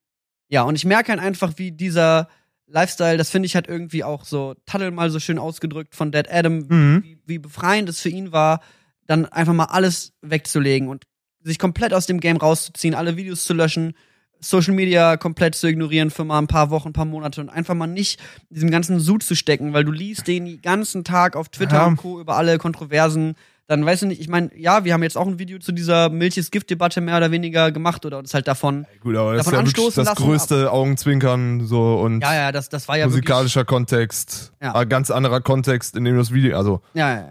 ja, 0.49 0.63
und 0.63 0.75
ich 0.75 0.85
merke 0.85 1.13
halt 1.13 1.21
einfach, 1.21 1.53
wie 1.59 1.71
dieser 1.71 2.27
Lifestyle, 2.73 3.19
das 3.19 3.31
finde 3.31 3.47
ich 3.47 3.55
halt 3.55 3.69
irgendwie 3.69 4.03
auch 4.03 4.25
so, 4.25 4.55
Tuttle 4.67 4.91
mal 4.91 5.11
so 5.11 5.21
schön 5.21 5.39
ausgedrückt 5.39 5.95
von 5.95 6.11
Dead 6.11 6.27
Adam, 6.31 6.65
Mhm. 6.69 7.03
wie, 7.05 7.19
wie 7.27 7.39
befreiend 7.39 7.89
es 7.89 8.01
für 8.01 8.09
ihn 8.09 8.33
war, 8.33 8.61
dann 9.07 9.27
einfach 9.27 9.53
mal 9.53 9.67
alles 9.67 10.13
wegzulegen 10.23 10.89
und 10.89 11.05
sich 11.43 11.59
komplett 11.59 11.93
aus 11.93 12.07
dem 12.07 12.21
Game 12.21 12.37
rauszuziehen, 12.37 12.95
alle 12.95 13.17
Videos 13.17 13.45
zu 13.45 13.53
löschen, 13.55 13.95
Social 14.41 14.75
Media 14.75 15.17
komplett 15.17 15.55
zu 15.55 15.69
ignorieren 15.69 16.11
für 16.11 16.25
mal 16.25 16.39
ein 16.39 16.47
paar 16.49 16.71
Wochen, 16.71 16.89
ein 16.89 16.93
paar 16.93 17.05
Monate 17.05 17.41
und 17.41 17.49
einfach 17.49 17.75
mal 17.75 17.87
nicht 17.87 18.19
in 18.49 18.55
diesem 18.55 18.71
ganzen 18.71 18.99
Sud 19.01 19.23
zu 19.23 19.37
stecken, 19.37 19.73
weil 19.73 19.85
du 19.85 19.93
liest 19.93 20.27
den 20.27 20.61
ganzen 20.63 21.05
Tag 21.05 21.37
auf 21.37 21.49
Twitter 21.49 21.77
Ja. 21.77 21.87
und 21.87 21.97
Co. 21.97 22.21
über 22.21 22.37
alle 22.37 22.59
Kontroversen. 22.59 23.35
Dann 23.73 23.87
weißt 23.87 24.03
du 24.03 24.07
nicht, 24.07 24.21
ich 24.21 24.29
meine, 24.29 24.51
ja, 24.55 24.85
wir 24.85 24.93
haben 24.93 25.03
jetzt 25.03 25.17
auch 25.17 25.27
ein 25.27 25.39
Video 25.39 25.59
zu 25.59 25.73
dieser 25.73 26.11
Milches-Gift-Debatte 26.11 27.01
mehr 27.01 27.17
oder 27.17 27.31
weniger 27.31 27.73
gemacht 27.73 28.05
oder 28.05 28.19
uns 28.19 28.35
halt 28.35 28.47
davon. 28.47 28.85
Gut, 29.01 29.17
aber 29.17 29.35
das 29.35 29.47
ist 29.47 29.53
ja 29.55 29.65
wirklich 29.65 29.95
das 29.95 29.97
lassen, 29.97 30.23
größte 30.23 30.71
Augenzwinkern 30.71 31.67
so 31.67 31.95
und 31.95 32.21
Ja, 32.21 32.35
ja, 32.35 32.53
das, 32.53 32.69
das 32.69 32.87
war 32.87 32.99
ja 32.99 33.07
wirklich. 33.07 33.23
musikalischer 33.23 33.65
Kontext. 33.65 34.53
Ja. 34.61 34.75
Ein 34.75 34.91
ganz 34.91 35.11
anderer 35.11 35.41
Kontext, 35.41 35.97
in 35.97 36.05
dem 36.05 36.19
das 36.19 36.35
Video, 36.35 36.55
also 36.55 36.83
Ja, 36.93 37.15
ja, 37.15 37.21
ja. 37.21 37.29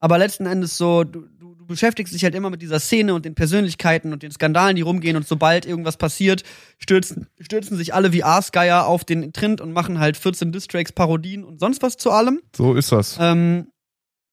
Aber 0.00 0.18
letzten 0.18 0.44
Endes 0.44 0.76
so, 0.76 1.02
du, 1.02 1.20
du, 1.38 1.54
du 1.54 1.64
beschäftigst 1.64 2.12
dich 2.12 2.24
halt 2.24 2.34
immer 2.34 2.50
mit 2.50 2.60
dieser 2.60 2.78
Szene 2.78 3.14
und 3.14 3.24
den 3.24 3.34
Persönlichkeiten 3.34 4.12
und 4.12 4.22
den 4.22 4.32
Skandalen, 4.32 4.76
die 4.76 4.82
rumgehen 4.82 5.16
und 5.16 5.26
sobald 5.26 5.64
irgendwas 5.64 5.96
passiert, 5.96 6.42
stürzen, 6.76 7.26
stürzen 7.40 7.78
sich 7.78 7.94
alle 7.94 8.12
wie 8.12 8.22
Aasgeier 8.22 8.84
auf 8.86 9.04
den 9.04 9.32
Trend 9.32 9.62
und 9.62 9.72
machen 9.72 9.98
halt 9.98 10.18
14 10.18 10.52
Distracks, 10.52 10.92
Parodien 10.92 11.42
und 11.42 11.58
sonst 11.58 11.80
was 11.80 11.96
zu 11.96 12.10
allem. 12.10 12.42
so 12.54 12.74
ist 12.74 12.92
das. 12.92 13.16
Ähm, 13.18 13.68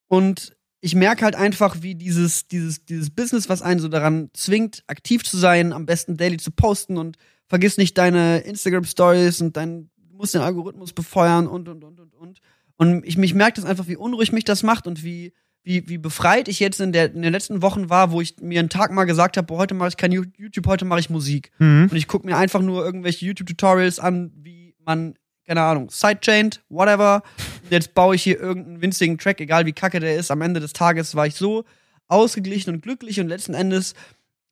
und 0.10 0.57
ich 0.82 0.96
merke 0.96 1.26
halt 1.26 1.36
einfach, 1.36 1.82
wie 1.82 1.96
dieses, 1.96 2.48
dieses, 2.48 2.86
dieses 2.86 3.10
Business, 3.10 3.50
was 3.50 3.62
einen 3.62 3.80
so 3.80 3.88
daran 3.88 4.30
zwingt, 4.34 4.84
aktiv 4.88 5.24
zu 5.24 5.38
sein, 5.38 5.74
am 5.74 5.86
besten 5.86 6.18
daily 6.18 6.38
zu 6.38 6.52
posten 6.52 6.98
und 6.98 7.18
vergiss 7.48 7.78
nicht 7.78 7.98
deine 7.98 8.40
Instagram-Stories 8.40 9.42
und 9.42 9.58
dein, 9.58 9.90
du 9.98 10.16
musst 10.16 10.34
den 10.34 10.42
Algorithmus 10.42 10.94
befeuern 10.94 11.48
und, 11.48 11.68
und, 11.68 11.84
und, 11.84 12.00
und, 12.00 12.14
und. 12.14 12.40
Und 12.76 13.06
ich, 13.06 13.18
mich 13.18 13.34
merkt 13.34 13.58
das 13.58 13.66
einfach, 13.66 13.88
wie 13.88 13.96
unruhig 13.96 14.32
mich 14.32 14.44
das 14.44 14.62
macht 14.62 14.86
und 14.86 15.04
wie, 15.04 15.34
wie, 15.64 15.90
wie 15.90 15.98
befreit 15.98 16.48
ich 16.48 16.60
jetzt 16.60 16.80
in, 16.80 16.92
der, 16.92 17.14
in 17.14 17.24
den 17.24 17.34
letzten 17.34 17.62
Wochen 17.62 17.90
war, 17.90 18.12
wo 18.12 18.22
ich 18.22 18.36
mir 18.40 18.60
einen 18.60 18.70
Tag 18.70 18.92
mal 18.92 19.06
gesagt 19.06 19.36
habe, 19.36 19.48
boah, 19.48 19.58
heute 19.58 19.74
mache 19.74 19.90
ich 19.90 19.98
kein 19.98 20.12
YouTube, 20.12 20.68
heute 20.68 20.86
mache 20.86 21.00
ich 21.00 21.10
Musik. 21.10 21.52
Mhm. 21.58 21.88
Und 21.90 21.98
ich 21.98 22.08
gucke 22.08 22.28
mir 22.28 22.38
einfach 22.38 22.62
nur 22.62 22.86
irgendwelche 22.86 23.26
YouTube-Tutorials 23.26 24.00
an, 24.00 24.32
wie 24.36 24.76
man, 24.86 25.16
keine 25.48 25.62
Ahnung, 25.62 25.90
sidechained, 25.90 26.62
whatever. 26.70 27.24
Jetzt 27.70 27.94
baue 27.94 28.16
ich 28.16 28.24
hier 28.24 28.40
irgendeinen 28.40 28.82
winzigen 28.82 29.18
Track, 29.18 29.40
egal 29.40 29.66
wie 29.66 29.74
kacke 29.74 30.00
der 30.00 30.18
ist. 30.18 30.30
Am 30.30 30.42
Ende 30.42 30.60
des 30.60 30.74
Tages 30.74 31.16
war 31.16 31.26
ich 31.26 31.36
so 31.36 31.64
ausgeglichen 32.08 32.74
und 32.74 32.82
glücklich 32.82 33.20
und 33.20 33.28
letzten 33.28 33.54
Endes 33.54 33.96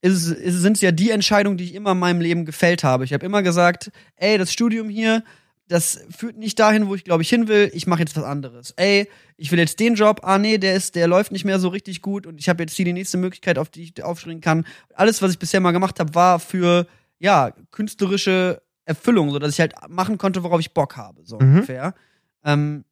sind 0.01 0.77
es 0.77 0.81
ja 0.81 0.91
die 0.91 1.09
Entscheidungen, 1.09 1.57
die 1.57 1.63
ich 1.63 1.73
immer 1.73 1.93
in 1.93 1.99
meinem 1.99 2.21
Leben 2.21 2.45
gefällt 2.45 2.83
habe. 2.83 3.05
Ich 3.05 3.13
habe 3.13 3.25
immer 3.25 3.41
gesagt, 3.41 3.91
ey, 4.17 4.37
das 4.37 4.53
Studium 4.53 4.87
hier, 4.87 5.23
das 5.67 6.05
führt 6.15 6.37
nicht 6.37 6.59
dahin, 6.59 6.87
wo 6.87 6.93
ich 6.93 7.03
glaube 7.03 7.23
ich 7.23 7.29
hin 7.29 7.47
will. 7.47 7.71
Ich 7.73 7.87
mache 7.87 8.01
jetzt 8.01 8.15
was 8.15 8.23
anderes. 8.23 8.71
Ey, 8.77 9.09
ich 9.35 9.51
will 9.51 9.57
jetzt 9.57 9.79
den 9.79 9.95
Job. 9.95 10.19
Ah 10.21 10.37
nee, 10.37 10.59
der 10.59 10.75
ist, 10.75 10.95
der 10.95 11.07
läuft 11.07 11.31
nicht 11.31 11.43
mehr 11.43 11.59
so 11.59 11.69
richtig 11.69 12.03
gut 12.03 12.27
und 12.27 12.39
ich 12.39 12.49
habe 12.49 12.61
jetzt 12.61 12.75
hier 12.75 12.85
die 12.85 12.93
nächste 12.93 13.17
Möglichkeit, 13.17 13.57
auf 13.57 13.69
die 13.69 13.83
ich 13.83 14.03
aufspringen 14.03 14.41
kann. 14.41 14.65
Alles, 14.93 15.21
was 15.21 15.31
ich 15.31 15.39
bisher 15.39 15.59
mal 15.59 15.71
gemacht 15.71 15.99
habe, 15.99 16.13
war 16.13 16.39
für 16.39 16.85
ja 17.17 17.51
künstlerische 17.71 18.61
Erfüllung, 18.85 19.31
so 19.31 19.39
dass 19.39 19.53
ich 19.53 19.59
halt 19.59 19.73
machen 19.89 20.17
konnte, 20.17 20.43
worauf 20.43 20.59
ich 20.59 20.73
Bock 20.73 20.95
habe, 20.97 21.21
so 21.25 21.37
Mhm. 21.39 21.55
ungefähr. 21.55 21.93
Ähm, 22.43 22.85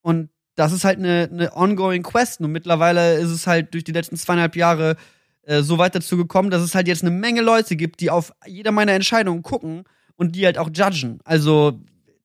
und 0.00 0.30
das 0.54 0.72
ist 0.72 0.84
halt 0.84 0.98
eine, 0.98 1.28
eine 1.30 1.56
ongoing 1.56 2.02
Quest. 2.02 2.40
Und 2.40 2.52
mittlerweile 2.52 3.14
ist 3.18 3.30
es 3.30 3.46
halt 3.46 3.72
durch 3.74 3.84
die 3.84 3.92
letzten 3.92 4.16
zweieinhalb 4.16 4.56
Jahre 4.56 4.96
äh, 5.42 5.62
so 5.62 5.78
weit 5.78 5.94
dazu 5.94 6.16
gekommen, 6.16 6.50
dass 6.50 6.62
es 6.62 6.74
halt 6.74 6.88
jetzt 6.88 7.02
eine 7.02 7.10
Menge 7.10 7.40
Leute 7.42 7.76
gibt, 7.76 8.00
die 8.00 8.10
auf 8.10 8.32
jeder 8.46 8.72
meiner 8.72 8.92
Entscheidungen 8.92 9.42
gucken 9.42 9.84
und 10.16 10.34
die 10.36 10.44
halt 10.44 10.58
auch 10.58 10.70
judgen. 10.72 11.20
Also 11.24 11.80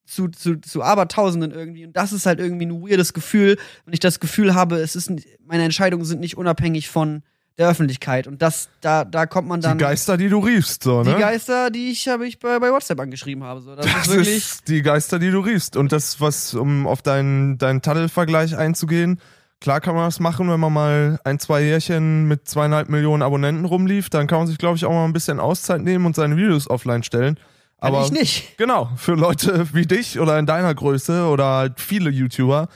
zu, 0.06 0.30
zu, 0.30 0.56
zu 0.62 0.84
Abertausenden 0.84 1.52
irgendwie. 1.52 1.86
Und 1.86 1.96
das 1.98 2.14
ist 2.14 2.26
halt 2.26 2.40
irgendwie 2.40 2.66
ein 2.66 2.82
weirdes 2.82 3.14
Gefühl, 3.14 3.58
wenn 3.86 3.94
ich 3.94 4.00
das 4.00 4.20
Gefühl 4.20 4.56
habe, 4.56 4.78
es 4.78 4.96
ist 4.96 5.12
meine 5.46 5.64
Entscheidungen 5.64 6.06
sind 6.06 6.20
nicht 6.22 6.38
unabhängig 6.38 6.90
von 6.90 7.24
der 7.58 7.70
Öffentlichkeit. 7.70 8.28
Und 8.28 8.42
das, 8.42 8.70
da, 8.82 9.04
da 9.04 9.26
kommt 9.26 9.48
man 9.48 9.62
dann. 9.62 9.78
die 9.78 9.84
Geister, 9.84 10.18
die 10.18 10.30
du 10.30 10.40
riefst, 10.40 10.84
so, 10.84 11.04
ne? 11.04 11.16
die 11.16 11.20
Geister, 11.20 11.70
die 11.72 11.92
ich, 11.92 12.08
habe 12.08 12.28
ich 12.28 12.40
bei, 12.40 12.60
bei 12.60 12.72
WhatsApp 12.72 13.00
angeschrieben 13.00 13.44
habe. 13.44 13.62
So. 13.62 13.76
Das, 13.76 13.86
Das 13.86 14.08
ist 14.08 14.10
wirklich. 14.10 14.38
ist 14.38 14.68
die 14.68 14.82
Geister, 14.82 15.20
die 15.20 15.32
du 15.32 15.40
riefst. 15.40 15.76
Und 15.76 15.92
das, 15.92 16.22
was, 16.22 16.54
um 16.54 16.86
auf 16.86 17.02
deinen, 17.02 17.58
deinen 17.58 17.82
Taddel-Vergleich 17.82 18.56
einzugehen, 18.56 19.20
klar 19.60 19.82
kann 19.82 19.96
man 19.96 20.06
das 20.06 20.20
machen, 20.20 20.50
wenn 20.50 20.60
man 20.60 20.72
mal 20.72 21.20
ein, 21.24 21.40
zwei 21.40 21.64
Jährchen 21.64 22.28
mit 22.28 22.48
zweieinhalb 22.48 22.90
Millionen 22.90 23.24
Abonnenten 23.24 23.66
rumlief, 23.66 24.10
dann 24.10 24.28
kann 24.28 24.40
man 24.40 24.48
sich, 24.48 24.60
glaube 24.60 24.78
ich, 24.78 24.86
auch 24.86 24.92
mal 24.92 25.06
ein 25.06 25.14
bisschen 25.14 25.40
Auszeit 25.40 25.82
nehmen 25.82 26.06
und 26.06 26.16
seine 26.16 26.38
Videos 26.38 26.70
offline 26.70 27.04
stellen. 27.04 27.40
Kann 27.80 27.94
Aber 27.94 28.06
ich 28.06 28.12
nicht. 28.12 28.58
Genau, 28.58 28.90
für 28.96 29.14
Leute 29.14 29.68
wie 29.74 29.86
dich 29.86 30.20
oder 30.20 30.40
in 30.40 30.48
deiner 30.48 30.74
Größe 30.74 31.28
oder 31.28 31.46
halt 31.46 31.80
viele 31.80 32.10
YouTuber 32.10 32.70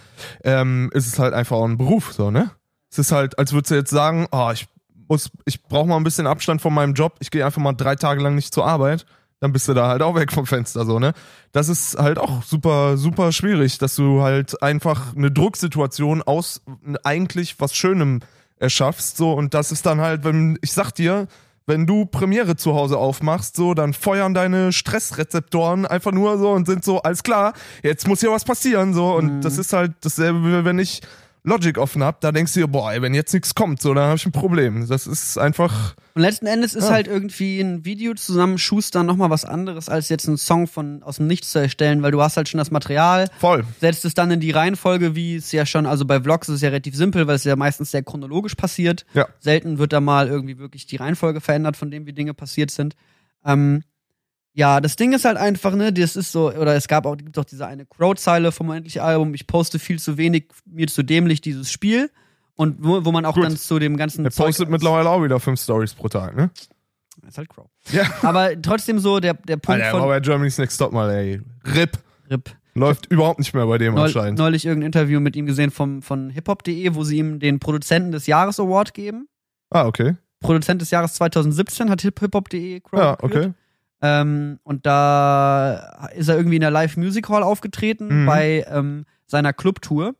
ähm, 0.43 0.91
ist 0.93 1.07
es 1.07 1.17
halt 1.17 1.33
einfach 1.33 1.57
auch 1.57 1.65
ein 1.65 1.77
Beruf, 1.77 2.13
so, 2.13 2.29
ne? 2.29 2.51
Es 2.91 2.99
ist 2.99 3.11
halt, 3.11 3.39
als 3.39 3.53
würdest 3.53 3.71
du 3.71 3.75
jetzt 3.75 3.89
sagen, 3.89 4.27
oh, 4.31 4.49
ich 4.53 4.67
muss, 5.07 5.29
ich 5.45 5.63
brauche 5.63 5.87
mal 5.87 5.97
ein 5.97 6.03
bisschen 6.03 6.27
Abstand 6.27 6.61
von 6.61 6.73
meinem 6.73 6.93
Job, 6.93 7.15
ich 7.19 7.31
gehe 7.31 7.45
einfach 7.45 7.61
mal 7.61 7.73
drei 7.73 7.95
Tage 7.95 8.21
lang 8.21 8.35
nicht 8.35 8.53
zur 8.53 8.65
Arbeit, 8.65 9.05
dann 9.39 9.53
bist 9.53 9.67
du 9.67 9.73
da 9.73 9.87
halt 9.87 10.01
auch 10.01 10.15
weg 10.15 10.31
vom 10.31 10.45
Fenster, 10.45 10.85
so, 10.85 10.99
ne? 10.99 11.13
Das 11.51 11.67
ist 11.69 11.97
halt 11.97 12.19
auch 12.19 12.43
super, 12.43 12.97
super 12.97 13.31
schwierig, 13.31 13.77
dass 13.77 13.95
du 13.95 14.21
halt 14.21 14.61
einfach 14.61 15.15
eine 15.15 15.31
Drucksituation 15.31 16.21
aus 16.21 16.61
eigentlich 17.03 17.59
was 17.59 17.75
Schönem 17.75 18.19
erschaffst, 18.57 19.17
so, 19.17 19.33
und 19.33 19.53
das 19.53 19.71
ist 19.71 19.85
dann 19.85 20.01
halt, 20.01 20.23
wenn, 20.23 20.59
ich 20.61 20.73
sag 20.73 20.91
dir, 20.91 21.27
wenn 21.67 21.85
du 21.87 22.05
Premiere 22.05 22.55
zu 22.55 22.73
Hause 22.75 22.97
aufmachst, 22.97 23.55
so, 23.55 23.73
dann 23.73 23.93
feuern 23.93 24.33
deine 24.33 24.73
Stressrezeptoren 24.73 25.85
einfach 25.85 26.11
nur 26.11 26.37
so 26.37 26.51
und 26.51 26.65
sind 26.67 26.83
so, 26.83 27.01
alles 27.01 27.23
klar, 27.23 27.53
jetzt 27.83 28.07
muss 28.07 28.19
hier 28.19 28.31
was 28.31 28.43
passieren, 28.43 28.93
so. 28.93 29.13
Und 29.15 29.37
Mhm. 29.37 29.41
das 29.41 29.57
ist 29.57 29.71
halt 29.71 29.93
dasselbe, 30.01 30.43
wie 30.43 30.65
wenn 30.65 30.79
ich 30.79 31.01
Logic 31.43 31.75
offen 31.79 32.03
habt, 32.03 32.23
da 32.23 32.31
denkst 32.31 32.53
du 32.53 32.59
dir, 32.59 32.67
boah, 32.67 32.91
ey, 32.93 33.01
wenn 33.01 33.15
jetzt 33.15 33.33
nichts 33.33 33.55
kommt, 33.55 33.81
so, 33.81 33.93
dann 33.95 34.03
habe 34.05 34.15
ich 34.17 34.25
ein 34.27 34.31
Problem. 34.31 34.87
Das 34.87 35.07
ist 35.07 35.39
einfach. 35.39 35.95
Und 36.13 36.21
letzten 36.21 36.45
Endes 36.45 36.75
ist 36.75 36.85
Ja. 36.85 36.91
halt 36.91 37.07
irgendwie 37.07 37.59
ein 37.59 37.83
Video 37.83 38.13
zusammenschustern 38.13 39.05
nochmal 39.07 39.31
was 39.31 39.43
anderes, 39.43 39.89
als 39.89 40.09
jetzt 40.09 40.27
einen 40.27 40.37
Song 40.37 40.67
von 40.67 41.01
aus 41.01 41.17
dem 41.17 41.25
Nichts 41.25 41.51
zu 41.51 41.57
erstellen, 41.59 42.03
weil 42.03 42.11
du 42.11 42.21
hast 42.21 42.37
halt 42.37 42.47
schon 42.47 42.59
das 42.59 42.69
Material, 42.69 43.27
Voll. 43.39 43.65
setzt 43.79 44.05
es 44.05 44.13
dann 44.13 44.29
in 44.29 44.39
die 44.39 44.51
Reihenfolge, 44.51 45.15
wie 45.15 45.35
es 45.35 45.51
ja 45.51 45.65
schon, 45.65 45.87
also 45.87 46.05
bei 46.05 46.21
Vlogs 46.21 46.47
ist 46.49 46.55
es 46.55 46.61
ja 46.61 46.69
relativ 46.69 46.95
simpel, 46.95 47.25
weil 47.25 47.35
es 47.37 47.43
ja 47.43 47.55
meistens 47.55 47.89
sehr 47.89 48.03
chronologisch 48.03 48.53
passiert. 48.55 49.05
Ja. 49.15 49.27
Selten 49.39 49.79
wird 49.79 49.93
da 49.93 49.99
mal 50.01 50.27
irgendwie 50.27 50.59
wirklich 50.59 50.85
die 50.85 50.97
Reihenfolge 50.97 51.41
verändert, 51.41 51.75
von 51.75 51.89
dem 51.89 52.05
wie 52.05 52.13
Dinge 52.13 52.33
passiert 52.35 52.69
sind. 52.69 52.95
Ähm, 53.43 53.83
ja, 54.53 54.81
das 54.81 54.95
Ding 54.95 55.13
ist 55.13 55.25
halt 55.25 55.37
einfach, 55.37 55.75
ne, 55.75 55.93
das 55.93 56.15
ist 56.15 56.31
so, 56.31 56.51
oder 56.51 56.75
es 56.75 56.87
gab 56.87 57.05
auch, 57.05 57.15
gibt 57.17 57.37
auch 57.39 57.45
diese 57.45 57.65
eine 57.67 57.85
Crow-Zeile 57.85 58.51
vom 58.51 58.69
endlichen 58.71 59.01
Album, 59.01 59.33
ich 59.33 59.47
poste 59.47 59.79
viel 59.79 59.99
zu 59.99 60.17
wenig, 60.17 60.49
mir 60.65 60.87
zu 60.87 61.03
dämlich 61.03 61.41
dieses 61.41 61.71
Spiel. 61.71 62.09
Und 62.55 62.77
wo, 62.83 63.03
wo 63.05 63.11
man 63.11 63.25
auch 63.25 63.33
Gut. 63.35 63.45
dann 63.45 63.57
zu 63.57 63.79
dem 63.79 63.97
ganzen 63.97 64.23
Er 64.25 64.29
postet 64.31 64.69
mittlerweile 64.69 65.09
auch 65.09 65.23
wieder 65.23 65.39
fünf 65.39 65.59
Stories 65.59 65.93
pro 65.93 66.09
Tag, 66.09 66.35
ne? 66.35 66.51
ist 67.27 67.37
halt 67.37 67.49
Crow. 67.49 67.67
Ja. 67.91 68.03
Aber 68.23 68.59
trotzdem 68.61 68.99
so 68.99 69.19
der, 69.19 69.33
der 69.35 69.57
Punkt 69.57 69.81
Alter, 69.81 69.85
er 69.85 69.91
von 69.91 70.01
bei 70.09 70.19
Germany's 70.19 70.57
Next 70.57 70.77
Top 70.77 70.91
mal, 70.91 71.09
ey. 71.11 71.41
RIP. 71.65 71.97
RIP. 72.29 72.51
Läuft 72.75 73.05
überhaupt 73.07 73.39
nicht 73.39 73.53
mehr 73.53 73.65
bei 73.65 73.77
dem 73.77 73.95
Neul, 73.95 74.05
anscheinend. 74.05 74.37
neulich 74.39 74.65
irgendein 74.65 74.87
Interview 74.87 75.19
mit 75.19 75.35
ihm 75.35 75.45
gesehen 75.45 75.71
vom, 75.71 76.01
von 76.01 76.29
hiphop.de, 76.29 76.93
wo 76.93 77.03
sie 77.03 77.17
ihm 77.17 77.39
den 77.39 77.59
Produzenten 77.59 78.11
des 78.11 78.27
Jahres 78.27 78.59
Award 78.59 78.93
geben. 78.93 79.27
Ah, 79.69 79.85
okay. 79.85 80.15
Produzent 80.39 80.81
des 80.81 80.89
Jahres 80.91 81.13
2017 81.15 81.89
hat 81.89 82.01
hip- 82.01 82.19
hiphop.de 82.19 82.79
Crow 82.81 82.99
Ja, 82.99 83.15
gekürt. 83.15 83.35
okay. 83.45 83.53
Ähm, 84.01 84.59
und 84.63 84.85
da 84.85 86.07
ist 86.15 86.27
er 86.27 86.35
irgendwie 86.37 86.55
in 86.55 86.61
der 86.61 86.71
Live 86.71 86.97
Music 86.97 87.29
Hall 87.29 87.43
aufgetreten 87.43 88.23
Mhm. 88.23 88.25
bei 88.25 88.65
ähm, 88.69 89.05
seiner 89.27 89.53
Clubtour. 89.53 90.15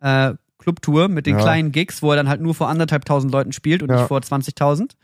Äh, 0.00 0.34
Clubtour 0.58 1.08
mit 1.08 1.26
den 1.26 1.36
Ja. 1.36 1.42
kleinen 1.42 1.72
Gigs, 1.72 2.02
wo 2.02 2.10
er 2.10 2.16
dann 2.16 2.28
halt 2.28 2.40
nur 2.40 2.54
vor 2.54 2.68
anderthalb 2.68 3.04
tausend 3.04 3.32
Leuten 3.32 3.52
spielt 3.52 3.82
und 3.82 3.90
Ja. 3.90 3.96
nicht 3.96 4.06
vor 4.08 4.20
20.000. 4.20 4.96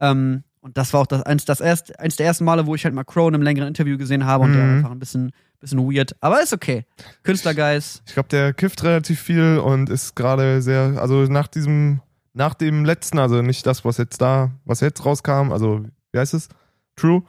Ähm, 0.00 0.42
und 0.60 0.76
das 0.78 0.92
war 0.92 1.00
auch 1.00 1.06
das, 1.06 1.22
eins, 1.22 1.44
das 1.44 1.60
erst, 1.60 1.98
eins 1.98 2.16
der 2.16 2.26
ersten 2.26 2.44
Male, 2.44 2.66
wo 2.66 2.74
ich 2.74 2.84
halt 2.84 2.94
mal 2.94 3.04
Crow 3.04 3.28
in 3.28 3.34
einem 3.34 3.42
längeren 3.42 3.68
Interview 3.68 3.98
gesehen 3.98 4.24
habe 4.26 4.44
und 4.44 4.52
der 4.52 4.62
Mhm. 4.62 4.66
war 4.68 4.76
einfach 4.76 4.90
ein 4.92 4.98
bisschen, 4.98 5.32
bisschen 5.60 5.78
weird. 5.80 6.14
Aber 6.20 6.40
ist 6.42 6.52
okay. 6.52 6.84
Künstlergeist. 7.24 8.02
Ich 8.06 8.14
glaube, 8.14 8.28
der 8.28 8.52
kifft 8.52 8.82
relativ 8.84 9.20
viel 9.20 9.58
und 9.58 9.88
ist 9.90 10.14
gerade 10.14 10.62
sehr, 10.62 10.94
also 11.00 11.24
nach 11.24 11.48
diesem, 11.48 12.00
nach 12.34 12.54
dem 12.54 12.84
letzten, 12.84 13.18
also 13.18 13.42
nicht 13.42 13.66
das, 13.66 13.84
was 13.84 13.96
jetzt 13.98 14.20
da, 14.20 14.50
was 14.64 14.80
jetzt 14.80 15.04
rauskam, 15.04 15.52
also 15.52 15.84
wie 16.12 16.18
heißt 16.18 16.34
es? 16.34 16.48
True? 16.96 17.22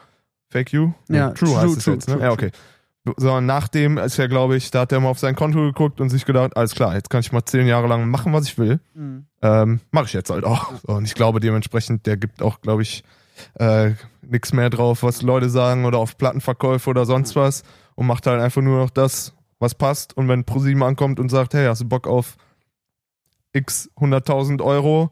Fake 0.54 0.72
You? 0.72 0.93
Ja, 1.10 1.32
True, 1.32 1.49
True, 1.49 1.62
heißt 1.62 1.78
es 1.78 1.84
True, 1.84 1.93
jetzt, 1.95 2.08
ne? 2.08 2.16
True, 2.16 2.24
ja, 2.24 2.32
okay. 2.32 2.51
Sondern 3.18 3.45
nach 3.47 3.68
dem 3.68 3.97
ist 3.97 4.18
ja, 4.18 4.28
glaube 4.28 4.56
ich, 4.56 4.72
da 4.72 4.82
hat 4.82 4.91
er 4.91 4.99
mal 4.99 5.10
auf 5.10 5.20
sein 5.20 5.36
Konto 5.36 5.60
geguckt 5.60 5.99
und 5.99 6.10
sich 6.10 6.26
gedacht, 6.26 6.56
alles 6.56 6.74
klar, 6.74 6.93
jetzt 6.95 7.10
kann 7.10 7.20
ich 7.20 7.32
mal 7.32 7.43
zehn 7.43 7.68
Jahre 7.68 7.88
lang 7.88 8.10
machen, 8.10 8.32
was 8.32 8.45
ich 8.45 8.58
will. 8.58 8.80
Mhm. 8.93 9.26
Ähm, 9.41 9.82
Mache 9.91 10.06
ich 10.06 10.14
jetzt 10.14 10.30
halt 10.30 10.45
auch. 10.45 10.72
So, 10.88 10.93
und 10.93 11.06
ich 11.06 11.16
glaube 11.16 11.39
dementsprechend, 11.39 12.06
der 12.06 12.18
gibt 12.18 12.41
auch, 12.41 12.62
glaube 12.62 12.84
ich, 12.84 13.04
äh, 13.56 13.91
nichts 14.22 14.54
mehr 14.54 14.70
drauf, 14.70 15.04
was 15.04 15.22
Leute 15.22 15.49
sagen 15.49 15.86
oder 15.86 15.97
auf 15.97 16.18
Plattenverkäufe 16.18 16.89
oder 16.89 17.06
sonst 17.06 17.36
was 17.36 17.64
und 17.95 18.06
macht 18.06 18.28
halt 18.28 18.39
einfach 18.39 18.62
nur 18.62 18.78
noch 18.78 18.89
das, 18.91 19.34
was 19.60 19.76
passt. 19.76 20.16
Und 20.16 20.30
wenn 20.30 20.45
ProSieben 20.45 20.84
ankommt 20.84 21.20
und 21.20 21.30
sagt, 21.30 21.56
hey, 21.56 21.66
hast 21.66 21.82
du 21.82 21.86
Bock 21.86 22.08
auf 22.08 22.38
x 23.54 23.89
100.000 23.97 24.62
Euro, 24.62 25.12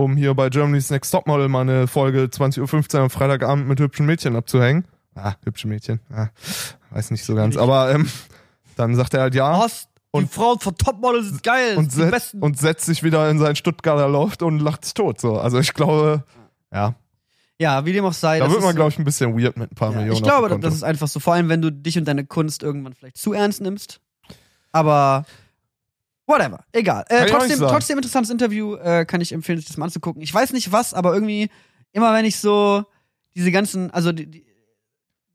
um 0.00 0.16
hier 0.16 0.34
bei 0.34 0.48
Germany's 0.48 0.88
Next 0.88 1.10
Topmodel 1.10 1.48
mal 1.48 1.60
eine 1.60 1.86
Folge 1.86 2.24
20.15 2.24 2.94
Uhr 2.94 3.02
am 3.02 3.10
Freitagabend 3.10 3.68
mit 3.68 3.80
hübschen 3.80 4.06
Mädchen 4.06 4.34
abzuhängen? 4.34 4.86
Ah, 5.14 5.34
hübsche 5.44 5.68
Mädchen. 5.68 6.00
Ah, 6.10 6.28
weiß 6.90 7.10
nicht 7.10 7.22
so 7.22 7.34
ganz. 7.34 7.58
Aber 7.58 7.92
ähm, 7.92 8.08
dann 8.76 8.94
sagt 8.94 9.12
er 9.12 9.20
halt 9.20 9.34
ja. 9.34 9.66
Die 9.66 9.72
Und- 10.12 10.32
Frauen 10.32 10.58
von 10.58 10.74
Topmodels 10.74 11.26
sind 11.26 11.42
geil. 11.42 11.76
und, 11.76 11.92
die 11.92 11.96
set, 11.96 12.34
und 12.40 12.58
setzt 12.58 12.86
sich 12.86 13.02
wieder 13.02 13.28
in 13.28 13.38
sein 13.38 13.56
Stuttgarter 13.56 14.08
Loft 14.08 14.42
und 14.42 14.60
lacht 14.60 14.86
sich 14.86 14.94
tot. 14.94 15.20
So. 15.20 15.38
Also 15.38 15.58
ich 15.58 15.74
glaube, 15.74 16.24
ja, 16.72 16.94
ja, 17.58 17.84
wie 17.84 17.92
dem 17.92 18.06
auch 18.06 18.14
sei. 18.14 18.38
da 18.38 18.50
wird 18.50 18.62
man, 18.62 18.74
glaube 18.74 18.90
ich, 18.90 18.98
ein 18.98 19.04
bisschen 19.04 19.38
weird 19.38 19.58
mit 19.58 19.72
ein 19.72 19.74
paar 19.74 19.90
ja, 19.90 19.98
Millionen. 19.98 20.16
Ich 20.16 20.22
glaube, 20.22 20.58
das 20.58 20.74
ist 20.74 20.82
einfach 20.82 21.08
so. 21.08 21.20
Vor 21.20 21.34
allem, 21.34 21.50
wenn 21.50 21.60
du 21.60 21.70
dich 21.70 21.98
und 21.98 22.06
deine 22.06 22.24
Kunst 22.24 22.62
irgendwann 22.62 22.94
vielleicht 22.94 23.18
zu 23.18 23.34
ernst 23.34 23.60
nimmst. 23.60 24.00
Aber 24.72 25.26
whatever, 26.30 26.64
egal. 26.72 27.04
Äh, 27.08 27.26
trotzdem, 27.26 27.58
trotzdem 27.58 27.98
interessantes 27.98 28.30
Interview. 28.30 28.76
Äh, 28.76 29.04
kann 29.04 29.20
ich 29.20 29.32
empfehlen, 29.32 29.58
sich 29.58 29.66
das 29.68 29.76
mal 29.76 29.84
anzugucken. 29.86 30.22
Ich 30.22 30.32
weiß 30.32 30.52
nicht 30.52 30.72
was, 30.72 30.94
aber 30.94 31.12
irgendwie 31.12 31.50
immer 31.92 32.14
wenn 32.14 32.24
ich 32.24 32.36
so 32.38 32.84
diese 33.34 33.50
ganzen, 33.52 33.90
also 33.90 34.12
die, 34.12 34.26
die, 34.30 34.44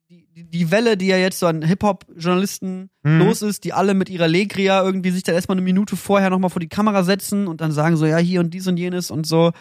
die, 0.10 0.43
die 0.43 0.72
Welle, 0.72 0.98
die 0.98 1.08
ja 1.08 1.18
jetzt 1.18 1.39
so 1.39 1.48
an 1.48 1.62
Hip-Hop-Journalisten 1.62 2.89
Mhm. 3.04 3.20
los 3.20 3.41
ist, 3.43 3.64
die 3.64 3.74
alle 3.74 3.93
mit 3.93 4.10
ihrer 4.10 4.28
Legria 4.28 4.82
irgendwie 4.84 5.12
sich 5.12 5.22
dann 5.24 5.36
erstmal 5.36 5.56
eine 5.58 5.64
Minute 5.64 5.96
vorher 5.96 6.30
nochmal 6.32 6.50
vor 6.50 6.60
die 6.60 6.68
Kamera 6.70 7.04
setzen 7.04 7.48
und 7.48 7.62
dann 7.62 7.72
sagen 7.72 7.98
so, 7.98 8.06
ja, 8.08 8.18
hier 8.18 8.39
und 8.39 8.52
dies 8.54 8.68
und 8.68 8.78
jenes 8.78 9.12
und 9.12 9.28
so. 9.28 9.52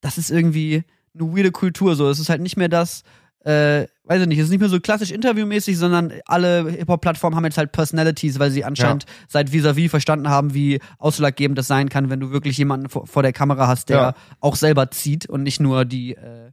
Das 0.00 0.18
ist 0.18 0.30
irgendwie 0.30 0.82
eine 1.14 1.36
weirde 1.36 1.52
Kultur 1.52 1.94
so. 1.94 2.08
Es 2.10 2.18
ist 2.18 2.28
halt 2.28 2.40
nicht 2.40 2.56
mehr 2.56 2.68
das, 2.68 3.02
äh, 3.44 3.86
weiß 4.04 4.22
ich 4.22 4.26
nicht, 4.28 4.38
es 4.38 4.44
ist 4.46 4.50
nicht 4.50 4.60
mehr 4.60 4.68
so 4.68 4.80
klassisch 4.80 5.10
interviewmäßig, 5.10 5.78
sondern 5.78 6.12
alle 6.26 6.68
Hip-Hop-Plattformen 6.70 7.36
haben 7.36 7.44
jetzt 7.44 7.58
halt 7.58 7.72
Personalities, 7.72 8.38
weil 8.38 8.50
sie 8.50 8.64
anscheinend 8.64 9.04
seit 9.28 9.52
Vis-a-vis 9.52 9.90
verstanden 9.90 10.28
haben, 10.28 10.54
wie 10.54 10.80
ausschlaggebend 10.98 11.56
das 11.58 11.66
sein 11.68 11.88
kann, 11.88 12.10
wenn 12.10 12.20
du 12.20 12.30
wirklich 12.30 12.56
jemanden 12.58 12.88
vor, 12.88 13.06
vor 13.06 13.22
der 13.22 13.32
Kamera 13.32 13.66
hast, 13.68 13.88
der 13.90 13.96
Ja. 13.96 14.14
auch 14.40 14.56
selber 14.56 14.90
zieht 14.90 15.26
und 15.28 15.42
nicht 15.44 15.60
nur 15.60 15.84
die, 15.84 16.14
äh, 16.16 16.50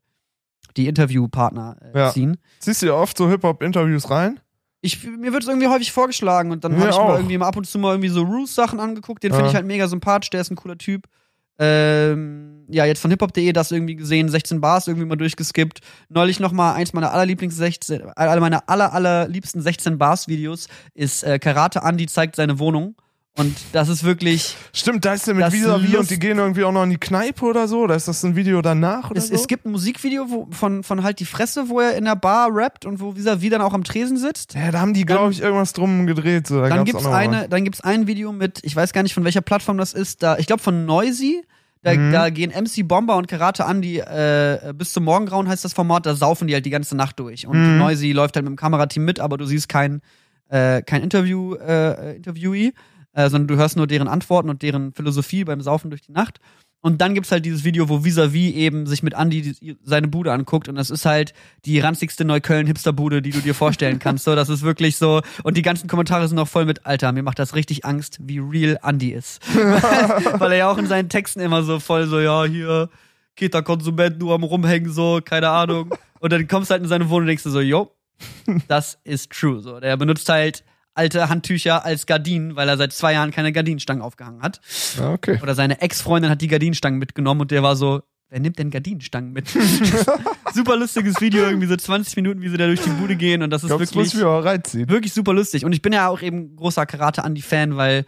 die 0.77 0.87
Interviewpartner 0.87 1.77
äh, 1.93 1.97
Ja. 1.99 2.11
ziehen. 2.11 2.37
Ziehst 2.59 2.81
du 2.81 2.87
ja 2.87 2.93
oft 2.93 3.17
so 3.17 3.29
Hip-Hop-Interviews 3.29 4.09
rein? 4.09 4.39
Ich, 4.81 5.03
mir 5.03 5.33
wird 5.33 5.41
es 5.43 5.49
irgendwie 5.49 5.67
häufig 5.67 5.91
vorgeschlagen 5.91 6.51
und 6.51 6.63
dann 6.63 6.73
Mir 6.73 6.81
habe 6.81 6.89
ich 6.91 6.97
mal 6.97 7.15
irgendwie 7.15 7.37
mal 7.39 7.47
ab 7.47 7.57
und 7.57 7.65
zu 7.65 7.79
mal 7.79 7.91
irgendwie 7.93 8.09
so 8.09 8.21
Roos-Sachen 8.21 8.79
angeguckt. 8.79 9.23
Den 9.23 9.31
finde 9.31 9.45
Ja. 9.45 9.49
ich 9.49 9.55
halt 9.55 9.65
mega 9.65 9.87
sympathisch, 9.87 10.29
der 10.29 10.41
ist 10.41 10.51
ein 10.51 10.55
cooler 10.55 10.77
Typ. 10.77 11.07
Ähm, 11.57 12.65
ja, 12.67 12.85
jetzt 12.85 12.99
von 13.01 13.11
hiphop.de 13.11 13.53
das 13.53 13.71
irgendwie 13.71 13.95
gesehen, 13.95 14.27
16 14.29 14.59
Bars 14.59 14.87
irgendwie 14.87 15.05
mal 15.05 15.15
durchgeskippt. 15.15 15.79
Neulich 16.09 16.39
noch 16.39 16.51
mal 16.51 16.73
eins 16.73 16.93
meiner 16.93 17.11
allerlieblings 17.11 17.55
16, 17.55 18.01
alle 18.15 18.41
meiner 18.41 18.67
aller 18.67 18.93
allerliebsten 18.93 19.61
16 19.61 19.97
Bars 19.97 20.27
Videos 20.27 20.67
ist 20.93 21.23
äh, 21.23 21.39
Karate 21.39 21.81
Andy 21.83 22.07
zeigt 22.07 22.35
seine 22.35 22.59
Wohnung 22.59 22.95
und 23.37 23.55
das 23.73 23.89
ist 23.89 24.03
wirklich 24.03 24.55
Stimmt, 24.73 25.03
da 25.05 25.13
ist 25.13 25.27
der 25.27 25.33
mit 25.33 25.51
Vis-a-vis 25.51 25.89
Lust- 25.91 25.99
und 25.99 26.09
die 26.09 26.19
gehen 26.19 26.37
irgendwie 26.37 26.63
auch 26.63 26.71
noch 26.71 26.83
in 26.83 26.89
die 26.89 26.97
Kneipe 26.97 27.43
oder 27.45 27.67
so. 27.67 27.81
Oder 27.81 27.95
ist 27.95 28.07
das 28.07 28.23
ein 28.23 28.35
Video 28.35 28.61
danach 28.61 29.11
oder 29.11 29.17
es, 29.19 29.27
so? 29.27 29.35
es 29.35 29.47
gibt 29.47 29.65
ein 29.65 29.71
Musikvideo 29.71 30.25
wo, 30.29 30.47
von 30.51 30.83
von 30.83 31.03
halt 31.03 31.19
die 31.19 31.25
Fresse, 31.25 31.67
wo 31.69 31.79
er 31.81 31.95
in 31.97 32.05
der 32.05 32.15
Bar 32.15 32.49
rappt 32.53 32.85
und 32.85 32.99
wo 33.01 33.11
vis-à-vis 33.11 33.49
dann 33.49 33.61
auch 33.61 33.73
am 33.73 33.83
Tresen 33.83 34.17
sitzt. 34.17 34.53
ja, 34.53 34.71
da 34.71 34.79
haben 34.79 34.93
die, 34.93 35.05
glaube 35.05 35.31
ich, 35.33 35.41
irgendwas 35.41 35.73
drum 35.73 36.07
gedreht. 36.07 36.47
So, 36.47 36.61
da 36.61 36.69
Dann 36.69 36.85
gibt's 36.85 37.05
eine, 37.05 37.49
dann 37.49 37.63
gibt's 37.65 37.81
ein 37.81 38.07
Video 38.07 38.31
mit, 38.31 38.59
ich 38.63 38.75
weiß 38.75 38.93
gar 38.93 39.03
nicht 39.03 39.13
von 39.13 39.23
welcher 39.25 39.41
Plattform 39.41 39.77
das 39.77 39.93
ist, 39.93 40.23
da, 40.23 40.37
ich 40.37 40.47
glaube 40.47 40.61
von 40.63 40.85
Noisy. 40.85 41.43
Da, 41.83 41.93
Mhm. 41.93 42.11
da 42.13 42.29
gehen 42.31 42.49
MC 42.51 42.87
Bomber 42.87 43.15
und 43.15 43.27
Karate 43.27 43.61
Andy 43.63 43.99
äh, 43.99 44.73
bis 44.75 44.91
zum 44.91 45.03
Morgengrauen 45.03 45.47
heißt 45.47 45.63
das 45.63 45.73
Format, 45.73 46.07
da 46.07 46.15
saufen 46.15 46.47
die 46.47 46.55
halt 46.55 46.65
die 46.65 46.71
ganze 46.71 46.95
Nacht 46.97 47.19
durch. 47.19 47.45
Und 47.45 47.57
Mhm. 47.73 47.77
Noisy 47.77 48.11
läuft 48.11 48.35
halt 48.35 48.43
mit 48.45 48.53
dem 48.53 48.55
Kamerateam 48.55 49.05
mit, 49.05 49.19
aber 49.19 49.37
du 49.37 49.45
siehst 49.45 49.69
kein, 49.69 50.01
äh, 50.49 50.81
kein 50.81 51.03
Interview, 51.03 51.53
äh, 51.53 52.15
Interviewee, 52.15 52.73
äh, 53.15 53.29
sondern 53.29 53.47
du 53.47 53.55
hörst 53.55 53.77
nur 53.77 53.87
deren 53.87 54.07
Antworten 54.07 54.49
und 54.49 54.61
deren 54.61 54.93
Philosophie 54.93 55.43
beim 55.43 55.61
Saufen 55.61 55.89
durch 55.89 56.01
die 56.01 56.11
Nacht. 56.11 56.39
Und 56.81 57.01
dann 57.01 57.15
gibt's 57.15 57.31
halt 57.31 57.43
dieses 57.45 57.63
Video, 57.63 57.89
wo 57.89 58.05
Vis-a-vis 58.05 58.53
eben 58.53 58.85
sich 58.85 59.01
mit 59.01 59.15
Andy 59.15 59.75
seine 59.81 60.07
Bude 60.07 60.31
anguckt 60.31 60.69
und 60.69 60.75
das 60.75 60.91
ist 60.91 61.03
halt 61.03 61.33
die 61.65 61.79
ranzigste 61.79 62.25
Neukölln-Hipsterbude, 62.25 63.23
die 63.23 63.31
du 63.31 63.39
dir 63.39 63.55
vorstellen 63.55 63.97
kannst. 63.97 64.23
So, 64.23 64.35
das 64.35 64.49
ist 64.49 64.61
wirklich 64.61 64.97
so. 64.97 65.23
Und 65.41 65.57
die 65.57 65.63
ganzen 65.63 65.87
Kommentare 65.87 66.27
sind 66.27 66.37
auch 66.37 66.47
voll 66.47 66.65
mit, 66.65 66.85
Alter, 66.85 67.11
mir 67.11 67.23
macht 67.23 67.39
das 67.39 67.55
richtig 67.55 67.85
Angst, 67.85 68.19
wie 68.21 68.37
real 68.37 68.77
Andy 68.83 69.09
ist. 69.09 69.41
Weil 69.55 70.51
er 70.51 70.57
ja 70.57 70.69
auch 70.69 70.77
in 70.77 70.85
seinen 70.85 71.09
Texten 71.09 71.39
immer 71.39 71.63
so 71.63 71.79
voll 71.79 72.05
so, 72.05 72.19
ja, 72.19 72.45
hier, 72.45 72.89
Keta-Konsument, 73.35 74.19
nur 74.19 74.35
am 74.35 74.43
rumhängen, 74.43 74.93
so, 74.93 75.21
keine 75.25 75.49
Ahnung. 75.49 75.91
Und 76.19 76.31
dann 76.31 76.47
kommst 76.47 76.69
du 76.69 76.73
halt 76.73 76.83
in 76.83 76.87
seine 76.87 77.09
Wohnung 77.09 77.21
und 77.21 77.27
denkst 77.27 77.43
du 77.43 77.49
so, 77.49 77.61
yo, 77.61 77.95
das 78.67 78.99
ist 79.03 79.31
true. 79.31 79.59
So, 79.59 79.79
der 79.79 79.97
benutzt 79.97 80.29
halt 80.29 80.63
alte 80.95 81.29
Handtücher 81.29 81.85
als 81.85 82.05
Gardinen, 82.05 82.55
weil 82.55 82.67
er 82.67 82.77
seit 82.77 82.93
zwei 82.93 83.13
Jahren 83.13 83.31
keine 83.31 83.51
Gardinenstangen 83.51 84.01
aufgehangen 84.01 84.41
hat. 84.41 84.61
Ja, 84.97 85.13
okay. 85.13 85.39
Oder 85.43 85.53
seine 85.53 85.81
Ex-Freundin 85.81 86.31
hat 86.31 86.41
die 86.41 86.47
Gardinenstangen 86.47 86.97
mitgenommen 86.97 87.41
und 87.41 87.51
der 87.51 87.61
war 87.61 87.75
so, 87.75 88.01
wer 88.29 88.39
nimmt 88.39 88.57
denn 88.57 88.71
Gardinenstangen 88.71 89.31
mit? 89.31 89.47
super 90.53 90.77
lustiges 90.77 91.21
Video, 91.21 91.43
irgendwie 91.43 91.67
so 91.67 91.75
20 91.75 92.15
Minuten, 92.15 92.41
wie 92.41 92.49
sie 92.49 92.57
da 92.57 92.65
durch 92.65 92.81
die 92.81 92.89
Bude 92.89 93.15
gehen 93.15 93.43
und 93.43 93.49
das 93.51 93.63
ist 93.63 93.69
muss 93.69 93.79
wirklich, 93.79 94.23
auch 94.23 94.43
reinziehen. 94.43 94.89
wirklich 94.89 95.13
super 95.13 95.33
lustig. 95.33 95.65
Und 95.65 95.73
ich 95.73 95.81
bin 95.81 95.93
ja 95.93 96.07
auch 96.07 96.21
eben 96.21 96.55
großer 96.55 96.85
Karate-Andy-Fan, 96.85 97.75
weil 97.75 98.05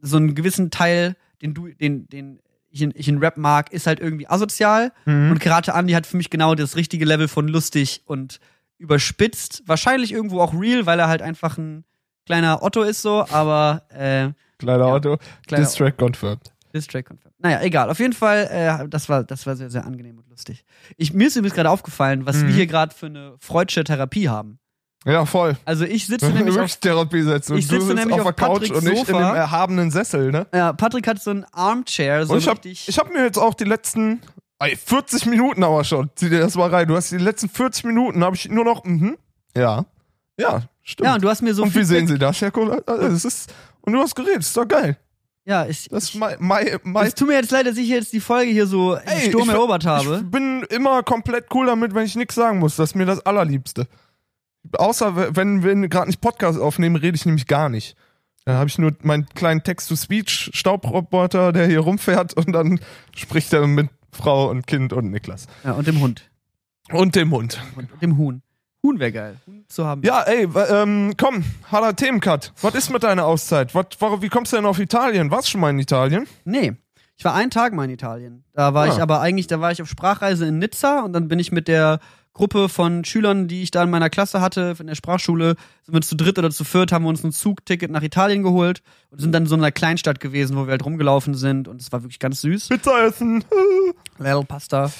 so 0.00 0.16
einen 0.16 0.34
gewissen 0.34 0.70
Teil, 0.70 1.16
den 1.40 1.54
du, 1.54 1.68
den, 1.68 2.08
den 2.08 2.40
ich 2.74 2.82
in, 2.82 2.92
ich 2.96 3.08
in 3.08 3.18
Rap 3.18 3.36
mag, 3.36 3.72
ist 3.72 3.86
halt 3.86 4.00
irgendwie 4.00 4.28
asozial. 4.28 4.92
Mhm. 5.06 5.30
Und 5.30 5.38
Karate 5.38 5.72
Andy 5.72 5.92
hat 5.92 6.06
für 6.06 6.16
mich 6.16 6.28
genau 6.28 6.56
das 6.56 6.74
richtige 6.74 7.04
Level 7.04 7.28
von 7.28 7.46
lustig 7.46 8.02
und 8.06 8.40
überspitzt. 8.78 9.62
Wahrscheinlich 9.66 10.12
irgendwo 10.12 10.40
auch 10.40 10.52
real, 10.52 10.84
weil 10.84 10.98
er 10.98 11.06
halt 11.06 11.22
einfach 11.22 11.56
ein 11.56 11.84
kleiner 12.26 12.62
Otto 12.62 12.82
ist 12.82 13.02
so, 13.02 13.24
aber 13.30 13.82
äh, 13.90 14.30
Kleiner 14.58 14.86
Ja. 14.86 15.16
Kleiner- 15.46 15.64
Distrack 15.64 15.96
confirmed. 15.98 16.40
This 16.72 16.86
Track 16.86 17.06
confirmed. 17.08 17.34
Naja, 17.38 17.60
egal. 17.62 17.90
Auf 17.90 17.98
jeden 18.00 18.14
Fall, 18.14 18.48
äh, 18.50 18.88
das 18.88 19.08
war, 19.08 19.22
das 19.22 19.46
war 19.46 19.54
sehr, 19.54 19.70
sehr 19.70 19.84
angenehm 19.84 20.18
und 20.18 20.28
lustig. 20.28 20.64
Ich, 20.96 21.12
mir 21.12 21.28
ist 21.28 21.36
übrigens 21.36 21.54
gerade 21.54 21.70
aufgefallen, 21.70 22.26
was 22.26 22.36
Mhm. 22.36 22.48
wir 22.48 22.54
hier 22.54 22.66
gerade 22.66 22.94
für 22.94 23.06
eine 23.06 23.34
Freudsche 23.38 23.84
Therapie 23.84 24.28
haben. 24.28 24.58
Ja, 25.04 25.26
voll. 25.26 25.56
Also 25.66 25.84
ich 25.84 26.06
sitze 26.06 26.30
nämlich 26.30 26.58
auf, 26.58 26.74
Therapie. 26.76 27.18
Ich 27.18 27.26
Und 27.26 27.48
du 27.50 27.60
sitze 27.60 27.80
sitzt 27.80 27.94
nämlich 27.94 28.14
auf 28.20 28.26
auf 28.26 28.34
der 28.34 28.46
Couch 28.46 28.52
Patricks 28.62 28.78
und 28.78 28.84
nicht 28.84 29.08
in 29.08 29.14
dem 29.16 29.22
erhabenen 29.34 29.90
Sessel, 29.90 30.30
ne? 30.30 30.46
ja, 30.54 30.72
Patrick 30.72 31.06
hat 31.06 31.22
so 31.22 31.30
ein 31.30 31.44
Armchair, 31.52 32.24
so 32.26 32.32
Und 32.32 32.38
ich 32.38 32.48
hab, 32.48 32.56
richtig. 32.64 32.88
ich 32.88 32.98
hab 32.98 33.12
mir 33.12 33.22
jetzt 33.22 33.36
auch 33.38 33.52
die 33.54 33.64
letzten 33.64 34.22
ey, 34.60 34.74
40 34.76 35.26
Minuten 35.26 35.62
aber 35.62 35.84
schon. 35.84 36.10
Zieh 36.14 36.30
dir 36.30 36.40
das 36.40 36.54
mal 36.54 36.70
rein. 36.70 36.88
Du 36.88 36.96
hast 36.96 37.10
die 37.12 37.18
letzten 37.18 37.50
40 37.50 37.84
Minuten, 37.84 38.24
habe 38.24 38.34
ich 38.34 38.48
nur 38.48 38.64
noch, 38.64 38.82
mhm. 38.84 39.18
Ja. 39.54 39.84
Ja, 40.40 40.62
stimmt. 40.84 41.06
ja, 41.08 41.14
und 41.16 41.24
du 41.24 41.28
hast 41.28 41.42
mir 41.42 41.52
so 41.54 41.64
und 41.64 41.74
wie 41.74 41.82
sehen 41.82 42.06
Sie 42.06 42.18
das, 42.18 42.40
Herr 42.40 42.52
Kohler? 42.52 42.80
Das 42.82 43.24
ist, 43.24 43.52
und 43.80 43.92
du 43.92 43.98
hast 43.98 44.14
geredet, 44.14 44.40
ist 44.42 44.56
doch 44.56 44.68
geil. 44.68 44.96
Ja, 45.46 45.66
ich, 45.66 45.88
Das 45.90 46.04
ist 46.04 46.14
mein, 46.14 46.36
mein, 46.38 46.78
mein 46.84 47.06
es 47.06 47.14
tut 47.14 47.28
mir 47.28 47.34
jetzt 47.34 47.50
leid, 47.50 47.66
dass 47.66 47.76
ich 47.76 47.88
jetzt 47.88 48.12
die 48.14 48.20
Folge 48.20 48.50
hier 48.50 48.66
so 48.66 48.94
Ey, 48.94 49.28
Sturm 49.28 49.48
ich- 49.48 49.54
erobert 49.54 49.84
habe. 49.84 50.22
Ich 50.24 50.30
bin 50.30 50.62
immer 50.70 51.02
komplett 51.02 51.46
cool 51.52 51.66
damit, 51.66 51.94
wenn 51.94 52.06
ich 52.06 52.14
nichts 52.16 52.34
sagen 52.36 52.60
muss. 52.60 52.76
Das 52.76 52.90
ist 52.90 52.94
mir 52.94 53.04
das 53.04 53.26
Allerliebste. 53.26 53.86
Außer 54.72 55.36
wenn 55.36 55.62
wir 55.62 55.74
gerade 55.88 56.06
nicht 56.06 56.22
Podcast 56.22 56.58
aufnehmen, 56.58 56.96
rede 56.96 57.16
ich 57.16 57.26
nämlich 57.26 57.46
gar 57.46 57.68
nicht. 57.68 57.94
Dann 58.46 58.56
habe 58.56 58.68
ich 58.68 58.78
nur 58.78 58.92
meinen 59.02 59.26
kleinen 59.34 59.62
Text-to-Speech-Staubroboter, 59.62 61.52
der 61.52 61.66
hier 61.66 61.80
rumfährt 61.80 62.34
und 62.34 62.52
dann 62.52 62.80
spricht 63.14 63.52
er 63.52 63.66
mit 63.66 63.88
Frau 64.12 64.48
und 64.50 64.66
Kind 64.66 64.92
und 64.92 65.10
Niklas. 65.10 65.46
Ja, 65.64 65.72
und 65.72 65.86
dem 65.86 66.00
Hund. 66.00 66.30
Und 66.90 67.16
dem 67.16 67.30
Hund. 67.32 67.60
Und 67.76 67.88
dem 68.02 68.16
Huhn. 68.16 68.42
Huhn 68.84 69.00
wäre 69.00 69.10
geil. 69.12 69.36
Huhn 69.46 69.64
zu 69.66 69.84
haben. 69.84 70.02
Ja, 70.04 70.20
ey, 70.22 70.46
ähm, 70.70 71.14
komm, 71.16 71.42
harter 71.72 71.96
Themencut. 71.96 72.52
Was 72.60 72.74
ist 72.76 72.90
mit 72.90 73.02
deiner 73.02 73.24
Auszeit? 73.24 73.74
Was, 73.74 73.86
warum, 73.98 74.22
wie 74.22 74.28
kommst 74.28 74.52
du 74.52 74.56
denn 74.56 74.66
auf 74.66 74.78
Italien? 74.78 75.30
Warst 75.32 75.48
du 75.48 75.52
schon 75.52 75.60
mal 75.62 75.70
in 75.70 75.78
Italien? 75.80 76.26
Nee. 76.44 76.74
Ich 77.16 77.24
war 77.24 77.34
einen 77.34 77.50
Tag 77.50 77.72
mal 77.72 77.84
in 77.84 77.90
Italien. 77.90 78.44
Da 78.52 78.74
war 78.74 78.84
Ah. 78.84 78.88
ich 78.92 79.00
aber 79.00 79.20
eigentlich, 79.20 79.46
da 79.46 79.60
war 79.60 79.72
ich 79.72 79.80
auf 79.80 79.88
Sprachreise 79.88 80.46
in 80.46 80.58
Nizza 80.58 81.00
und 81.00 81.12
dann 81.12 81.28
bin 81.28 81.38
ich 81.38 81.50
mit 81.50 81.66
der 81.68 81.98
Gruppe 82.34 82.68
von 82.68 83.04
Schülern, 83.04 83.48
die 83.48 83.62
ich 83.62 83.70
da 83.70 83.82
in 83.84 83.90
meiner 83.90 84.10
Klasse 84.10 84.40
hatte, 84.40 84.74
in 84.78 84.86
der 84.88 84.96
Sprachschule, 84.96 85.54
sind 85.84 85.94
wir 85.94 86.00
zu 86.02 86.16
dritt 86.16 86.38
oder 86.38 86.50
zu 86.50 86.64
viert, 86.64 86.92
haben 86.92 87.04
wir 87.04 87.08
uns 87.10 87.22
ein 87.24 87.32
Zugticket 87.32 87.90
nach 87.90 88.02
Italien 88.02 88.42
geholt 88.42 88.82
und 89.10 89.20
sind 89.20 89.32
dann 89.32 89.44
in 89.44 89.48
so 89.48 89.54
einer 89.54 89.70
Kleinstadt 89.70 90.18
gewesen, 90.18 90.56
wo 90.56 90.64
wir 90.66 90.72
halt 90.72 90.84
rumgelaufen 90.84 91.34
sind 91.34 91.68
und 91.68 91.80
es 91.80 91.92
war 91.92 92.02
wirklich 92.02 92.18
ganz 92.18 92.40
süß. 92.40 92.68
Pizza 92.70 93.06
essen. 93.06 93.44
Little 94.18 94.44
Pasta. 94.44 94.90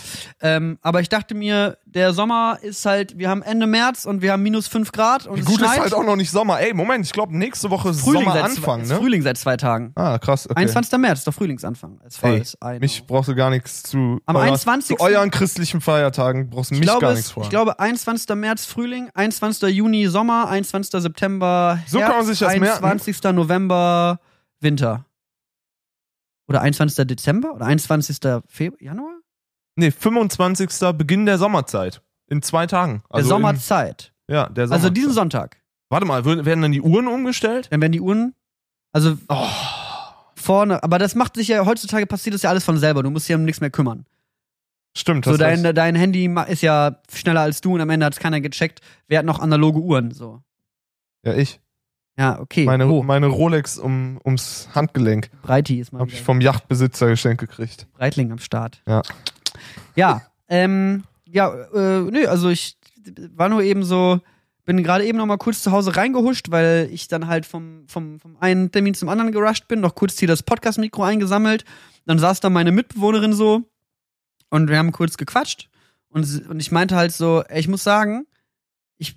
Ähm, 0.43 0.79
aber 0.83 1.01
ich 1.01 1.09
dachte 1.09 1.35
mir, 1.35 1.79
der 1.87 2.13
Sommer 2.13 2.59
ist 2.63 2.85
halt, 2.85 3.17
wir 3.19 3.29
haben 3.31 3.43
Ende 3.43 3.67
März 3.67 4.05
und 4.05 4.23
wir 4.23 4.33
haben 4.33 4.43
minus 4.43 4.67
5 4.69 4.93
Grad 4.93 5.27
und 5.27 5.39
es 5.39 5.45
Gut, 5.47 5.59
schneit. 5.59 5.75
ist 5.77 5.81
halt 5.81 5.95
auch 5.95 6.05
noch 6.05 6.17
nicht 6.17 6.31
Sommer. 6.31 6.61
Ey, 6.61 6.75
Moment, 6.75 7.05
ich 7.07 7.13
glaube, 7.13 7.37
nächste 7.37 7.71
Woche 7.71 7.91
ist 7.91 8.01
Frühling 8.01 8.25
Sommeranfang, 8.25 8.87
ne? 8.87 8.97
Frühling 8.97 9.23
seit 9.23 9.39
zwei 9.39 9.57
Tagen. 9.57 9.93
Ah, 9.95 10.19
krass. 10.19 10.49
Okay. 10.49 10.59
21. 10.61 10.99
März 10.99 11.21
ist 11.21 11.27
doch 11.27 11.35
Frühlingsanfang. 11.35 11.99
Know. 12.21 12.79
mich 12.81 13.05
brauchst 13.07 13.29
du 13.29 13.35
gar 13.35 13.51
nichts 13.51 13.83
zu. 13.85 14.21
Am 14.27 14.37
euer- 14.37 14.43
21. 14.45 14.97
Zu 14.97 15.03
euren 15.03 15.31
christlichen 15.31 15.81
Feiertagen 15.81 16.51
brauchst 16.51 16.71
du 16.71 16.75
ich 16.75 16.81
mich 16.81 16.89
glaube, 16.89 17.01
gar 17.03 17.13
es, 17.13 17.24
nichts 17.25 17.33
vor. 17.33 17.43
ich 17.45 17.51
glaube 17.51 17.79
21. 17.79 18.29
März 18.37 18.67
Frühling, 18.67 19.11
21. 19.15 19.75
Juni 19.75 20.07
Sommer, 20.07 20.49
21. 20.49 21.03
September 21.03 21.77
Herbst, 21.77 21.93
So 21.93 21.99
kann 22.01 22.11
man 22.17 22.27
sich 22.27 22.39
das 22.39 22.57
merken. 22.57 22.85
21. 22.85 23.23
November 23.33 24.21
Winter. 24.61 25.05
Oder 26.49 26.61
21. 26.61 27.07
Dezember? 27.07 27.53
Oder 27.55 27.67
21. 27.67 28.19
Februar? 28.47 28.83
Januar? 28.83 29.15
nee, 29.77 29.91
25. 29.91 30.71
Beginn 30.97 31.27
der 31.27 31.39
Sommerzeit. 31.39 32.03
In 32.29 32.43
zwei 32.43 32.67
Tagen. 32.67 33.03
Der 33.11 33.17
Also 33.17 33.29
Sommerzeit. 33.31 34.13
Im, 34.29 34.35
ja, 34.35 34.49
der 34.49 34.67
Sommer. 34.69 34.77
Also 34.77 34.91
diesen 34.91 35.13
Sonntag. 35.13 35.57
Warte 35.91 36.07
mal, 36.07 36.25
werden 36.25 36.63
dann 36.63 36.73
die 36.73 36.81
Uhren 36.81 37.07
umgestellt? 37.09 37.69
Dann 37.71 37.81
werden 37.81 37.93
die 37.93 38.01
Uhren. 38.01 38.35
Also 38.93 39.17
Oh. 39.29 39.47
vorne. 40.37 40.83
Aber 40.83 40.99
das 40.99 41.15
macht 41.15 41.35
sich 41.37 41.49
ja, 41.49 41.65
heutzutage 41.67 42.07
passiert 42.07 42.35
das 42.35 42.43
ja 42.43 42.51
alles 42.51 42.65
von 42.65 42.79
selber. 42.79 43.03
Du 43.03 43.11
musst 43.11 43.29
dich 43.29 43.35
um 43.37 43.45
nichts 43.45 43.61
mehr 43.61 43.71
kümmern. 43.71 44.07
Stimmt, 44.97 45.25
So, 45.25 45.33
hast 45.33 45.41
dein, 45.41 45.75
dein 45.75 45.97
Handy 45.97 46.33
ist 46.49 46.63
ja 46.63 47.01
schneller 47.13 47.41
als 47.41 47.61
du 47.61 47.75
und 47.75 47.81
am 47.81 47.91
Ende 47.91 48.07
hat 48.07 48.13
es 48.13 48.21
keiner 48.21 48.41
gecheckt. 48.41 48.81
Wer 49.09 49.19
hat 49.19 49.27
noch 49.27 49.41
analoge 49.41 49.81
Uhren? 49.81 50.13
So. 50.13 50.41
Ja, 51.25 51.35
ich. 51.35 51.61
Ja, 52.17 52.39
okay. 52.39 52.65
Meine, 52.65 52.87
oh, 52.87 53.03
meine 53.03 53.27
Rolex 53.27 53.77
um, 53.77 54.21
ums 54.25 54.69
Handgelenk. 54.73 55.31
Breiti 55.43 55.81
ist 55.81 55.93
mal 55.93 55.99
Hab 55.99 56.09
ich 56.09 56.23
vom 56.23 56.41
Yachtbesitzer 56.41 57.09
geschenkt 57.09 57.41
gekriegt. 57.41 57.89
Breitling 57.93 58.31
am 58.31 58.39
Start. 58.39 58.83
Ja. 58.87 59.03
Ja, 59.97 60.23
ähm, 60.49 61.05
ja, 61.27 61.53
äh, 61.75 62.03
nö, 62.03 62.27
also 62.27 62.49
ich 62.51 62.77
war 63.35 63.49
nur 63.49 63.63
eben 63.63 63.83
so, 63.83 64.21
bin 64.65 64.83
gerade 64.85 65.05
eben 65.05 65.19
noch 65.19 65.27
mal 65.27 65.39
kurz 65.39 65.63
zu 65.63 65.73
Hause 65.73 65.97
reingehuscht, 65.97 66.51
weil 66.51 66.89
ich 66.93 67.09
dann 67.09 67.27
halt 67.27 67.47
vom, 67.47 67.85
vom, 67.89 68.21
vom 68.21 68.37
einen 68.39 68.71
Termin 68.71 68.95
zum 68.95 69.09
anderen 69.09 69.33
gerusht 69.33 69.67
bin, 69.67 69.81
noch 69.81 69.97
kurz 69.97 70.19
hier 70.19 70.29
das 70.29 70.45
Podcast-Mikro 70.45 71.03
eingesammelt. 71.03 71.65
Dann 72.07 72.19
saß 72.19 72.41
da 72.41 72.51
meine 72.51 72.71
Mitbewohnerin 72.71 73.33
so 73.33 73.63
und 74.51 74.69
wir 74.69 74.79
haben 74.79 74.93
kurz 74.93 75.17
gequatscht 75.17 75.69
und, 76.09 76.49
und 76.49 76.61
ich 76.61 76.71
meinte 76.71 76.97
halt 76.97 77.13
so, 77.13 77.43
ey, 77.49 77.61
ich 77.61 77.69
muss 77.69 77.83
sagen, 77.83 78.27
ich 78.99 79.17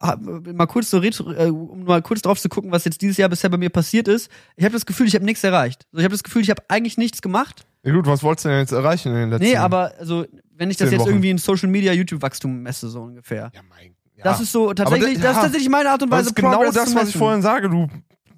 hab, 0.00 0.20
mal 0.20 0.66
kurz 0.66 0.90
so 0.90 1.02
äh, 1.02 1.10
um 1.50 1.84
mal 1.84 2.02
kurz 2.02 2.22
drauf 2.22 2.40
zu 2.40 2.48
gucken, 2.48 2.70
was 2.70 2.84
jetzt 2.84 3.00
dieses 3.02 3.16
Jahr 3.16 3.28
bisher 3.28 3.50
bei 3.50 3.56
mir 3.56 3.70
passiert 3.70 4.08
ist. 4.08 4.30
Ich 4.56 4.64
habe 4.64 4.72
das 4.72 4.86
Gefühl, 4.86 5.06
ich 5.06 5.14
habe 5.14 5.24
nichts 5.24 5.42
erreicht. 5.44 5.86
Also 5.92 5.98
ich 5.98 6.04
habe 6.04 6.12
das 6.12 6.22
Gefühl, 6.22 6.42
ich 6.42 6.50
habe 6.50 6.62
eigentlich 6.68 6.96
nichts 6.98 7.22
gemacht. 7.22 7.66
Ja 7.82 7.92
gut, 7.92 8.06
was 8.06 8.22
wolltest 8.22 8.44
du 8.44 8.48
denn 8.50 8.58
jetzt 8.58 8.72
erreichen 8.72 9.08
in 9.10 9.14
den 9.14 9.30
letzten 9.30 9.44
Nee, 9.44 9.56
aber 9.56 9.92
also, 9.98 10.26
wenn 10.54 10.70
ich 10.70 10.76
das 10.76 10.90
jetzt 10.90 11.00
Wochen. 11.02 11.10
irgendwie 11.10 11.30
in 11.30 11.38
Social 11.38 11.68
Media 11.68 11.92
YouTube-Wachstum 11.92 12.62
messe, 12.62 12.88
so 12.88 13.02
ungefähr. 13.02 13.50
Ja, 13.54 13.60
mein. 13.68 13.94
Ja. 14.16 14.24
Das 14.24 14.40
ist 14.40 14.52
so 14.52 14.72
tatsächlich, 14.72 15.18
da- 15.18 15.22
das 15.22 15.30
ist 15.30 15.36
ja. 15.36 15.42
tatsächlich 15.42 15.68
meine 15.68 15.90
Art 15.90 16.02
und 16.02 16.10
Das 16.10 16.20
Weise, 16.20 16.28
ist 16.30 16.36
genau 16.36 16.52
Progress 16.52 16.74
das, 16.74 16.94
was 16.94 17.08
ich 17.10 17.16
vorhin 17.16 17.42
sage. 17.42 17.68
Du, 17.68 17.86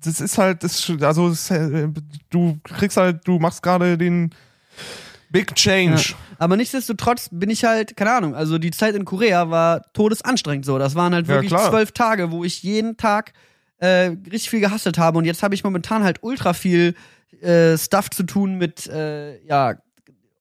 das 0.05 0.21
ist 0.21 0.37
halt, 0.37 0.65
das, 0.65 0.91
also 1.01 1.29
das, 1.31 1.51
äh, 1.51 1.89
du 2.31 2.59
kriegst 2.65 2.97
halt, 2.97 3.27
du 3.27 3.39
machst 3.39 3.63
gerade 3.63 3.97
den 3.97 4.35
Big 5.31 5.55
Change. 5.55 6.15
Aber 6.39 6.57
nichtsdestotrotz 6.57 7.29
bin 7.31 7.51
ich 7.51 7.65
halt, 7.65 7.97
keine 7.97 8.13
Ahnung, 8.13 8.35
also 8.35 8.59
die 8.59 8.71
Zeit 8.71 8.95
in 8.95 9.05
Korea 9.05 9.51
war 9.51 9.83
todesanstrengend 9.93 10.65
so. 10.65 10.79
Das 10.79 10.95
waren 10.95 11.15
halt 11.15 11.27
Ja, 11.27 11.35
wirklich 11.35 11.51
klar. 11.53 11.71
zwölf 11.71 11.93
Tage, 11.93 12.31
wo 12.31 12.45
ich 12.45 12.63
jeden 12.63 12.97
Tag 12.97 13.33
äh, 13.79 14.13
richtig 14.31 14.51
viel 14.51 14.61
gehasselt 14.61 14.99
habe. 14.99 15.19
Und 15.19 15.25
jetzt 15.25 15.43
habe 15.43 15.55
ich 15.55 15.65
momentan 15.65 16.03
halt 16.03 16.19
ultra 16.23 16.53
viel 16.53 16.95
äh, 17.41 17.77
Stuff 17.77 18.11
zu 18.11 18.23
tun 18.25 18.57
mit, 18.57 18.87
äh, 18.89 19.39
ja, 19.45 19.75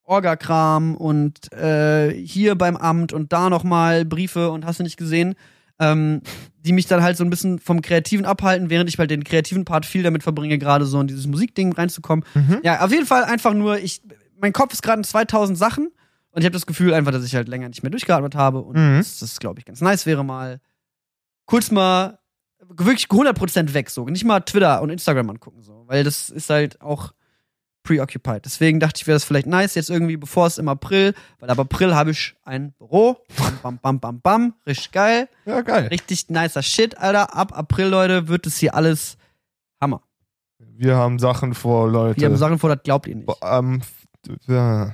Orgakram 0.08 0.96
und 0.96 1.52
äh, 1.52 2.14
hier 2.14 2.56
beim 2.56 2.78
Amt 2.78 3.12
und 3.12 3.34
da 3.34 3.50
nochmal 3.50 4.06
Briefe 4.06 4.50
und 4.52 4.66
hast 4.66 4.80
du 4.80 4.84
nicht 4.84 4.96
gesehen, 4.96 5.36
ähm, 5.80 6.22
die 6.60 6.72
mich 6.72 6.88
dann 6.88 7.04
halt 7.04 7.18
so 7.18 7.26
ein 7.26 7.30
bisschen 7.30 7.60
vom 7.60 7.82
Kreativen 7.82 8.26
abhalten, 8.26 8.70
während 8.70 8.90
ich 8.90 8.98
halt 8.98 9.12
den 9.12 9.26
kreativen 9.26 9.66
Part 9.66 9.86
viel 9.86 10.04
damit 10.04 10.24
verbringe, 10.24 10.58
gerade 10.58 10.86
so 10.86 11.00
in 11.02 11.08
dieses 11.08 11.28
Musikding 11.28 11.74
reinzukommen. 11.74 12.24
Mhm. 12.36 12.60
Ja, 12.64 12.86
auf 12.86 12.92
jeden 12.92 13.06
Fall 13.06 13.26
einfach 13.26 13.54
nur, 13.54 13.80
ich, 13.80 14.02
mein 14.40 14.54
Kopf 14.54 14.74
ist 14.74 14.82
gerade 14.84 15.00
in 15.00 15.04
2000 15.04 15.58
Sachen 15.58 15.92
und 16.32 16.42
ich 16.42 16.46
habe 16.46 16.54
das 16.54 16.66
Gefühl 16.66 16.94
einfach, 16.94 17.12
dass 17.12 17.24
ich 17.24 17.36
halt 17.36 17.48
länger 17.48 17.68
nicht 17.70 17.84
mehr 17.84 17.90
durchgeatmet 17.90 18.36
habe 18.36 18.60
und 18.62 18.76
Mhm. 18.78 18.98
das, 18.98 19.20
das 19.20 19.40
glaube 19.40 19.60
ich, 19.60 19.66
ganz 19.66 19.82
nice 19.82 20.06
wäre 20.06 20.24
mal 20.24 20.60
kurz 21.46 21.72
mal 21.72 22.20
wirklich 22.70 23.06
100% 23.08 23.74
weg, 23.74 23.90
so. 23.90 24.06
Nicht 24.08 24.26
mal 24.26 24.42
Twitter 24.42 24.82
und 24.82 24.90
Instagram 24.90 25.30
angucken, 25.30 25.62
so. 25.64 25.84
Weil 25.88 26.04
das 26.04 26.30
ist 26.30 26.50
halt 26.50 26.82
auch 26.82 27.14
preoccupied. 27.84 28.44
Deswegen 28.44 28.82
dachte 28.82 29.00
ich, 29.00 29.08
wäre 29.08 29.16
das 29.16 29.24
vielleicht 29.24 29.48
nice, 29.48 29.76
jetzt 29.76 29.90
irgendwie, 29.90 30.18
bevor 30.18 30.48
es 30.48 30.58
im 30.58 30.68
April, 30.68 31.14
weil 31.40 31.50
ab 31.50 31.58
April 31.60 31.96
habe 31.96 32.12
ich 32.12 32.36
ein 32.44 32.74
Büro. 32.74 33.18
Bam, 33.38 33.60
bam, 33.64 33.80
bam, 33.80 34.00
bam, 34.02 34.20
bam. 34.22 34.54
Richtig 34.66 34.92
geil. 34.92 35.30
Ja, 35.46 35.62
geil. 35.62 35.88
Richtig 35.88 36.28
nicer 36.30 36.62
Shit, 36.64 36.98
Alter. 36.98 37.34
Ab 37.34 37.58
April, 37.58 37.86
Leute, 37.88 38.28
wird 38.28 38.46
es 38.46 38.58
hier 38.58 38.76
alles 38.76 39.18
Hammer. 39.80 40.02
Wir 40.60 40.98
haben 40.98 41.18
Sachen 41.20 41.54
vor, 41.54 41.90
Leute. 41.90 42.20
Wir 42.20 42.28
haben 42.28 42.36
Sachen 42.36 42.60
vor, 42.60 42.76
das 42.76 42.84
glaubt 42.84 43.08
ihr 43.08 43.16
nicht. 43.16 43.30
ähm, 43.42 43.82
ja. 44.48 44.94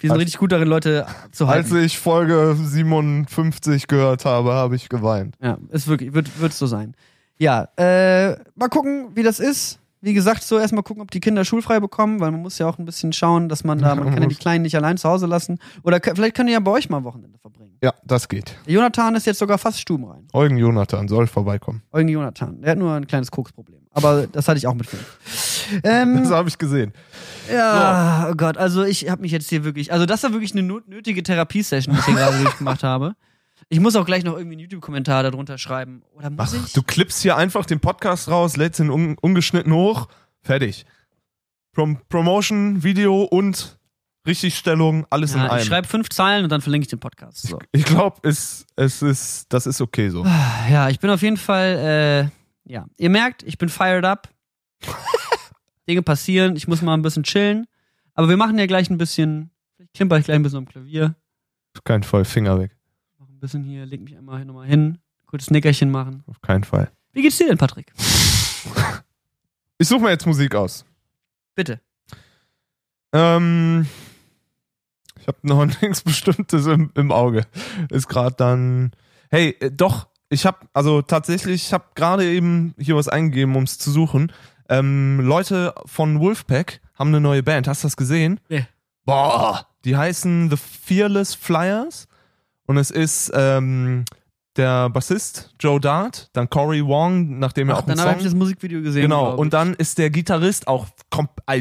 sind 0.00 0.10
als- 0.12 0.20
richtig 0.20 0.38
gut 0.38 0.52
darin, 0.52 0.68
Leute 0.68 1.06
zu 1.32 1.46
Als 1.46 1.70
halten. 1.70 1.84
ich 1.84 1.98
Folge 1.98 2.56
57 2.58 3.86
gehört 3.86 4.24
habe, 4.24 4.52
habe 4.54 4.76
ich 4.76 4.88
geweint. 4.88 5.36
Ja, 5.42 5.58
ist 5.70 5.88
wirklich, 5.88 6.14
wird, 6.14 6.40
wird 6.40 6.52
so 6.52 6.66
sein. 6.66 6.94
Ja, 7.38 7.68
äh, 7.76 8.36
mal 8.56 8.68
gucken, 8.68 9.10
wie 9.14 9.22
das 9.22 9.38
ist. 9.40 9.78
Wie 10.00 10.14
gesagt, 10.14 10.44
so 10.44 10.58
erstmal 10.58 10.82
gucken, 10.84 11.02
ob 11.02 11.10
die 11.10 11.20
Kinder 11.20 11.44
schulfrei 11.44 11.80
bekommen, 11.80 12.20
weil 12.20 12.30
man 12.30 12.40
muss 12.40 12.58
ja 12.58 12.68
auch 12.68 12.78
ein 12.78 12.84
bisschen 12.84 13.12
schauen, 13.12 13.48
dass 13.48 13.64
man 13.64 13.78
da, 13.78 13.94
man 13.96 14.12
kann 14.12 14.22
ja 14.22 14.28
die 14.28 14.34
Kleinen 14.36 14.62
nicht 14.62 14.76
allein 14.76 14.96
zu 14.96 15.08
Hause 15.08 15.26
lassen. 15.26 15.58
Oder 15.82 16.00
vielleicht 16.02 16.36
können 16.36 16.46
die 16.46 16.52
ja 16.52 16.60
bei 16.60 16.70
euch 16.70 16.88
mal 16.88 16.98
ein 16.98 17.04
Wochenende 17.04 17.38
verbringen. 17.38 17.76
Ja, 17.82 17.92
das 18.04 18.28
geht. 18.28 18.56
Jonathan 18.66 19.14
ist 19.16 19.26
jetzt 19.26 19.38
sogar 19.38 19.58
fast 19.58 19.80
stubenrein. 19.80 20.26
Eugen 20.32 20.56
Jonathan 20.56 21.08
soll 21.08 21.26
vorbeikommen. 21.26 21.82
Eugen 21.92 22.08
Jonathan. 22.08 22.60
Der 22.60 22.72
hat 22.72 22.78
nur 22.78 22.92
ein 22.92 23.06
kleines 23.06 23.30
Koksproblem. 23.30 23.80
Aber 23.92 24.26
das 24.28 24.46
hatte 24.46 24.58
ich 24.58 24.66
auch 24.66 24.74
mit 24.74 24.86
fünf. 24.86 25.18
Ähm, 25.82 26.16
Das 26.22 26.30
habe 26.30 26.48
ich 26.48 26.58
gesehen. 26.58 26.92
Ja, 27.52 28.28
oh 28.30 28.34
Gott, 28.36 28.56
also 28.56 28.84
ich 28.84 29.10
habe 29.10 29.22
mich 29.22 29.32
jetzt 29.32 29.48
hier 29.48 29.64
wirklich, 29.64 29.92
also 29.92 30.06
das 30.06 30.22
war 30.22 30.32
wirklich 30.32 30.52
eine 30.52 30.62
nötige 30.62 31.22
Therapiesession, 31.22 31.94
die 31.94 32.00
ich 32.00 32.06
hier 32.06 32.14
gerade 32.14 32.38
durchgemacht 32.42 32.82
habe. 32.84 33.14
Ich 33.70 33.80
muss 33.80 33.96
auch 33.96 34.06
gleich 34.06 34.24
noch 34.24 34.34
irgendwie 34.34 34.54
einen 34.54 34.60
YouTube-Kommentar 34.60 35.22
darunter 35.22 35.58
schreiben. 35.58 36.02
Oder 36.14 36.30
muss 36.30 36.54
Ach, 36.54 36.66
ich? 36.66 36.72
du 36.72 36.82
klippst 36.82 37.20
hier 37.20 37.36
einfach 37.36 37.66
den 37.66 37.80
Podcast 37.80 38.28
raus, 38.28 38.56
lädst 38.56 38.80
ihn 38.80 38.90
un 38.90 39.16
ungeschnitten 39.18 39.72
hoch, 39.72 40.08
fertig. 40.40 40.86
Prom 41.72 42.00
Promotion, 42.08 42.82
Video 42.82 43.22
und 43.24 43.78
Richtigstellung, 44.26 45.06
alles 45.10 45.32
in 45.32 45.38
ja, 45.38 45.46
ich 45.46 45.52
einem. 45.52 45.64
schreibe 45.64 45.88
fünf 45.88 46.08
Zeilen 46.08 46.44
und 46.44 46.50
dann 46.50 46.60
verlinke 46.60 46.84
ich 46.84 46.88
den 46.88 46.98
Podcast. 46.98 47.46
So. 47.46 47.58
Ich 47.72 47.84
glaube, 47.84 48.16
es, 48.22 48.66
es 48.76 49.02
ist, 49.02 49.46
das 49.52 49.66
ist 49.66 49.80
okay 49.80 50.08
so. 50.08 50.24
Ja, 50.24 50.88
ich 50.88 50.98
bin 50.98 51.10
auf 51.10 51.22
jeden 51.22 51.36
Fall, 51.36 52.30
äh, 52.66 52.72
ja. 52.72 52.86
Ihr 52.96 53.10
merkt, 53.10 53.42
ich 53.42 53.58
bin 53.58 53.68
fired 53.68 54.04
up. 54.04 54.28
Dinge 55.88 56.02
passieren, 56.02 56.56
ich 56.56 56.68
muss 56.68 56.82
mal 56.82 56.94
ein 56.94 57.02
bisschen 57.02 57.22
chillen. 57.22 57.66
Aber 58.14 58.28
wir 58.28 58.36
machen 58.36 58.58
ja 58.58 58.66
gleich 58.66 58.90
ein 58.90 58.98
bisschen, 58.98 59.50
vielleicht 59.76 59.94
klimper 59.94 60.18
ich 60.18 60.24
gleich 60.24 60.36
ein 60.36 60.42
bisschen 60.42 60.58
am 60.58 60.68
Klavier. 60.68 61.14
Kein 61.84 62.02
Fall, 62.02 62.24
Finger 62.24 62.58
weg. 62.58 62.76
Ein 63.38 63.40
bisschen 63.40 63.62
hier, 63.62 63.86
leg 63.86 64.00
mich 64.00 64.18
einmal 64.18 64.44
nochmal 64.44 64.66
hin, 64.66 64.98
Kurzes 65.26 65.52
Nickerchen 65.52 65.92
machen. 65.92 66.24
Auf 66.26 66.40
keinen 66.40 66.64
Fall. 66.64 66.90
Wie 67.12 67.22
geht's 67.22 67.38
dir 67.38 67.46
denn, 67.46 67.56
Patrick? 67.56 67.92
Ich 69.80 69.86
suche 69.86 70.00
mir 70.00 70.10
jetzt 70.10 70.26
Musik 70.26 70.56
aus. 70.56 70.84
Bitte. 71.54 71.80
Ähm, 73.12 73.86
ich 75.20 75.28
habe 75.28 75.38
noch 75.42 75.64
nichts 75.82 76.02
Bestimmtes 76.02 76.66
im, 76.66 76.90
im 76.96 77.12
Auge. 77.12 77.46
Ist 77.88 78.08
gerade 78.08 78.34
dann. 78.34 78.90
Hey, 79.30 79.56
äh, 79.60 79.70
doch, 79.70 80.08
ich 80.30 80.46
habe, 80.46 80.66
also 80.72 81.00
tatsächlich, 81.00 81.66
ich 81.66 81.72
habe 81.72 81.84
gerade 81.94 82.24
eben 82.24 82.74
hier 82.76 82.96
was 82.96 83.06
eingegeben, 83.06 83.54
um 83.54 83.62
es 83.62 83.78
zu 83.78 83.92
suchen. 83.92 84.32
Ähm, 84.68 85.20
Leute 85.20 85.76
von 85.86 86.18
Wolfpack 86.18 86.80
haben 86.94 87.10
eine 87.10 87.20
neue 87.20 87.44
Band. 87.44 87.68
Hast 87.68 87.84
du 87.84 87.86
das 87.86 87.96
gesehen? 87.96 88.40
Nee. 88.48 88.66
Boah, 89.04 89.68
die 89.84 89.96
heißen 89.96 90.50
The 90.50 90.56
Fearless 90.56 91.36
Flyers. 91.36 92.08
Und 92.68 92.76
es 92.76 92.90
ist 92.90 93.32
ähm, 93.34 94.04
der 94.56 94.90
Bassist 94.90 95.54
Joe 95.58 95.80
Dart, 95.80 96.28
dann 96.34 96.50
Corey 96.50 96.84
Wong, 96.84 97.38
nachdem 97.38 97.70
er 97.70 97.76
Ach, 97.76 97.80
auch 97.80 97.86
dann 97.86 97.98
habe 97.98 98.18
ich 98.18 98.24
das 98.24 98.34
Musikvideo 98.34 98.82
gesehen. 98.82 99.02
Genau, 99.02 99.34
und 99.34 99.54
dann 99.54 99.72
ist 99.72 99.96
der 99.96 100.10
Gitarrist 100.10 100.68
auch 100.68 100.86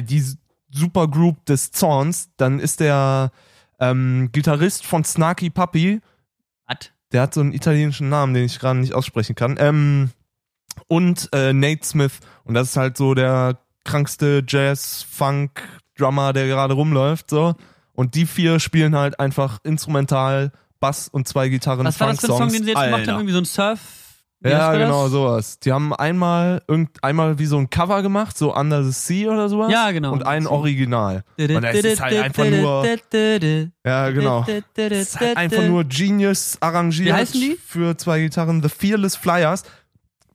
die 0.01 0.23
Supergroup 0.69 1.45
des 1.45 1.71
Zorns. 1.71 2.29
Dann 2.35 2.59
ist 2.59 2.81
der 2.81 3.31
ähm, 3.79 4.29
Gitarrist 4.33 4.85
von 4.85 5.05
Snarky 5.05 5.49
Puppy, 5.49 6.01
Was? 6.67 6.91
der 7.13 7.21
hat 7.21 7.33
so 7.33 7.39
einen 7.39 7.53
italienischen 7.53 8.09
Namen, 8.09 8.33
den 8.33 8.43
ich 8.43 8.59
gerade 8.59 8.79
nicht 8.79 8.93
aussprechen 8.93 9.35
kann. 9.35 9.55
Ähm, 9.59 10.09
und 10.87 11.29
äh, 11.31 11.53
Nate 11.53 11.85
Smith. 11.85 12.19
Und 12.43 12.53
das 12.53 12.71
ist 12.71 12.77
halt 12.77 12.97
so 12.97 13.13
der 13.13 13.59
krankste 13.85 14.43
Jazz-Funk-Drummer, 14.45 16.33
der 16.33 16.47
gerade 16.47 16.73
rumläuft. 16.73 17.29
So. 17.29 17.55
Und 17.93 18.15
die 18.15 18.25
vier 18.25 18.59
spielen 18.59 18.93
halt 18.93 19.21
einfach 19.21 19.59
instrumental 19.63 20.51
Bass 20.79 21.07
und 21.07 21.27
zwei 21.27 21.49
Gitarren. 21.49 21.85
Was 21.85 21.99
war 21.99 22.07
das 22.09 22.19
für 22.21 22.31
ein 22.33 22.37
Song, 22.37 22.49
den 22.51 22.63
sie 22.63 22.69
jetzt 22.71 22.81
gemacht 22.81 22.93
Alter. 22.99 23.11
haben? 23.13 23.19
Irgendwie 23.19 23.33
so 23.33 23.39
ein 23.39 23.45
Surf. 23.45 23.79
Wie 24.39 24.49
Ja, 24.49 24.67
heißt 24.67 24.75
das? 24.75 24.77
genau, 24.85 25.07
sowas. 25.07 25.59
Die 25.59 25.71
haben 25.71 25.93
einmal 25.93 26.61
irgend, 26.67 27.03
einmal 27.03 27.39
wie 27.39 27.47
so 27.47 27.57
ein 27.57 27.71
Cover 27.71 28.03
gemacht, 28.03 28.37
so 28.37 28.55
Under 28.55 28.83
the 28.83 28.91
Sea 28.91 29.31
oder 29.31 29.49
sowas. 29.49 29.71
Ja, 29.71 29.89
genau. 29.91 30.13
Und 30.13 30.27
ein 30.27 30.45
Original. 30.45 31.23
Und 31.39 31.49
es 31.63 31.83
ist 31.83 32.01
halt 32.01 32.17
einfach 32.17 32.45
nur, 32.45 32.85
ja, 33.83 34.09
genau. 34.11 34.45
Es 34.75 34.91
ist 34.91 35.19
halt 35.19 35.37
einfach 35.37 35.63
nur 35.63 35.83
Genius 35.85 36.57
arrangiert 36.59 37.07
Wie 37.07 37.13
heißen 37.13 37.41
die? 37.41 37.57
für 37.65 37.97
zwei 37.97 38.19
Gitarren. 38.19 38.61
The 38.61 38.69
Fearless 38.69 39.15
Flyers. 39.15 39.63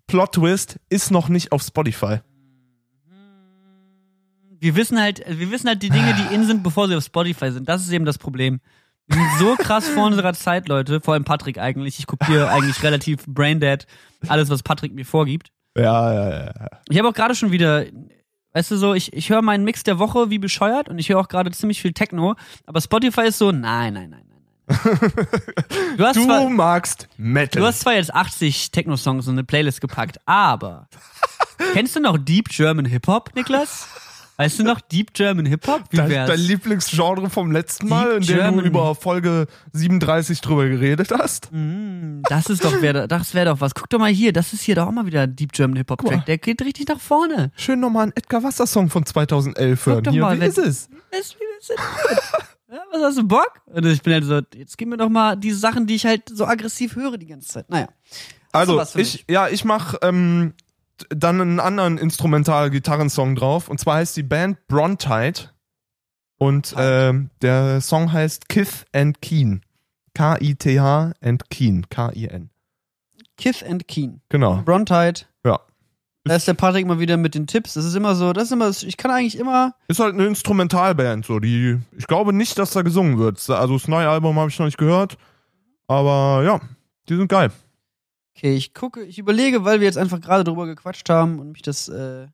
Plot 0.09 0.32
Twist 0.32 0.76
ist 0.88 1.12
noch 1.12 1.28
nicht 1.28 1.53
auf 1.53 1.62
Spotify. 1.62 2.18
Wir 4.59 4.76
wissen 4.76 5.01
halt, 5.01 5.24
wir 5.28 5.51
wissen 5.51 5.68
halt 5.68 5.82
die 5.82 5.90
Dinge, 5.90 6.14
die 6.14 6.34
in 6.34 6.45
sind, 6.45 6.62
bevor 6.62 6.88
sie 6.88 6.95
auf 6.97 7.05
Spotify 7.05 7.51
sind. 7.51 7.68
Das 7.68 7.82
ist 7.82 7.90
eben 7.93 8.05
das 8.05 8.18
Problem. 8.18 8.61
Wir 9.09 9.16
sind 9.16 9.38
so 9.38 9.57
krass 9.57 9.88
vor 9.88 10.07
unserer 10.07 10.32
Zeit, 10.34 10.68
Leute. 10.68 11.00
Vor 11.00 11.14
allem 11.14 11.24
Patrick 11.24 11.59
eigentlich. 11.59 11.98
Ich 11.98 12.07
kopiere 12.07 12.48
eigentlich 12.53 12.82
relativ 12.82 13.24
braindead 13.26 13.86
alles, 14.28 14.50
was 14.50 14.62
Patrick 14.62 14.94
mir 14.94 15.05
vorgibt. 15.05 15.50
Ja, 15.76 16.12
ja, 16.12 16.44
ja. 16.46 16.68
Ich 16.88 16.98
habe 16.98 17.09
auch 17.09 17.14
gerade 17.14 17.34
schon 17.34 17.50
wieder, 17.50 17.84
weißt 18.53 18.70
du 18.70 18.76
so, 18.76 18.94
ich, 18.94 19.12
ich 19.12 19.30
höre 19.30 19.42
meinen 19.42 19.64
Mix 19.64 19.82
der 19.82 19.98
Woche 19.98 20.30
wie 20.30 20.38
bescheuert 20.38 20.88
und 20.88 20.98
ich 20.98 21.09
höre 21.09 21.18
auch 21.18 21.28
gerade 21.28 21.50
ziemlich 21.50 21.80
viel 21.80 21.92
Techno. 21.92 22.34
Aber 22.66 22.80
Spotify 22.80 23.22
ist 23.22 23.38
so, 23.38 23.53
nein, 23.53 23.94
nein, 23.94 24.11
nein, 24.11 24.24
nein, 24.28 24.42
nein. 24.68 25.12
Du 25.96 26.05
hast 26.05 26.16
Du 26.16 26.24
zwar, 26.24 26.48
magst 26.48 27.09
Metal. 27.16 27.61
Du 27.61 27.66
hast 27.66 27.80
zwar 27.80 27.94
jetzt 27.94 28.14
80 28.14 28.70
Techno-Songs 28.70 29.26
in 29.26 29.32
eine 29.32 29.44
Playlist 29.44 29.80
gepackt, 29.80 30.18
aber 30.26 30.88
kennst 31.72 31.96
du 31.96 32.00
noch 32.00 32.18
Deep 32.18 32.48
German 32.48 32.84
Hip-Hop, 32.84 33.34
Niklas? 33.34 33.88
Weißt 34.43 34.59
du 34.59 34.64
noch 34.64 34.80
Deep 34.80 35.14
German 35.14 35.47
Hip-Hop? 35.47 35.82
Wie 35.90 35.97
dein, 35.97 36.11
wär's? 36.11 36.28
dein 36.28 36.40
Lieblingsgenre 36.40 37.30
vom 37.30 37.53
letzten 37.53 37.88
Mal, 37.88 38.12
in 38.16 38.20
Deep 38.20 38.28
dem 38.28 38.36
German. 38.38 38.61
du 38.64 38.66
über 38.70 38.95
Folge 38.95 39.47
37 39.72 40.40
drüber 40.40 40.68
geredet 40.68 41.11
hast? 41.16 41.49
Mm, 41.53 42.22
das 42.28 42.51
ist 42.51 42.64
doch, 42.64 42.82
wär, 42.82 43.07
das 43.07 43.34
wäre 43.34 43.47
doch 43.51 43.61
was. 43.61 43.74
Guck 43.74 43.88
doch 43.90 43.99
mal 43.99 44.11
hier, 44.11 44.32
das 44.32 44.53
ist 44.53 44.62
hier 44.62 44.74
doch 44.74 44.86
auch 44.88 44.93
mal 44.93 45.07
wieder 45.07 45.26
Deep 45.26 45.53
German 45.53 45.74
Guck 45.76 45.78
Hip-Hop-Track. 46.01 46.16
mal. 46.18 46.24
Der 46.26 46.38
geht 46.38 46.61
richtig 46.62 46.88
nach 46.88 47.01
vorne. 47.01 47.53
Schön 47.57 47.80
nochmal 47.80 48.05
einen 48.05 48.12
Edgar 48.16 48.43
Wasser 48.43 48.66
Song 48.66 48.90
von 48.90 49.07
2011 49.07 49.86
hören. 49.86 50.03
doch 50.05 50.12
Hier, 50.12 50.20
mal, 50.22 50.40
wie 50.40 50.45
ist 50.45 50.59
es? 50.59 50.88
Das- 50.88 50.90
das 51.11 51.30
ist 51.30 51.36
gut. 51.38 52.18
Ja, 52.72 52.78
was 52.90 53.03
hast 53.03 53.18
du 53.18 53.24
Bock? 53.28 53.61
Und 53.66 53.84
ich 53.84 54.01
bin 54.01 54.14
halt 54.14 54.24
so, 54.24 54.40
jetzt 54.57 54.78
gib 54.78 54.88
mir 54.88 54.97
doch 54.97 55.11
mal 55.11 55.36
die 55.36 55.53
Sachen, 55.53 55.86
die 55.86 55.95
ich 55.95 56.07
halt 56.07 56.22
so 56.32 56.47
aggressiv 56.47 56.97
höre 56.97 57.18
die 57.18 57.26
ganze 57.26 57.49
Zeit. 57.49 57.68
Naja. 57.68 57.88
Also, 58.51 58.82
ich, 58.95 59.24
ja, 59.28 59.49
ich 59.49 59.64
mach 59.66 59.95
ähm, 60.03 60.55
dann 61.09 61.40
einen 61.40 61.61
anderen 61.61 61.99
Instrumental-Gitarrensong 61.99 63.34
drauf. 63.34 63.68
Und 63.68 63.78
zwar 63.78 63.97
heißt 63.97 64.16
die 64.16 64.22
Band 64.22 64.66
Brontide. 64.66 65.51
Und 66.38 66.74
ähm, 66.76 67.30
der 67.40 67.80
Song 67.80 68.12
heißt 68.12 68.49
Kith 68.49 68.84
and 68.93 69.22
Keen. 69.22 69.62
K-I-T-H 70.14 71.12
and 71.20 71.51
Keen. 71.51 71.88
K-I-N. 71.88 72.51
Kith 73.36 73.62
and 73.62 73.86
Keen. 73.88 74.20
Genau. 74.28 74.62
Brontide. 74.64 75.22
Ja. 75.45 75.61
Da 76.24 76.36
ist 76.36 76.47
der 76.47 76.55
Patrick 76.55 76.86
mal 76.86 77.01
wieder 77.01 77.16
mit 77.16 77.34
den 77.34 77.47
Tipps. 77.47 77.74
Das 77.74 77.84
ist 77.84 77.95
immer 77.95 78.14
so, 78.14 78.32
das 78.32 78.45
ist 78.45 78.53
immer, 78.53 78.70
ich 78.70 78.97
kann 78.97 79.11
eigentlich 79.11 79.38
immer, 79.38 79.74
Ist 79.88 79.99
halt 79.99 80.14
eine 80.14 80.26
Instrumentalband, 80.26 81.26
so 81.26 81.40
die. 81.40 81.78
Ich 81.97 82.07
glaube 82.07 82.32
nicht, 82.32 82.59
dass 82.59 82.72
da 82.72 82.82
gesungen 82.82 83.18
wird. 83.18 83.38
Also 83.51 83.74
das 83.74 83.88
neue 83.88 84.09
Album 84.09 84.38
habe 84.38 84.49
ich 84.49 84.59
noch 84.59 84.66
nicht 84.66 84.78
gehört. 84.78 85.16
Aber 85.88 86.43
ja, 86.45 86.61
die 87.09 87.16
sind 87.16 87.28
geil. 87.28 87.51
Okay, 88.37 88.55
ich 88.55 88.74
gucke, 88.74 89.03
ich 89.03 89.18
überlege, 89.18 89.64
weil 89.64 89.80
wir 89.80 89.87
jetzt 89.87 89.99
einfach 89.99 90.20
gerade 90.20 90.45
drüber 90.45 90.66
gequatscht 90.66 91.09
haben 91.09 91.39
und 91.39 91.53
mich 91.53 91.62
das 91.62 91.89
äh, 91.89 92.26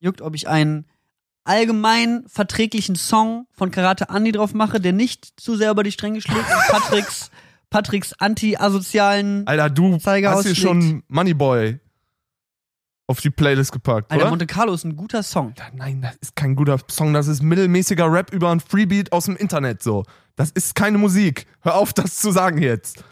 juckt, 0.00 0.20
ob 0.20 0.34
ich 0.34 0.48
einen 0.48 0.86
allgemein 1.44 2.24
verträglichen 2.26 2.96
Song 2.96 3.46
von 3.52 3.70
Karate 3.70 4.06
Andy 4.10 4.32
drauf 4.32 4.54
mache, 4.54 4.80
der 4.80 4.92
nicht 4.92 5.40
zu 5.40 5.56
sehr 5.56 5.70
über 5.70 5.82
die 5.82 5.92
Stränge 5.92 6.20
schlägt 6.20 6.40
und 6.40 6.68
Patricks, 6.68 7.30
Patricks 7.70 8.12
anti-asozialen. 8.14 9.46
Alter, 9.46 9.70
du 9.70 9.96
Zeiger 9.98 10.30
hast 10.30 10.46
hier 10.46 10.54
schon 10.54 11.02
Moneyboy 11.08 11.78
auf 13.06 13.20
die 13.20 13.30
Playlist 13.30 13.72
gepackt, 13.72 14.10
Alter, 14.10 14.24
oder? 14.24 14.30
Monte 14.30 14.46
Carlo 14.46 14.72
ist 14.72 14.84
ein 14.84 14.96
guter 14.96 15.22
Song. 15.22 15.54
Nein, 15.74 16.00
das 16.00 16.16
ist 16.16 16.36
kein 16.36 16.54
guter 16.56 16.78
Song, 16.90 17.12
das 17.12 17.28
ist 17.28 17.42
mittelmäßiger 17.42 18.10
Rap 18.10 18.32
über 18.32 18.50
ein 18.50 18.60
Freebeat 18.60 19.12
aus 19.12 19.26
dem 19.26 19.36
Internet 19.36 19.82
so. 19.82 20.04
Das 20.36 20.50
ist 20.50 20.74
keine 20.74 20.98
Musik. 20.98 21.46
Hör 21.60 21.76
auf, 21.76 21.92
das 21.92 22.16
zu 22.16 22.32
sagen 22.32 22.58
jetzt. 22.58 23.04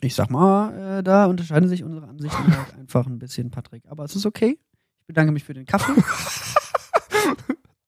Ich 0.00 0.14
sag 0.14 0.30
mal, 0.30 0.98
äh, 0.98 1.02
da 1.02 1.26
unterscheiden 1.26 1.68
sich 1.68 1.82
unsere 1.82 2.06
Ansichten 2.06 2.56
halt 2.56 2.78
einfach 2.78 3.06
ein 3.06 3.18
bisschen, 3.18 3.50
Patrick. 3.50 3.82
Aber 3.88 4.04
es 4.04 4.14
ist 4.14 4.26
okay. 4.26 4.58
Ich 5.00 5.06
bedanke 5.06 5.32
mich 5.32 5.44
für 5.44 5.54
den 5.54 5.66
Kaffee. 5.66 5.92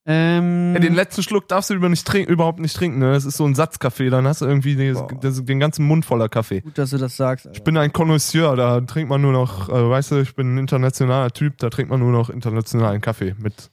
ähm, 0.07 0.75
Ja, 0.75 0.81
den 0.81 0.95
letzten 0.95 1.23
Schluck 1.23 1.49
darfst 1.49 1.71
du 1.71 1.75
über 1.75 1.89
nicht 1.89 2.07
trink, 2.07 2.29
überhaupt 2.29 2.61
nicht 2.61 2.75
trinken, 2.77 2.99
ne? 2.99 3.13
Das 3.13 3.25
ist 3.25 3.37
so 3.37 3.45
ein 3.45 3.55
Satzkaffee, 3.55 4.09
dann 4.09 4.27
hast 4.27 4.41
du 4.41 4.47
irgendwie 4.47 4.75
den, 4.75 4.95
Boah. 4.95 5.09
das, 5.21 5.45
den 5.45 5.61
ganzen 5.61 5.85
Mund 5.85 6.05
voller 6.05 6.29
Kaffee. 6.29 6.61
gut, 6.61 6.79
dass 6.79 6.91
du 6.91 6.99
das 6.99 7.17
sagst. 7.17 7.47
Alter. 7.47 7.59
Ich 7.59 7.65
bin 7.65 7.77
ein 7.77 7.93
Connoisseur, 7.93 8.57
da 8.57 8.81
trinkt 8.81 9.11
man 9.11 9.21
nur 9.21 9.33
noch, 9.33 9.69
äh, 9.69 9.91
weißt 9.91 10.13
du, 10.13 10.21
ich 10.23 10.35
bin 10.35 10.55
ein 10.55 10.59
internationaler 10.59 11.31
Typ, 11.31 11.59
da 11.59 11.71
trinkt 11.71 11.91
man 11.91 12.01
nur 12.01 12.13
noch 12.13 12.31
internationalen 12.31 13.01
Kaffee 13.01 13.35
mit. 13.39 13.71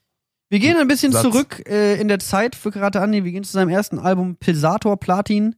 Wir 0.49 0.59
gehen 0.59 0.77
ein 0.77 0.87
bisschen 0.87 1.11
Satz. 1.11 1.23
zurück 1.23 1.63
äh, 1.67 1.99
in 1.99 2.07
der 2.07 2.19
Zeit 2.19 2.55
für 2.55 2.71
Karate 2.71 3.01
Andi. 3.01 3.23
Wir 3.23 3.31
gehen 3.31 3.43
zu 3.43 3.51
seinem 3.51 3.69
ersten 3.69 3.97
Album 3.97 4.35
Pilsator 4.35 4.99
Platin. 4.99 5.55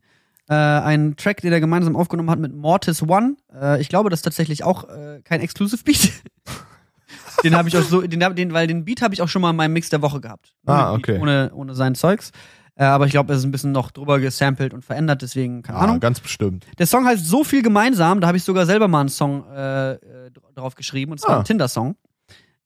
Äh, 0.49 0.53
ein 0.55 1.15
Track, 1.17 1.41
den 1.41 1.51
er 1.51 1.59
gemeinsam 1.59 1.95
aufgenommen 1.95 2.29
hat 2.29 2.39
mit 2.39 2.55
Mortis 2.55 3.01
One. 3.03 3.35
Äh, 3.53 3.81
ich 3.81 3.89
glaube, 3.89 4.09
das 4.09 4.19
ist 4.19 4.23
tatsächlich 4.23 4.63
auch 4.63 4.87
äh, 4.89 5.21
kein 5.23 5.41
Exclusive 5.41 5.83
Beat. 5.83 6.11
den 7.43 7.55
habe 7.55 7.67
ich 7.69 7.77
auch 7.77 7.81
so, 7.83 8.01
den, 8.01 8.19
den, 8.35 8.53
weil 8.53 8.67
den 8.67 8.85
Beat 8.85 9.01
habe 9.01 9.13
ich 9.13 9.21
auch 9.21 9.27
schon 9.27 9.41
mal 9.41 9.49
in 9.51 9.55
meinem 9.57 9.73
Mix 9.73 9.89
der 9.89 10.01
Woche 10.01 10.21
gehabt. 10.21 10.53
Nur 10.63 10.75
Ah, 10.75 10.91
den 10.91 11.01
Beat, 11.01 11.09
okay. 11.09 11.21
Ohne, 11.21 11.51
ohne 11.53 11.75
sein 11.75 11.95
Zeugs. 11.95 12.31
Äh, 12.75 12.83
aber 12.85 13.05
ich 13.05 13.11
glaube, 13.11 13.33
es 13.33 13.39
ist 13.39 13.45
ein 13.45 13.51
bisschen 13.51 13.71
noch 13.71 13.91
drüber 13.91 14.19
gesampelt 14.19 14.73
und 14.73 14.85
verändert, 14.85 15.21
deswegen 15.21 15.63
keine 15.63 15.79
Ah, 15.79 15.83
Ahnung. 15.83 15.99
ganz 15.99 16.19
bestimmt. 16.19 16.65
Der 16.77 16.85
Song 16.85 17.05
heißt 17.05 17.25
So 17.25 17.43
viel 17.43 17.61
gemeinsam. 17.63 18.21
Da 18.21 18.27
habe 18.27 18.37
ich 18.37 18.43
sogar 18.43 18.65
selber 18.65 18.87
mal 18.87 19.01
einen 19.01 19.09
Song 19.09 19.43
äh, 19.51 19.93
äh, 19.93 19.97
drauf 20.55 20.75
geschrieben. 20.75 21.11
Und 21.11 21.19
zwar 21.19 21.31
Ah. 21.31 21.35
einen 21.37 21.45
Tinder-Song. 21.45 21.95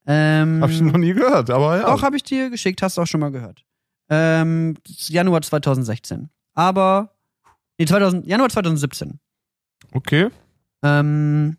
Ähm, 0.06 0.60
Hab 0.62 0.70
ich 0.70 0.82
noch 0.82 0.98
nie 0.98 1.14
gehört, 1.14 1.50
aber 1.52 1.78
ja. 1.80 1.86
doch, 1.86 2.02
habe 2.02 2.16
ich 2.16 2.24
dir 2.24 2.50
geschickt, 2.50 2.82
hast 2.82 2.98
du 2.98 3.02
auch 3.02 3.08
schon 3.08 3.20
mal 3.22 3.32
gehört. 3.32 3.64
Ähm, 4.10 4.76
Januar 4.86 5.42
2016. 5.44 6.30
Aber, 6.56 7.11
nee, 7.82 7.88
2000, 7.88 8.26
Januar 8.28 8.50
2017. 8.50 9.20
Okay. 9.94 10.30
Ähm, 10.84 11.58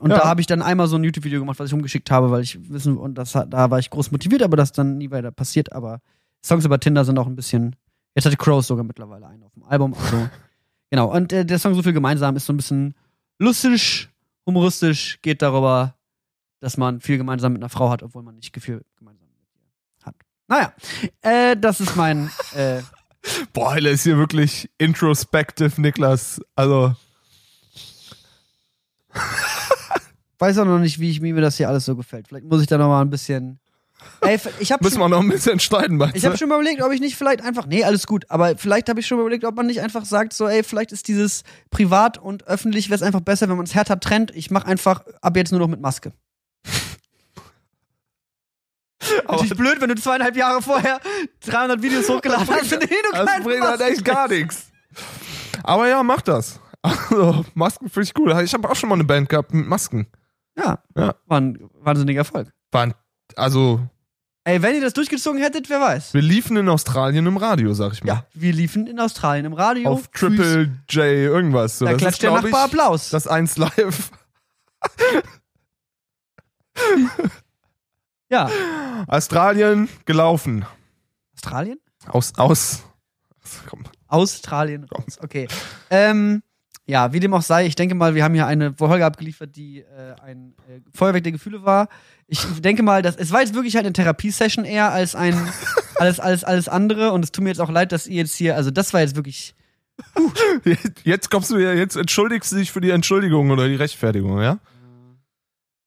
und 0.00 0.10
Ja. 0.10 0.18
da 0.18 0.24
habe 0.28 0.40
ich 0.40 0.46
dann 0.46 0.62
einmal 0.62 0.88
so 0.88 0.96
ein 0.96 1.04
YouTube-Video 1.04 1.40
gemacht, 1.40 1.58
was 1.58 1.68
ich 1.68 1.74
umgeschickt 1.74 2.10
habe, 2.10 2.30
weil 2.30 2.42
ich 2.42 2.70
wissen, 2.70 2.96
und 2.98 3.14
das, 3.16 3.32
da 3.32 3.70
war 3.70 3.78
ich 3.78 3.90
groß 3.90 4.10
motiviert, 4.12 4.42
aber 4.42 4.56
das 4.56 4.72
dann 4.72 4.98
nie 4.98 5.10
weiter 5.10 5.30
passiert. 5.30 5.72
Aber 5.72 6.00
Songs 6.44 6.64
über 6.64 6.78
Tinder 6.78 7.04
sind 7.04 7.18
auch 7.18 7.26
ein 7.26 7.36
bisschen, 7.36 7.76
jetzt 8.14 8.26
hatte 8.26 8.36
Crows 8.36 8.66
sogar 8.66 8.84
mittlerweile 8.84 9.26
einen 9.26 9.42
auf 9.42 9.52
dem 9.54 9.64
Album. 9.64 9.94
Also, 9.94 10.28
genau, 10.90 11.12
und 11.14 11.32
äh, 11.32 11.44
der 11.44 11.58
Song 11.58 11.74
So 11.74 11.82
viel 11.82 11.92
gemeinsam 11.94 12.36
ist 12.36 12.46
so 12.46 12.52
ein 12.52 12.56
bisschen 12.58 12.94
lustig, 13.38 14.08
humoristisch, 14.46 15.18
geht 15.22 15.42
darüber, 15.42 15.94
dass 16.60 16.76
man 16.76 17.00
viel 17.00 17.18
gemeinsam 17.18 17.52
mit 17.54 17.62
einer 17.62 17.70
Frau 17.70 17.90
hat, 17.90 18.02
obwohl 18.02 18.22
man 18.22 18.34
nicht 18.34 18.54
viel 18.60 18.84
gemeinsam 18.96 19.26
mit 19.28 19.38
ihr 19.54 20.06
hat. 20.06 20.14
Naja, 20.48 20.72
äh, 21.22 21.56
das 21.56 21.80
ist 21.80 21.96
mein, 21.96 22.30
äh, 22.54 22.82
Boah, 23.52 23.72
Alter, 23.72 23.90
ist 23.90 24.02
hier 24.04 24.18
wirklich 24.18 24.70
introspective, 24.78 25.80
Niklas. 25.80 26.40
Also, 26.54 26.94
weiß 30.38 30.58
auch 30.58 30.64
noch 30.64 30.78
nicht, 30.78 31.00
wie, 31.00 31.10
ich, 31.10 31.20
mir 31.20 31.40
das 31.40 31.56
hier 31.56 31.68
alles 31.68 31.84
so 31.84 31.96
gefällt. 31.96 32.28
Vielleicht 32.28 32.46
muss 32.46 32.60
ich 32.60 32.66
da 32.66 32.78
noch 32.78 32.88
mal 32.88 33.00
ein 33.00 33.10
bisschen 33.10 33.58
Ey, 34.20 34.38
ich 34.60 34.72
habe 34.72 34.84
Müssen 34.84 34.98
wir 34.98 35.08
noch 35.08 35.20
ein 35.20 35.28
bisschen 35.28 35.60
streiten, 35.60 35.96
meinst 35.96 36.16
Ich 36.16 36.24
habe 36.24 36.36
schon 36.36 36.48
mal 36.48 36.56
überlegt, 36.56 36.82
ob 36.82 36.92
ich 36.92 37.00
nicht 37.00 37.16
vielleicht 37.16 37.42
einfach, 37.42 37.66
nee, 37.66 37.84
alles 37.84 38.06
gut, 38.06 38.24
aber 38.28 38.56
vielleicht 38.56 38.88
habe 38.88 39.00
ich 39.00 39.06
schon 39.06 39.18
mal 39.18 39.22
überlegt, 39.22 39.44
ob 39.44 39.56
man 39.56 39.66
nicht 39.66 39.80
einfach 39.80 40.04
sagt, 40.04 40.32
so, 40.32 40.46
ey, 40.46 40.62
vielleicht 40.62 40.92
ist 40.92 41.08
dieses 41.08 41.42
privat 41.70 42.18
und 42.18 42.46
öffentlich 42.46 42.88
wäre 42.88 42.96
es 42.96 43.02
einfach 43.02 43.20
besser, 43.20 43.48
wenn 43.48 43.56
man 43.56 43.66
es 43.66 43.74
härter 43.74 44.00
trennt. 44.00 44.34
Ich 44.34 44.50
mache 44.50 44.66
einfach 44.66 45.04
ab 45.20 45.36
jetzt 45.36 45.50
nur 45.50 45.60
noch 45.60 45.68
mit 45.68 45.80
Maske. 45.80 46.12
Natürlich 49.28 49.56
blöd, 49.56 49.80
wenn 49.80 49.88
du 49.88 49.94
zweieinhalb 49.96 50.36
Jahre 50.36 50.62
vorher 50.62 51.00
300 51.46 51.82
Videos 51.82 52.08
hochgeladen 52.08 52.48
hast, 52.48 52.72
in 52.72 52.80
denen 52.80 52.90
du 53.12 53.12
Das 53.12 53.42
bringt 53.42 53.62
halt 53.64 53.80
echt 53.80 54.04
gar 54.04 54.28
nichts. 54.28 54.70
Aber 55.62 55.88
ja, 55.88 56.02
mach 56.02 56.22
das. 56.22 56.60
Also, 56.82 57.44
Masken 57.54 57.88
finde 57.88 58.04
ich 58.04 58.14
gut. 58.14 58.30
Ich 58.42 58.54
habe 58.54 58.68
auch 58.70 58.76
schon 58.76 58.88
mal 58.88 58.94
eine 58.94 59.04
Band 59.04 59.28
gehabt 59.28 59.52
mit 59.52 59.66
Masken. 59.66 60.06
Ja, 60.56 60.78
Ja. 60.96 61.14
war 61.26 61.40
ein 61.40 61.58
wahnsinniger 61.80 62.20
Erfolg. 62.20 62.48
Waren, 62.70 62.94
also, 63.34 63.80
Ey, 64.44 64.62
wenn 64.62 64.76
ihr 64.76 64.80
das 64.80 64.92
durchgezogen 64.92 65.42
hättet, 65.42 65.68
wer 65.68 65.80
weiß. 65.80 66.14
wir 66.14 66.22
liefen 66.22 66.56
in 66.56 66.68
Australien 66.68 67.26
im 67.26 67.36
Radio, 67.36 67.72
sag 67.74 67.94
ich 67.94 68.04
mal. 68.04 68.12
Ja, 68.12 68.26
wir 68.32 68.52
liefen 68.52 68.86
in 68.86 69.00
Australien 69.00 69.44
im 69.46 69.54
Radio. 69.54 69.90
Auf 69.90 70.06
Triple 70.08 70.70
J 70.88 71.04
irgendwas. 71.04 71.78
So, 71.78 71.84
Da 71.84 71.92
das 71.92 72.00
klatscht 72.00 72.14
ist, 72.18 72.22
der 72.22 72.30
Nachbar 72.30 72.50
ich, 72.50 72.72
Applaus. 72.72 73.10
Das 73.10 73.26
1 73.26 73.56
Live. 73.56 74.12
ja. 78.30 78.50
Australien 79.06 79.88
gelaufen. 80.04 80.64
Australien? 81.34 81.78
Aus, 82.06 82.32
aus. 82.36 82.82
Komm. 83.68 83.84
Australien 84.08 84.84
raus. 84.84 85.18
Okay. 85.20 85.48
Ähm, 85.90 86.42
ja, 86.86 87.12
wie 87.12 87.20
dem 87.20 87.34
auch 87.34 87.42
sei, 87.42 87.66
ich 87.66 87.74
denke 87.74 87.94
mal, 87.94 88.14
wir 88.14 88.22
haben 88.22 88.34
hier 88.34 88.46
eine 88.46 88.72
Folge 88.74 89.04
abgeliefert, 89.04 89.56
die 89.56 89.80
äh, 89.80 90.14
ein 90.22 90.54
äh, 90.68 90.80
Feuerwerk 90.94 91.24
der 91.24 91.32
Gefühle 91.32 91.64
war. 91.64 91.88
Ich 92.28 92.44
denke 92.60 92.82
mal, 92.82 93.02
dass 93.02 93.16
es 93.16 93.32
war 93.32 93.40
jetzt 93.40 93.54
wirklich 93.54 93.74
halt 93.74 93.86
eine 93.86 93.92
Therapiesession 93.92 94.64
eher 94.64 94.92
als 94.92 95.14
ein 95.14 95.34
alles 95.96 96.20
alles 96.20 96.44
alles 96.44 96.68
andere 96.68 97.12
und 97.12 97.24
es 97.24 97.32
tut 97.32 97.42
mir 97.42 97.50
jetzt 97.50 97.60
auch 97.60 97.70
leid, 97.70 97.90
dass 97.90 98.06
ihr 98.06 98.16
jetzt 98.16 98.36
hier, 98.36 98.56
also 98.56 98.70
das 98.70 98.94
war 98.94 99.00
jetzt 99.00 99.16
wirklich 99.16 99.54
Jetzt 101.04 101.30
kommst 101.30 101.50
du 101.50 101.58
wieder, 101.58 101.74
jetzt 101.74 101.96
entschuldigst 101.96 102.52
du 102.52 102.56
dich 102.56 102.70
für 102.70 102.80
die 102.80 102.90
Entschuldigung 102.90 103.50
oder 103.50 103.68
die 103.68 103.76
Rechtfertigung, 103.76 104.40
ja? 104.42 104.58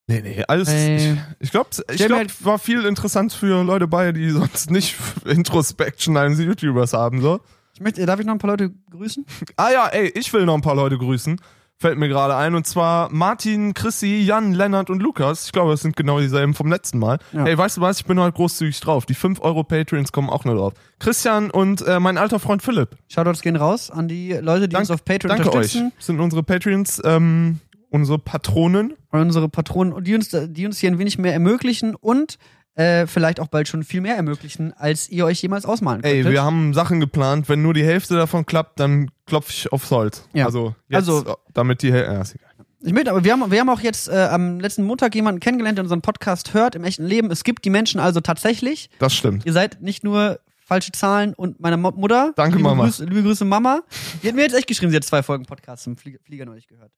Nee, 0.10 0.22
nee, 0.22 0.44
alles. 0.48 0.68
Ey. 0.70 1.18
Ich, 1.40 1.52
glaube, 1.52 1.70
ich 1.92 1.98
glaub, 2.06 2.18
halt- 2.18 2.44
war 2.46 2.58
viel 2.58 2.84
interessant 2.86 3.32
für 3.32 3.64
Leute 3.64 3.88
bei, 3.88 4.12
die 4.12 4.30
sonst 4.32 4.72
nicht 4.72 4.96
Introspection 5.26 6.18
eines 6.18 6.40
YouTubers 6.40 6.94
haben, 6.94 7.22
so. 7.22 7.40
Ich 7.76 7.80
möchte, 7.82 8.06
darf 8.06 8.20
ich 8.20 8.26
noch 8.26 8.34
ein 8.34 8.40
paar 8.40 8.50
Leute 8.50 8.72
grüßen? 8.92 9.26
Ah 9.56 9.70
ja, 9.72 9.88
ey, 9.88 10.08
ich 10.16 10.34
will 10.34 10.46
noch 10.46 10.56
ein 10.56 10.62
paar 10.62 10.76
Leute 10.76 10.98
grüßen. 10.98 11.40
Fällt 11.82 11.98
mir 11.98 12.10
gerade 12.10 12.36
ein. 12.36 12.56
Und 12.56 12.68
zwar 12.68 13.10
Martin, 13.10 13.74
Chrissy, 13.74 14.20
Jan, 14.20 14.52
Lennart 14.54 14.90
und 14.90 15.02
Lukas. 15.02 15.46
Ich 15.46 15.54
glaube, 15.54 15.72
das 15.72 15.82
sind 15.82 15.96
genau 15.96 16.20
dieselben 16.20 16.54
vom 16.54 16.70
letzten 16.70 17.00
Mal. 17.00 17.20
Ja. 17.32 17.46
Ey, 17.46 17.58
weißt 17.58 17.78
du 17.78 17.82
was? 17.82 18.00
Ich 18.02 18.06
bin 18.06 18.20
heute 18.20 18.34
großzügig 18.34 18.78
drauf. 18.82 19.06
Die 19.06 19.14
5 19.14 19.40
Euro 19.40 19.64
Patreons 19.64 20.12
kommen 20.12 20.30
auch 20.30 20.44
noch 20.44 20.56
drauf. 20.56 20.74
Christian 21.00 21.50
und 21.52 21.82
äh, 21.88 22.02
mein 22.02 22.18
alter 22.18 22.40
Freund 22.40 22.62
Philipp. 22.64 22.98
Shoutouts 23.08 23.42
gehen 23.42 23.56
raus 23.56 23.90
an 23.92 24.10
die 24.10 24.34
Leute, 24.34 24.68
die 24.68 24.74
Dank- 24.74 24.82
uns 24.82 24.92
auf 24.92 25.06
Patreon 25.06 25.30
Danke 25.30 25.48
euch. 25.52 25.56
unterstützen. 25.56 25.94
Sind 26.00 26.20
unsere 26.20 26.44
Patreons, 26.44 27.02
ähm, 27.06 27.60
unsere 27.90 28.20
Patronen. 28.20 28.94
unsere 29.12 29.50
Patronen, 29.50 29.94
und 29.94 30.06
die 30.08 30.16
uns, 30.16 30.30
die 30.30 30.66
uns 30.66 30.80
hier 30.80 30.92
ein 30.92 31.00
wenig 31.00 31.18
mehr 31.18 31.34
ermöglichen 31.34 31.96
und 31.96 32.38
äh, 32.76 33.08
vielleicht 33.08 33.40
auch 33.40 33.48
bald 33.48 33.68
schon 33.68 33.84
viel 33.84 34.00
mehr 34.02 34.16
ermöglichen, 34.16 34.74
als 34.74 35.10
ihr 35.10 35.26
euch 35.26 35.42
jemals 35.42 35.66
ausmalen 35.66 36.04
Ey, 36.04 36.18
könntet. 36.18 36.32
wir 36.34 36.44
haben 36.44 36.74
Sachen 36.74 37.00
geplant. 37.00 37.50
Wenn 37.50 37.62
nur 37.62 37.74
die 37.74 37.84
Hälfte 37.84 38.16
davon 38.16 38.46
klappt, 38.46 38.80
dann 38.80 39.12
klopfe 39.26 39.52
ich 39.52 39.72
aufs 39.74 39.92
Holz. 39.92 40.24
Ja. 40.34 40.46
Also, 40.46 40.76
jetzt, 40.88 41.10
Also- 41.10 41.36
damit 41.54 41.82
die 41.82 41.92
Hälfte. 41.92 42.14
Ja, 42.14 42.22
ist 42.22 42.36
egal. 42.36 42.50
Ich 42.82 42.94
möchte, 42.94 43.12
aber 43.12 43.26
wir 43.26 43.34
haben, 43.34 43.52
wir 43.52 43.60
haben 43.60 43.70
auch 43.70 43.82
jetzt 43.82 44.08
äh, 44.08 44.16
am 44.32 44.62
letzten 44.62 44.84
Montag 44.84 45.14
jemanden 45.14 45.42
kennengelernt, 45.42 45.78
der 45.78 45.84
unseren 45.84 46.02
Podcast 46.02 46.54
hört 46.54 46.76
im 46.76 46.86
echten 46.86 47.04
Leben. 47.06 47.30
Es 47.30 47.44
gibt 47.44 47.66
die 47.66 47.70
Menschen 47.70 48.00
also 48.00 48.22
tatsächlich. 48.22 48.90
Das 49.00 49.14
stimmt. 49.14 49.46
Ihr 49.46 49.52
seid 49.52 49.82
nicht 49.82 50.06
nur 50.06 50.40
falsche 50.64 50.94
Zahlen 50.94 51.34
und 51.34 51.60
meine 51.60 51.76
Mo 51.76 51.92
Mutter. 51.92 52.32
Danke, 52.38 52.56
liebe 52.56 52.70
Mama. 52.70 52.86
Grüße, 52.86 53.04
liebe 53.04 53.24
Grüße, 53.24 53.44
Mama. 53.44 53.82
Die 54.24 54.30
hat 54.30 54.36
mir 54.36 54.44
jetzt 54.44 54.56
echt 54.56 54.68
geschrieben, 54.68 54.92
sie 54.92 54.96
hat 54.96 55.04
zwei 55.04 55.22
Folgen 55.24 55.46
Podcast 55.46 55.84
zum 55.84 55.98
Flieger, 55.98 56.20
Flieger 56.24 56.46
neulich 56.46 56.68
gehört. 56.68 56.92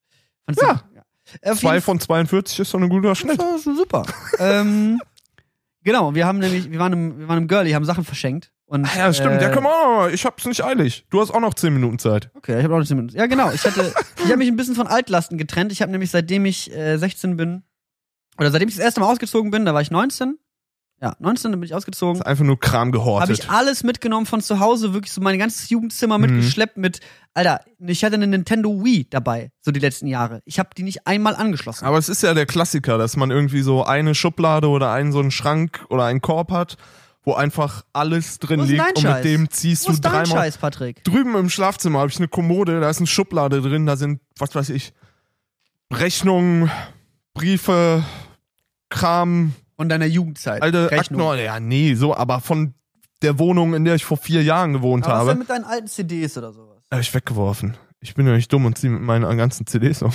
Fand 0.46 0.60
sie- 0.60 0.66
Ja. 0.66 0.82
ja. 0.96 1.52
Auf 1.52 1.60
Zwei 1.60 1.74
jeden 1.76 1.84
von 1.84 2.00
42 2.00 2.60
ist 2.60 2.74
doch 2.74 2.80
ein 2.82 2.90
guter 2.90 3.16
Schnitt. 3.16 3.40
Das 3.40 3.46
war 3.48 3.60
schon 3.60 3.76
super. 3.78 4.04
ähm, 4.40 5.00
genau, 5.84 6.14
wir 6.16 6.26
haben 6.26 6.40
nämlich, 6.40 6.72
wir 6.72 6.80
waren 6.80 6.94
im, 6.94 7.20
wir 7.20 7.28
waren 7.28 7.38
im 7.38 7.48
Girlie, 7.48 7.74
haben 7.76 7.86
Sachen 7.86 8.04
verschenkt. 8.04 8.52
Und, 8.66 8.86
Ah, 8.86 8.98
ja, 8.98 9.14
stimmt. 9.14 9.42
Äh, 9.42 9.44
ja, 9.44 9.50
komm 9.50 9.64
mal. 9.66 10.14
Ich 10.14 10.26
hab's 10.26 10.46
nicht 10.46 10.64
eilig. 10.64 11.06
Du 11.10 11.20
hast 11.20 11.32
auch 11.32 11.42
noch 11.42 11.54
10 11.54 11.74
Minuten 11.74 12.00
Zeit. 12.00 12.30
Okay, 12.36 12.58
ich 12.58 12.64
habe 12.64 12.74
auch 12.76 12.80
nicht 12.80 12.90
Minuten. 12.90 13.16
Ja, 13.16 13.26
genau. 13.28 13.52
Ich 13.52 13.66
hatte, 13.66 13.94
ich 14.18 14.24
habe 14.26 14.38
mich 14.38 14.48
ein 14.48 14.56
bisschen 14.56 14.76
von 14.76 14.88
Altlasten 14.88 15.38
getrennt. 15.38 15.72
Ich 15.74 15.82
habe 15.82 15.92
nämlich 15.92 16.10
seitdem 16.10 16.46
ich 16.46 16.74
äh, 16.74 16.98
16 16.98 17.36
bin 17.36 17.64
oder 18.38 18.50
seitdem 18.50 18.70
ich 18.70 18.76
das 18.76 18.84
erste 18.84 19.02
Mal 19.02 19.08
ausgezogen 19.12 19.52
bin, 19.52 19.66
da 19.66 19.74
war 19.74 19.82
ich 19.82 19.92
19. 19.92 20.38
Ja, 21.04 21.16
19, 21.20 21.52
dann 21.52 21.60
bin 21.60 21.66
ich 21.68 21.74
ausgezogen. 21.74 22.18
Ist 22.22 22.28
einfach 22.28 22.44
nur 22.46 22.60
Kram 22.60 22.90
Habe 22.90 22.92
gehortet. 22.92 23.40
ich 23.40 23.50
alles 23.50 23.84
mitgenommen 23.84 24.28
von 24.28 24.40
zu 24.40 24.60
Hause, 24.60 24.94
wirklich 24.94 25.12
so 25.12 25.20
mein 25.20 25.40
ganzes 25.40 25.68
Jugendzimmer 25.72 26.20
Mhm. 26.20 26.26
mitgeschleppt 26.36 26.78
mit, 26.78 27.00
Alter, 27.34 27.62
ich 27.80 28.04
hatte 28.04 28.16
eine 28.16 28.28
Nintendo 28.28 28.84
Wii 28.84 29.08
dabei, 29.10 29.52
so 29.62 29.72
die 29.72 29.80
letzten 29.80 30.06
Jahre. 30.06 30.42
Ich 30.46 30.60
habe 30.60 30.70
die 30.78 30.84
nicht 30.84 31.08
einmal 31.08 31.36
angeschlossen. 31.36 31.86
Aber 31.86 31.98
es 31.98 32.08
ist 32.08 32.22
ja 32.22 32.36
der 32.36 32.46
Klassiker, 32.46 33.00
dass 33.00 33.18
man 33.18 33.32
irgendwie 33.32 33.62
so 33.62 33.84
eine 33.84 34.14
Schublade 34.14 34.68
oder 34.68 34.92
einen 34.92 35.12
so 35.12 35.20
einen 35.20 35.32
Schrank 35.32 35.84
oder 35.90 36.06
einen 36.06 36.22
Korb 36.22 36.52
hat, 36.52 36.78
wo 37.24 37.34
einfach 37.34 37.84
alles 37.94 38.38
drin 38.38 38.60
Wo 38.60 38.64
ist 38.66 38.70
liegt 38.70 38.82
dein 38.82 38.90
und 38.90 38.96
mit 39.04 39.12
Scheiß? 39.12 39.24
dem 39.24 39.50
ziehst 39.50 39.84
Wo 39.86 39.88
du 39.88 39.94
ist 39.94 40.02
dein 40.06 40.12
dreimal. 40.12 40.28
Scheiß, 40.28 40.58
Patrick? 40.60 41.04
Drüben 41.04 41.36
im 41.36 41.50
Schlafzimmer 41.50 41.98
habe 42.00 42.12
ich 42.12 42.18
eine 42.18 42.28
Kommode, 42.28 42.80
da 42.80 42.88
ist 42.92 42.98
eine 43.00 43.08
Schublade 43.08 43.62
drin, 43.62 43.88
da 43.88 43.96
sind, 43.96 44.22
was 44.38 44.54
weiß 44.54 44.70
ich, 44.70 44.94
Rechnungen, 45.92 46.70
Briefe, 47.34 48.04
Kram, 48.90 49.54
Von 49.82 49.90
deiner 49.90 50.06
Jugendzeit. 50.06 50.62
alte 50.62 50.92
Rechnung. 50.92 51.32
Akten. 51.32 51.44
Ja, 51.44 51.60
nee, 51.60 51.96
so, 51.96 52.16
aber 52.16 52.40
von 52.40 52.76
der 53.24 53.40
Wohnung, 53.40 53.74
in 53.74 53.84
der 53.84 53.96
ich 53.96 54.06
vor 54.06 54.18
vier 54.18 54.44
Jahren 54.44 54.74
gewohnt 54.74 55.06
Aber 55.06 55.14
was 55.14 55.20
habe, 55.22 55.30
denn 55.32 55.40
mit 55.40 55.50
deinen 55.50 55.64
alten 55.64 55.88
CDs 55.88 56.38
oder 56.38 56.54
sowas? 56.54 56.84
habe 56.92 57.02
ich 57.02 57.12
weggeworfen. 57.16 57.78
Ich 58.00 58.14
bin 58.14 58.28
ja 58.28 58.34
nicht 58.34 58.54
dumm 58.54 58.66
und 58.66 58.78
ziehe 58.78 58.94
mit 58.94 59.02
meinen 59.02 59.38
ganzen 59.40 59.66
CDs 59.66 60.04
um. 60.04 60.14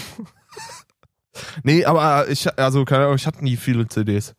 nee, 1.65 1.85
aber 1.85 2.29
ich, 2.29 2.57
also, 2.57 2.85
keine 2.85 3.07
Ahnung, 3.07 3.17
ich 3.17 3.27
hatte 3.27 3.43
nie 3.43 3.57
viele 3.57 3.89
CDs. 3.89 4.37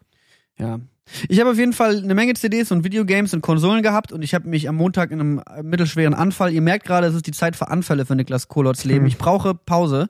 Ja. 0.57 0.79
Ich 1.27 1.41
habe 1.41 1.51
auf 1.51 1.57
jeden 1.57 1.73
Fall 1.73 1.97
eine 1.97 2.15
Menge 2.15 2.33
CDs 2.35 2.71
und 2.71 2.85
Videogames 2.85 3.33
und 3.33 3.41
Konsolen 3.41 3.83
gehabt 3.83 4.13
und 4.13 4.21
ich 4.21 4.33
habe 4.33 4.47
mich 4.47 4.69
am 4.69 4.77
Montag 4.77 5.11
in 5.11 5.19
einem 5.19 5.41
mittelschweren 5.61 6.13
Anfall, 6.13 6.53
ihr 6.53 6.61
merkt 6.61 6.85
gerade, 6.85 7.07
es 7.07 7.15
ist 7.15 7.27
die 7.27 7.31
Zeit 7.33 7.57
für 7.57 7.67
Anfälle 7.67 8.05
für 8.05 8.15
Niklas 8.15 8.47
Kolotz 8.47 8.85
Leben. 8.85 9.01
Hm. 9.01 9.07
Ich 9.07 9.17
brauche 9.17 9.55
Pause. 9.55 10.07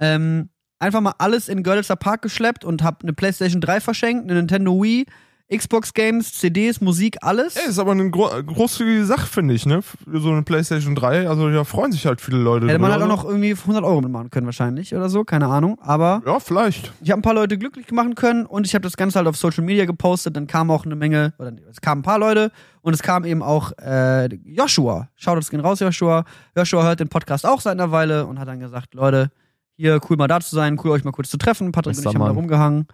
Ähm, 0.00 0.48
einfach 0.78 1.00
mal 1.00 1.14
alles 1.18 1.48
in 1.48 1.62
Görlitzer 1.62 1.96
Park 1.96 2.22
geschleppt 2.22 2.64
und 2.64 2.82
habe 2.82 2.98
eine 3.02 3.12
PlayStation 3.12 3.60
3 3.60 3.80
verschenkt, 3.80 4.24
eine 4.24 4.34
Nintendo 4.34 4.82
Wii, 4.82 5.06
Xbox 5.50 5.94
Games, 5.94 6.34
CDs, 6.34 6.82
Musik, 6.82 7.16
alles. 7.22 7.56
Ey, 7.56 7.70
ist 7.70 7.78
aber 7.78 7.92
eine 7.92 8.10
gro 8.10 8.28
großzügige 8.44 9.06
Sache, 9.06 9.26
finde 9.26 9.54
ich, 9.54 9.64
ne? 9.64 9.80
So 10.12 10.30
eine 10.30 10.42
PlayStation 10.42 10.94
3. 10.94 11.26
Also, 11.26 11.48
ja, 11.48 11.64
freuen 11.64 11.90
sich 11.90 12.04
halt 12.04 12.20
viele 12.20 12.36
Leute. 12.36 12.68
Hätte 12.68 12.78
man 12.78 12.92
halt 12.92 13.02
auch 13.02 13.08
noch 13.08 13.24
irgendwie 13.24 13.52
100 13.52 13.82
Euro 13.82 14.02
mitmachen 14.02 14.28
können 14.28 14.44
wahrscheinlich 14.44 14.94
oder 14.94 15.08
so, 15.08 15.24
keine 15.24 15.46
Ahnung. 15.46 15.78
Aber 15.80 16.20
Ja, 16.26 16.38
vielleicht. 16.38 16.92
ich 17.00 17.10
habe 17.10 17.20
ein 17.20 17.22
paar 17.22 17.32
Leute 17.32 17.56
glücklich 17.56 17.90
machen 17.92 18.14
können 18.14 18.44
und 18.44 18.66
ich 18.66 18.74
habe 18.74 18.82
das 18.82 18.98
Ganze 18.98 19.16
halt 19.18 19.26
auf 19.26 19.38
Social 19.38 19.64
Media 19.64 19.86
gepostet. 19.86 20.36
Dann 20.36 20.46
kam 20.46 20.70
auch 20.70 20.84
eine 20.84 20.96
Menge, 20.96 21.32
oder 21.38 21.52
es 21.70 21.80
kamen 21.80 22.00
ein 22.00 22.04
paar 22.04 22.18
Leute 22.18 22.52
und 22.82 22.92
es 22.92 23.02
kam 23.02 23.24
eben 23.24 23.42
auch 23.42 23.72
äh, 23.78 24.26
Joshua. 24.44 25.08
Schaut 25.16 25.36
uns 25.38 25.48
gehen 25.48 25.60
raus, 25.60 25.80
Joshua. 25.80 26.26
Joshua 26.54 26.82
hört 26.82 27.00
den 27.00 27.08
Podcast 27.08 27.46
auch 27.46 27.62
seit 27.62 27.72
einer 27.72 27.90
Weile 27.90 28.26
und 28.26 28.38
hat 28.38 28.48
dann 28.48 28.60
gesagt, 28.60 28.92
Leute, 28.92 29.30
hier 29.78 30.00
cool 30.10 30.16
mal 30.16 30.28
da 30.28 30.40
zu 30.40 30.54
sein, 30.54 30.78
cool 30.82 30.90
euch 30.90 31.04
mal 31.04 31.12
kurz 31.12 31.30
zu 31.30 31.38
treffen. 31.38 31.72
Patrick 31.72 31.96
und 31.96 31.96
Bester 31.96 32.10
ich 32.10 32.14
haben 32.14 32.20
da 32.20 32.26
Mann. 32.26 32.36
rumgehangen. 32.36 32.86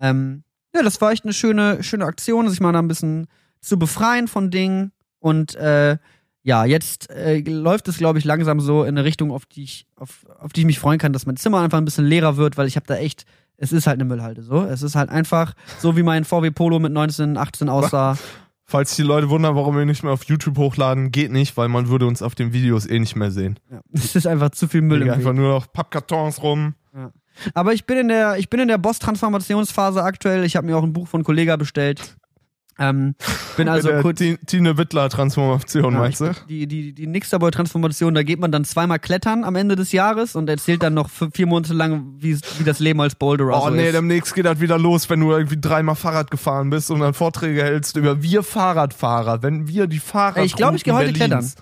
Ähm, 0.00 0.42
ja, 0.74 0.82
das 0.82 1.00
war 1.00 1.12
echt 1.12 1.24
eine 1.24 1.32
schöne, 1.32 1.82
schöne 1.82 2.04
Aktion, 2.04 2.48
sich 2.48 2.60
mal 2.60 2.72
da 2.72 2.80
ein 2.80 2.88
bisschen 2.88 3.28
zu 3.60 3.78
befreien 3.78 4.26
von 4.26 4.50
Dingen 4.50 4.92
und 5.20 5.54
äh, 5.54 5.96
ja, 6.42 6.64
jetzt 6.64 7.08
äh, 7.10 7.38
läuft 7.38 7.86
es, 7.86 7.98
glaube 7.98 8.18
ich, 8.18 8.24
langsam 8.24 8.58
so 8.58 8.82
in 8.82 8.88
eine 8.88 9.04
Richtung, 9.04 9.30
auf 9.30 9.46
die 9.46 9.62
ich, 9.62 9.86
auf, 9.94 10.26
auf 10.40 10.52
die 10.52 10.60
ich 10.60 10.66
mich 10.66 10.80
freuen 10.80 10.98
kann, 10.98 11.12
dass 11.12 11.26
mein 11.26 11.36
Zimmer 11.36 11.60
einfach 11.60 11.78
ein 11.78 11.84
bisschen 11.84 12.04
leerer 12.04 12.36
wird, 12.36 12.56
weil 12.56 12.66
ich 12.66 12.74
habe 12.74 12.86
da 12.86 12.96
echt, 12.96 13.24
es 13.56 13.72
ist 13.72 13.86
halt 13.86 14.00
eine 14.00 14.04
Müllhalde 14.04 14.42
so. 14.42 14.64
Es 14.64 14.82
ist 14.82 14.96
halt 14.96 15.08
einfach 15.08 15.54
so, 15.78 15.96
wie 15.96 16.02
mein 16.02 16.24
VW 16.24 16.50
Polo 16.50 16.80
mit 16.80 16.92
19, 16.92 17.36
18 17.36 17.68
aussah. 17.68 18.18
Falls 18.72 18.96
die 18.96 19.02
Leute 19.02 19.28
wundern, 19.28 19.54
warum 19.54 19.76
wir 19.76 19.84
nicht 19.84 20.02
mehr 20.02 20.14
auf 20.14 20.24
YouTube 20.24 20.56
hochladen, 20.56 21.12
geht 21.12 21.30
nicht, 21.30 21.58
weil 21.58 21.68
man 21.68 21.88
würde 21.88 22.06
uns 22.06 22.22
auf 22.22 22.34
den 22.34 22.54
Videos 22.54 22.86
eh 22.86 22.98
nicht 22.98 23.16
mehr 23.16 23.30
sehen. 23.30 23.60
Ja. 23.70 23.82
Es 23.92 24.16
ist 24.16 24.26
einfach 24.26 24.48
zu 24.48 24.66
viel 24.66 24.80
Müll 24.80 25.02
im 25.02 25.10
einfach 25.10 25.34
nur 25.34 25.50
noch 25.50 25.70
Pappkartons 25.70 26.42
rum. 26.42 26.72
Aber 27.52 27.74
ich 27.74 27.84
bin 27.84 27.98
in 27.98 28.08
der, 28.08 28.38
ich 28.38 28.48
bin 28.48 28.60
in 28.60 28.68
der 28.68 28.78
Boss-Transformationsphase 28.78 30.02
aktuell. 30.02 30.42
Ich 30.44 30.56
habe 30.56 30.66
mir 30.66 30.78
auch 30.78 30.84
ein 30.84 30.94
Buch 30.94 31.06
von 31.06 31.22
Kollega 31.22 31.56
bestellt. 31.56 32.16
Ähm, 32.78 33.14
bin 33.56 33.68
also 33.68 33.90
kurz. 34.00 34.18
Ti- 34.18 34.38
Tine 34.46 34.78
Wittler-Transformation, 34.78 35.92
Ja, 35.92 35.98
meinst 36.00 36.20
du? 36.20 36.32
Die, 36.48 36.66
die, 36.66 36.92
die 36.94 37.06
Nixterboy-Transformation, 37.06 38.14
da 38.14 38.22
geht 38.22 38.40
man 38.40 38.50
dann 38.50 38.64
zweimal 38.64 38.98
klettern 38.98 39.44
am 39.44 39.56
Ende 39.56 39.76
des 39.76 39.92
Jahres 39.92 40.34
und 40.34 40.48
erzählt 40.48 40.82
dann 40.82 40.94
noch 40.94 41.10
vier 41.10 41.46
Monate 41.46 41.74
lang, 41.74 42.14
wie, 42.18 42.36
wie 42.58 42.64
das 42.64 42.78
Leben 42.80 43.00
als 43.00 43.14
Boulderer 43.14 43.60
Oh 43.62 43.66
so 43.68 43.70
nee, 43.74 43.88
ist. 43.88 43.94
demnächst 43.94 44.34
geht 44.34 44.46
das 44.46 44.58
wieder 44.60 44.78
los, 44.78 45.10
wenn 45.10 45.20
du 45.20 45.30
irgendwie 45.32 45.58
dreimal 45.60 45.94
Fahrrad 45.96 46.30
gefahren 46.30 46.70
bist 46.70 46.90
und 46.90 47.00
dann 47.00 47.12
Vorträge 47.14 47.62
hältst 47.62 47.96
über 47.96 48.22
wir 48.22 48.42
Fahrradfahrer, 48.42 49.42
wenn 49.42 49.68
wir 49.68 49.86
die 49.86 49.98
Fahrrad 50.00 50.44
ich 50.44 50.56
glaub, 50.56 50.74
ich 50.74 50.82
geh 50.84 50.92
heute 50.92 51.12
Berlins. 51.12 51.56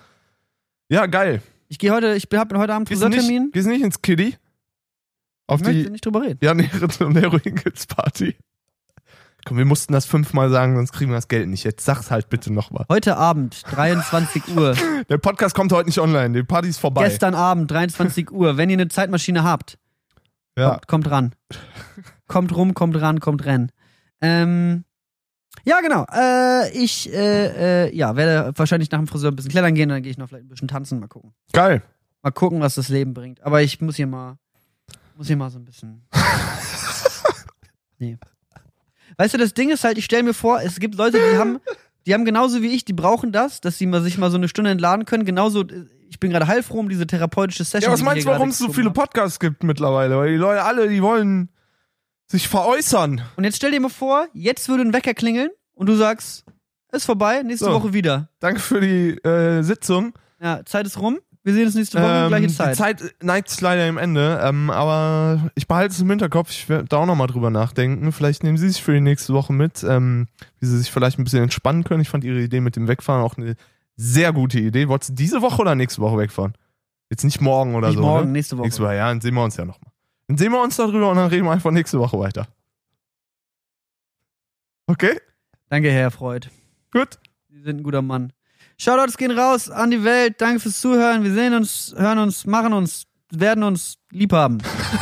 Ja, 0.89 1.05
geil. 1.07 1.41
Ich 1.67 1.77
gehe 1.79 1.91
heute, 1.91 2.15
ich 2.15 2.27
habe 2.33 2.57
heute 2.57 2.73
Abend 2.73 2.87
Friseurtermin. 2.87 3.51
gehst 3.51 3.65
du 3.67 3.71
nicht 3.71 3.83
ins 3.83 4.01
Kiddie? 4.01 4.35
Auf 5.47 5.59
Ich 5.61 5.67
möchte 5.67 5.83
die 5.83 5.89
nicht 5.89 6.05
drüber 6.05 6.21
reden. 6.21 6.39
Jan 6.41 6.59
Ehrenparty. 7.15 8.35
Komm, 9.45 9.57
wir 9.57 9.65
mussten 9.65 9.91
das 9.91 10.05
fünfmal 10.05 10.49
sagen, 10.49 10.75
sonst 10.75 10.91
kriegen 10.91 11.11
wir 11.11 11.15
das 11.15 11.27
Geld 11.27 11.49
nicht. 11.49 11.63
Jetzt 11.63 11.83
sag's 11.83 12.11
halt 12.11 12.29
bitte 12.29 12.53
nochmal. 12.53 12.85
Heute 12.89 13.17
Abend, 13.17 13.63
23 13.71 14.55
Uhr. 14.55 14.75
Der 15.09 15.17
Podcast 15.17 15.55
kommt 15.55 15.71
heute 15.71 15.87
nicht 15.87 15.99
online, 15.99 16.33
die 16.33 16.43
Party 16.43 16.69
ist 16.69 16.77
vorbei. 16.77 17.03
Gestern 17.05 17.33
Abend, 17.33 17.71
23 17.71 18.31
Uhr. 18.31 18.57
Wenn 18.57 18.69
ihr 18.69 18.75
eine 18.75 18.87
Zeitmaschine 18.87 19.43
habt, 19.43 19.79
ja. 20.57 20.69
kommt, 20.69 20.87
kommt 20.87 21.11
ran. 21.11 21.35
kommt 22.27 22.55
rum, 22.55 22.73
kommt 22.73 23.01
ran, 23.01 23.19
kommt 23.19 23.45
rennen. 23.45 23.71
Ähm, 24.21 24.85
ja, 25.63 25.81
genau. 25.81 26.05
Äh, 26.13 26.71
ich 26.71 27.11
äh, 27.11 27.87
äh, 27.87 27.95
ja, 27.95 28.15
werde 28.15 28.53
wahrscheinlich 28.57 28.91
nach 28.91 28.99
dem 28.99 29.07
Friseur 29.07 29.31
ein 29.31 29.35
bisschen 29.35 29.51
klettern 29.51 29.73
gehen, 29.73 29.89
dann 29.89 30.03
gehe 30.03 30.11
ich 30.11 30.17
noch 30.17 30.29
vielleicht 30.29 30.45
ein 30.45 30.49
bisschen 30.49 30.67
tanzen, 30.67 30.99
mal 30.99 31.07
gucken. 31.07 31.33
Geil. 31.51 31.81
Mal 32.21 32.31
gucken, 32.31 32.61
was 32.61 32.75
das 32.75 32.89
Leben 32.89 33.13
bringt. 33.13 33.41
Aber 33.41 33.61
ich 33.61 33.81
muss 33.81 33.95
hier 33.95 34.07
mal, 34.07 34.37
muss 35.17 35.27
hier 35.27 35.37
mal 35.37 35.49
so 35.49 35.57
ein 35.57 35.65
bisschen. 35.65 36.03
nee. 37.97 38.17
Weißt 39.21 39.35
du, 39.35 39.37
das 39.37 39.53
Ding 39.53 39.69
ist 39.69 39.83
halt, 39.83 39.99
ich 39.99 40.05
stelle 40.05 40.23
mir 40.23 40.33
vor, 40.33 40.61
es 40.61 40.79
gibt 40.79 40.95
Leute, 40.95 41.19
die 41.19 41.37
haben, 41.37 41.59
die 42.07 42.15
haben 42.15 42.25
genauso 42.25 42.63
wie 42.63 42.73
ich, 42.73 42.85
die 42.85 42.93
brauchen 42.93 43.31
das, 43.31 43.61
dass 43.61 43.77
sie 43.77 43.85
mal 43.85 44.01
sich 44.01 44.17
mal 44.17 44.31
so 44.31 44.37
eine 44.37 44.47
Stunde 44.47 44.71
entladen 44.71 45.05
können. 45.05 45.25
Genauso, 45.25 45.63
ich 46.09 46.19
bin 46.19 46.31
gerade 46.31 46.47
heilfroh 46.47 46.79
um 46.79 46.89
diese 46.89 47.05
therapeutische 47.05 47.63
Session. 47.63 47.91
Ja, 47.91 47.93
was 47.93 48.01
meinst 48.01 48.25
du, 48.25 48.31
warum 48.31 48.49
es 48.49 48.57
so 48.57 48.73
viele. 48.73 48.89
Podcasts 48.89 49.39
gibt 49.39 49.63
mittlerweile? 49.63 50.17
Weil 50.17 50.31
die 50.31 50.37
Leute 50.37 50.63
alle, 50.63 50.89
die 50.89 51.03
wollen 51.03 51.49
sich 52.25 52.47
veräußern. 52.47 53.21
Und 53.35 53.43
jetzt 53.43 53.57
stell 53.57 53.69
dir 53.69 53.79
mal 53.79 53.89
vor, 53.89 54.27
jetzt 54.33 54.67
würde 54.69 54.81
ein 54.81 54.91
Wecker 54.91 55.13
klingeln 55.13 55.51
und 55.73 55.85
du 55.87 55.95
sagst, 55.95 56.43
ist 56.91 57.05
vorbei, 57.05 57.43
nächste 57.43 57.65
So. 57.65 57.73
Woche 57.73 57.93
wieder. 57.93 58.29
Danke 58.39 58.59
für 58.59 58.81
die 58.81 59.19
äh, 59.23 59.61
Sitzung. 59.61 60.13
Ja, 60.41 60.65
Zeit 60.65 60.87
ist 60.87 60.97
rum. 60.99 61.19
Wir 61.43 61.53
sehen 61.53 61.65
uns 61.65 61.75
nächste 61.75 61.97
Woche, 61.99 62.11
Ähm, 62.11 62.27
gleiche 62.27 62.47
Die 62.47 62.53
Zeit. 62.53 62.75
Zeit 62.75 63.15
neigt 63.23 63.49
sich 63.49 63.61
leider 63.61 63.87
im 63.87 63.97
Ende, 63.97 64.39
ähm, 64.43 64.69
aber 64.69 65.49
ich 65.55 65.67
behalte 65.67 65.91
es 65.93 65.99
im 65.99 66.09
Hinterkopf. 66.09 66.51
Ich 66.51 66.69
werde 66.69 66.85
da 66.87 66.97
auch 66.97 67.05
nochmal 67.07 67.25
drüber 67.27 67.49
nachdenken. 67.49 68.11
Vielleicht 68.11 68.43
nehmen 68.43 68.57
Sie 68.57 68.69
sich 68.69 68.83
für 68.83 68.93
die 68.93 69.01
nächste 69.01 69.33
Woche 69.33 69.51
mit, 69.51 69.83
ähm, 69.83 70.27
wie 70.59 70.67
Sie 70.67 70.77
sich 70.77 70.91
vielleicht 70.91 71.17
ein 71.17 71.23
bisschen 71.23 71.41
entspannen 71.41 71.83
können. 71.83 72.01
Ich 72.01 72.09
fand 72.09 72.23
Ihre 72.23 72.39
Idee 72.39 72.59
mit 72.61 72.75
dem 72.75 72.87
Wegfahren 72.87 73.23
auch 73.23 73.37
eine 73.37 73.55
sehr 73.95 74.33
gute 74.33 74.59
Idee. 74.59 74.87
Wolltest 74.87 75.11
du 75.11 75.13
diese 75.15 75.41
Woche 75.41 75.61
oder 75.61 75.73
nächste 75.73 76.01
Woche 76.01 76.17
wegfahren? 76.19 76.53
Jetzt 77.09 77.23
nicht 77.23 77.41
morgen 77.41 77.73
oder 77.73 77.87
Nicht 77.87 77.97
so. 77.97 78.03
morgen, 78.03 78.27
ne? 78.27 78.31
nächste 78.33 78.57
Woche. 78.57 78.67
Nächste 78.67 78.83
Woche, 78.83 78.95
ja, 78.95 79.07
dann 79.09 79.19
sehen 79.21 79.33
wir 79.33 79.43
uns 79.43 79.57
ja 79.57 79.65
nochmal. 79.65 79.91
Dann 80.27 80.37
sehen 80.37 80.51
wir 80.51 80.61
uns 80.61 80.75
darüber 80.77 81.09
und 81.09 81.17
dann 81.17 81.27
reden 81.27 81.45
wir 81.45 81.51
einfach 81.51 81.71
nächste 81.71 81.97
Woche 81.99 82.17
weiter. 82.19 82.47
Okay? 84.87 85.19
Danke, 85.69 85.91
Herr 85.91 86.11
Freud. 86.11 86.47
Gut. 86.91 87.17
Sie 87.49 87.61
sind 87.61 87.77
ein 87.79 87.83
guter 87.83 88.01
Mann. 88.01 88.31
Shoutouts 88.81 89.15
gehen 89.15 89.29
raus 89.29 89.69
an 89.69 89.91
die 89.91 90.03
Welt. 90.03 90.41
Danke 90.41 90.59
fürs 90.59 90.81
Zuhören. 90.81 91.23
Wir 91.23 91.31
sehen 91.31 91.53
uns, 91.53 91.93
hören 91.95 92.17
uns, 92.17 92.47
machen 92.47 92.73
uns, 92.73 93.03
werden 93.29 93.63
uns 93.63 93.99
lieb 94.09 94.33
haben. 94.33 94.57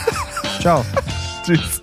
Ciao. 0.59 0.83
Tschüss. 1.45 1.78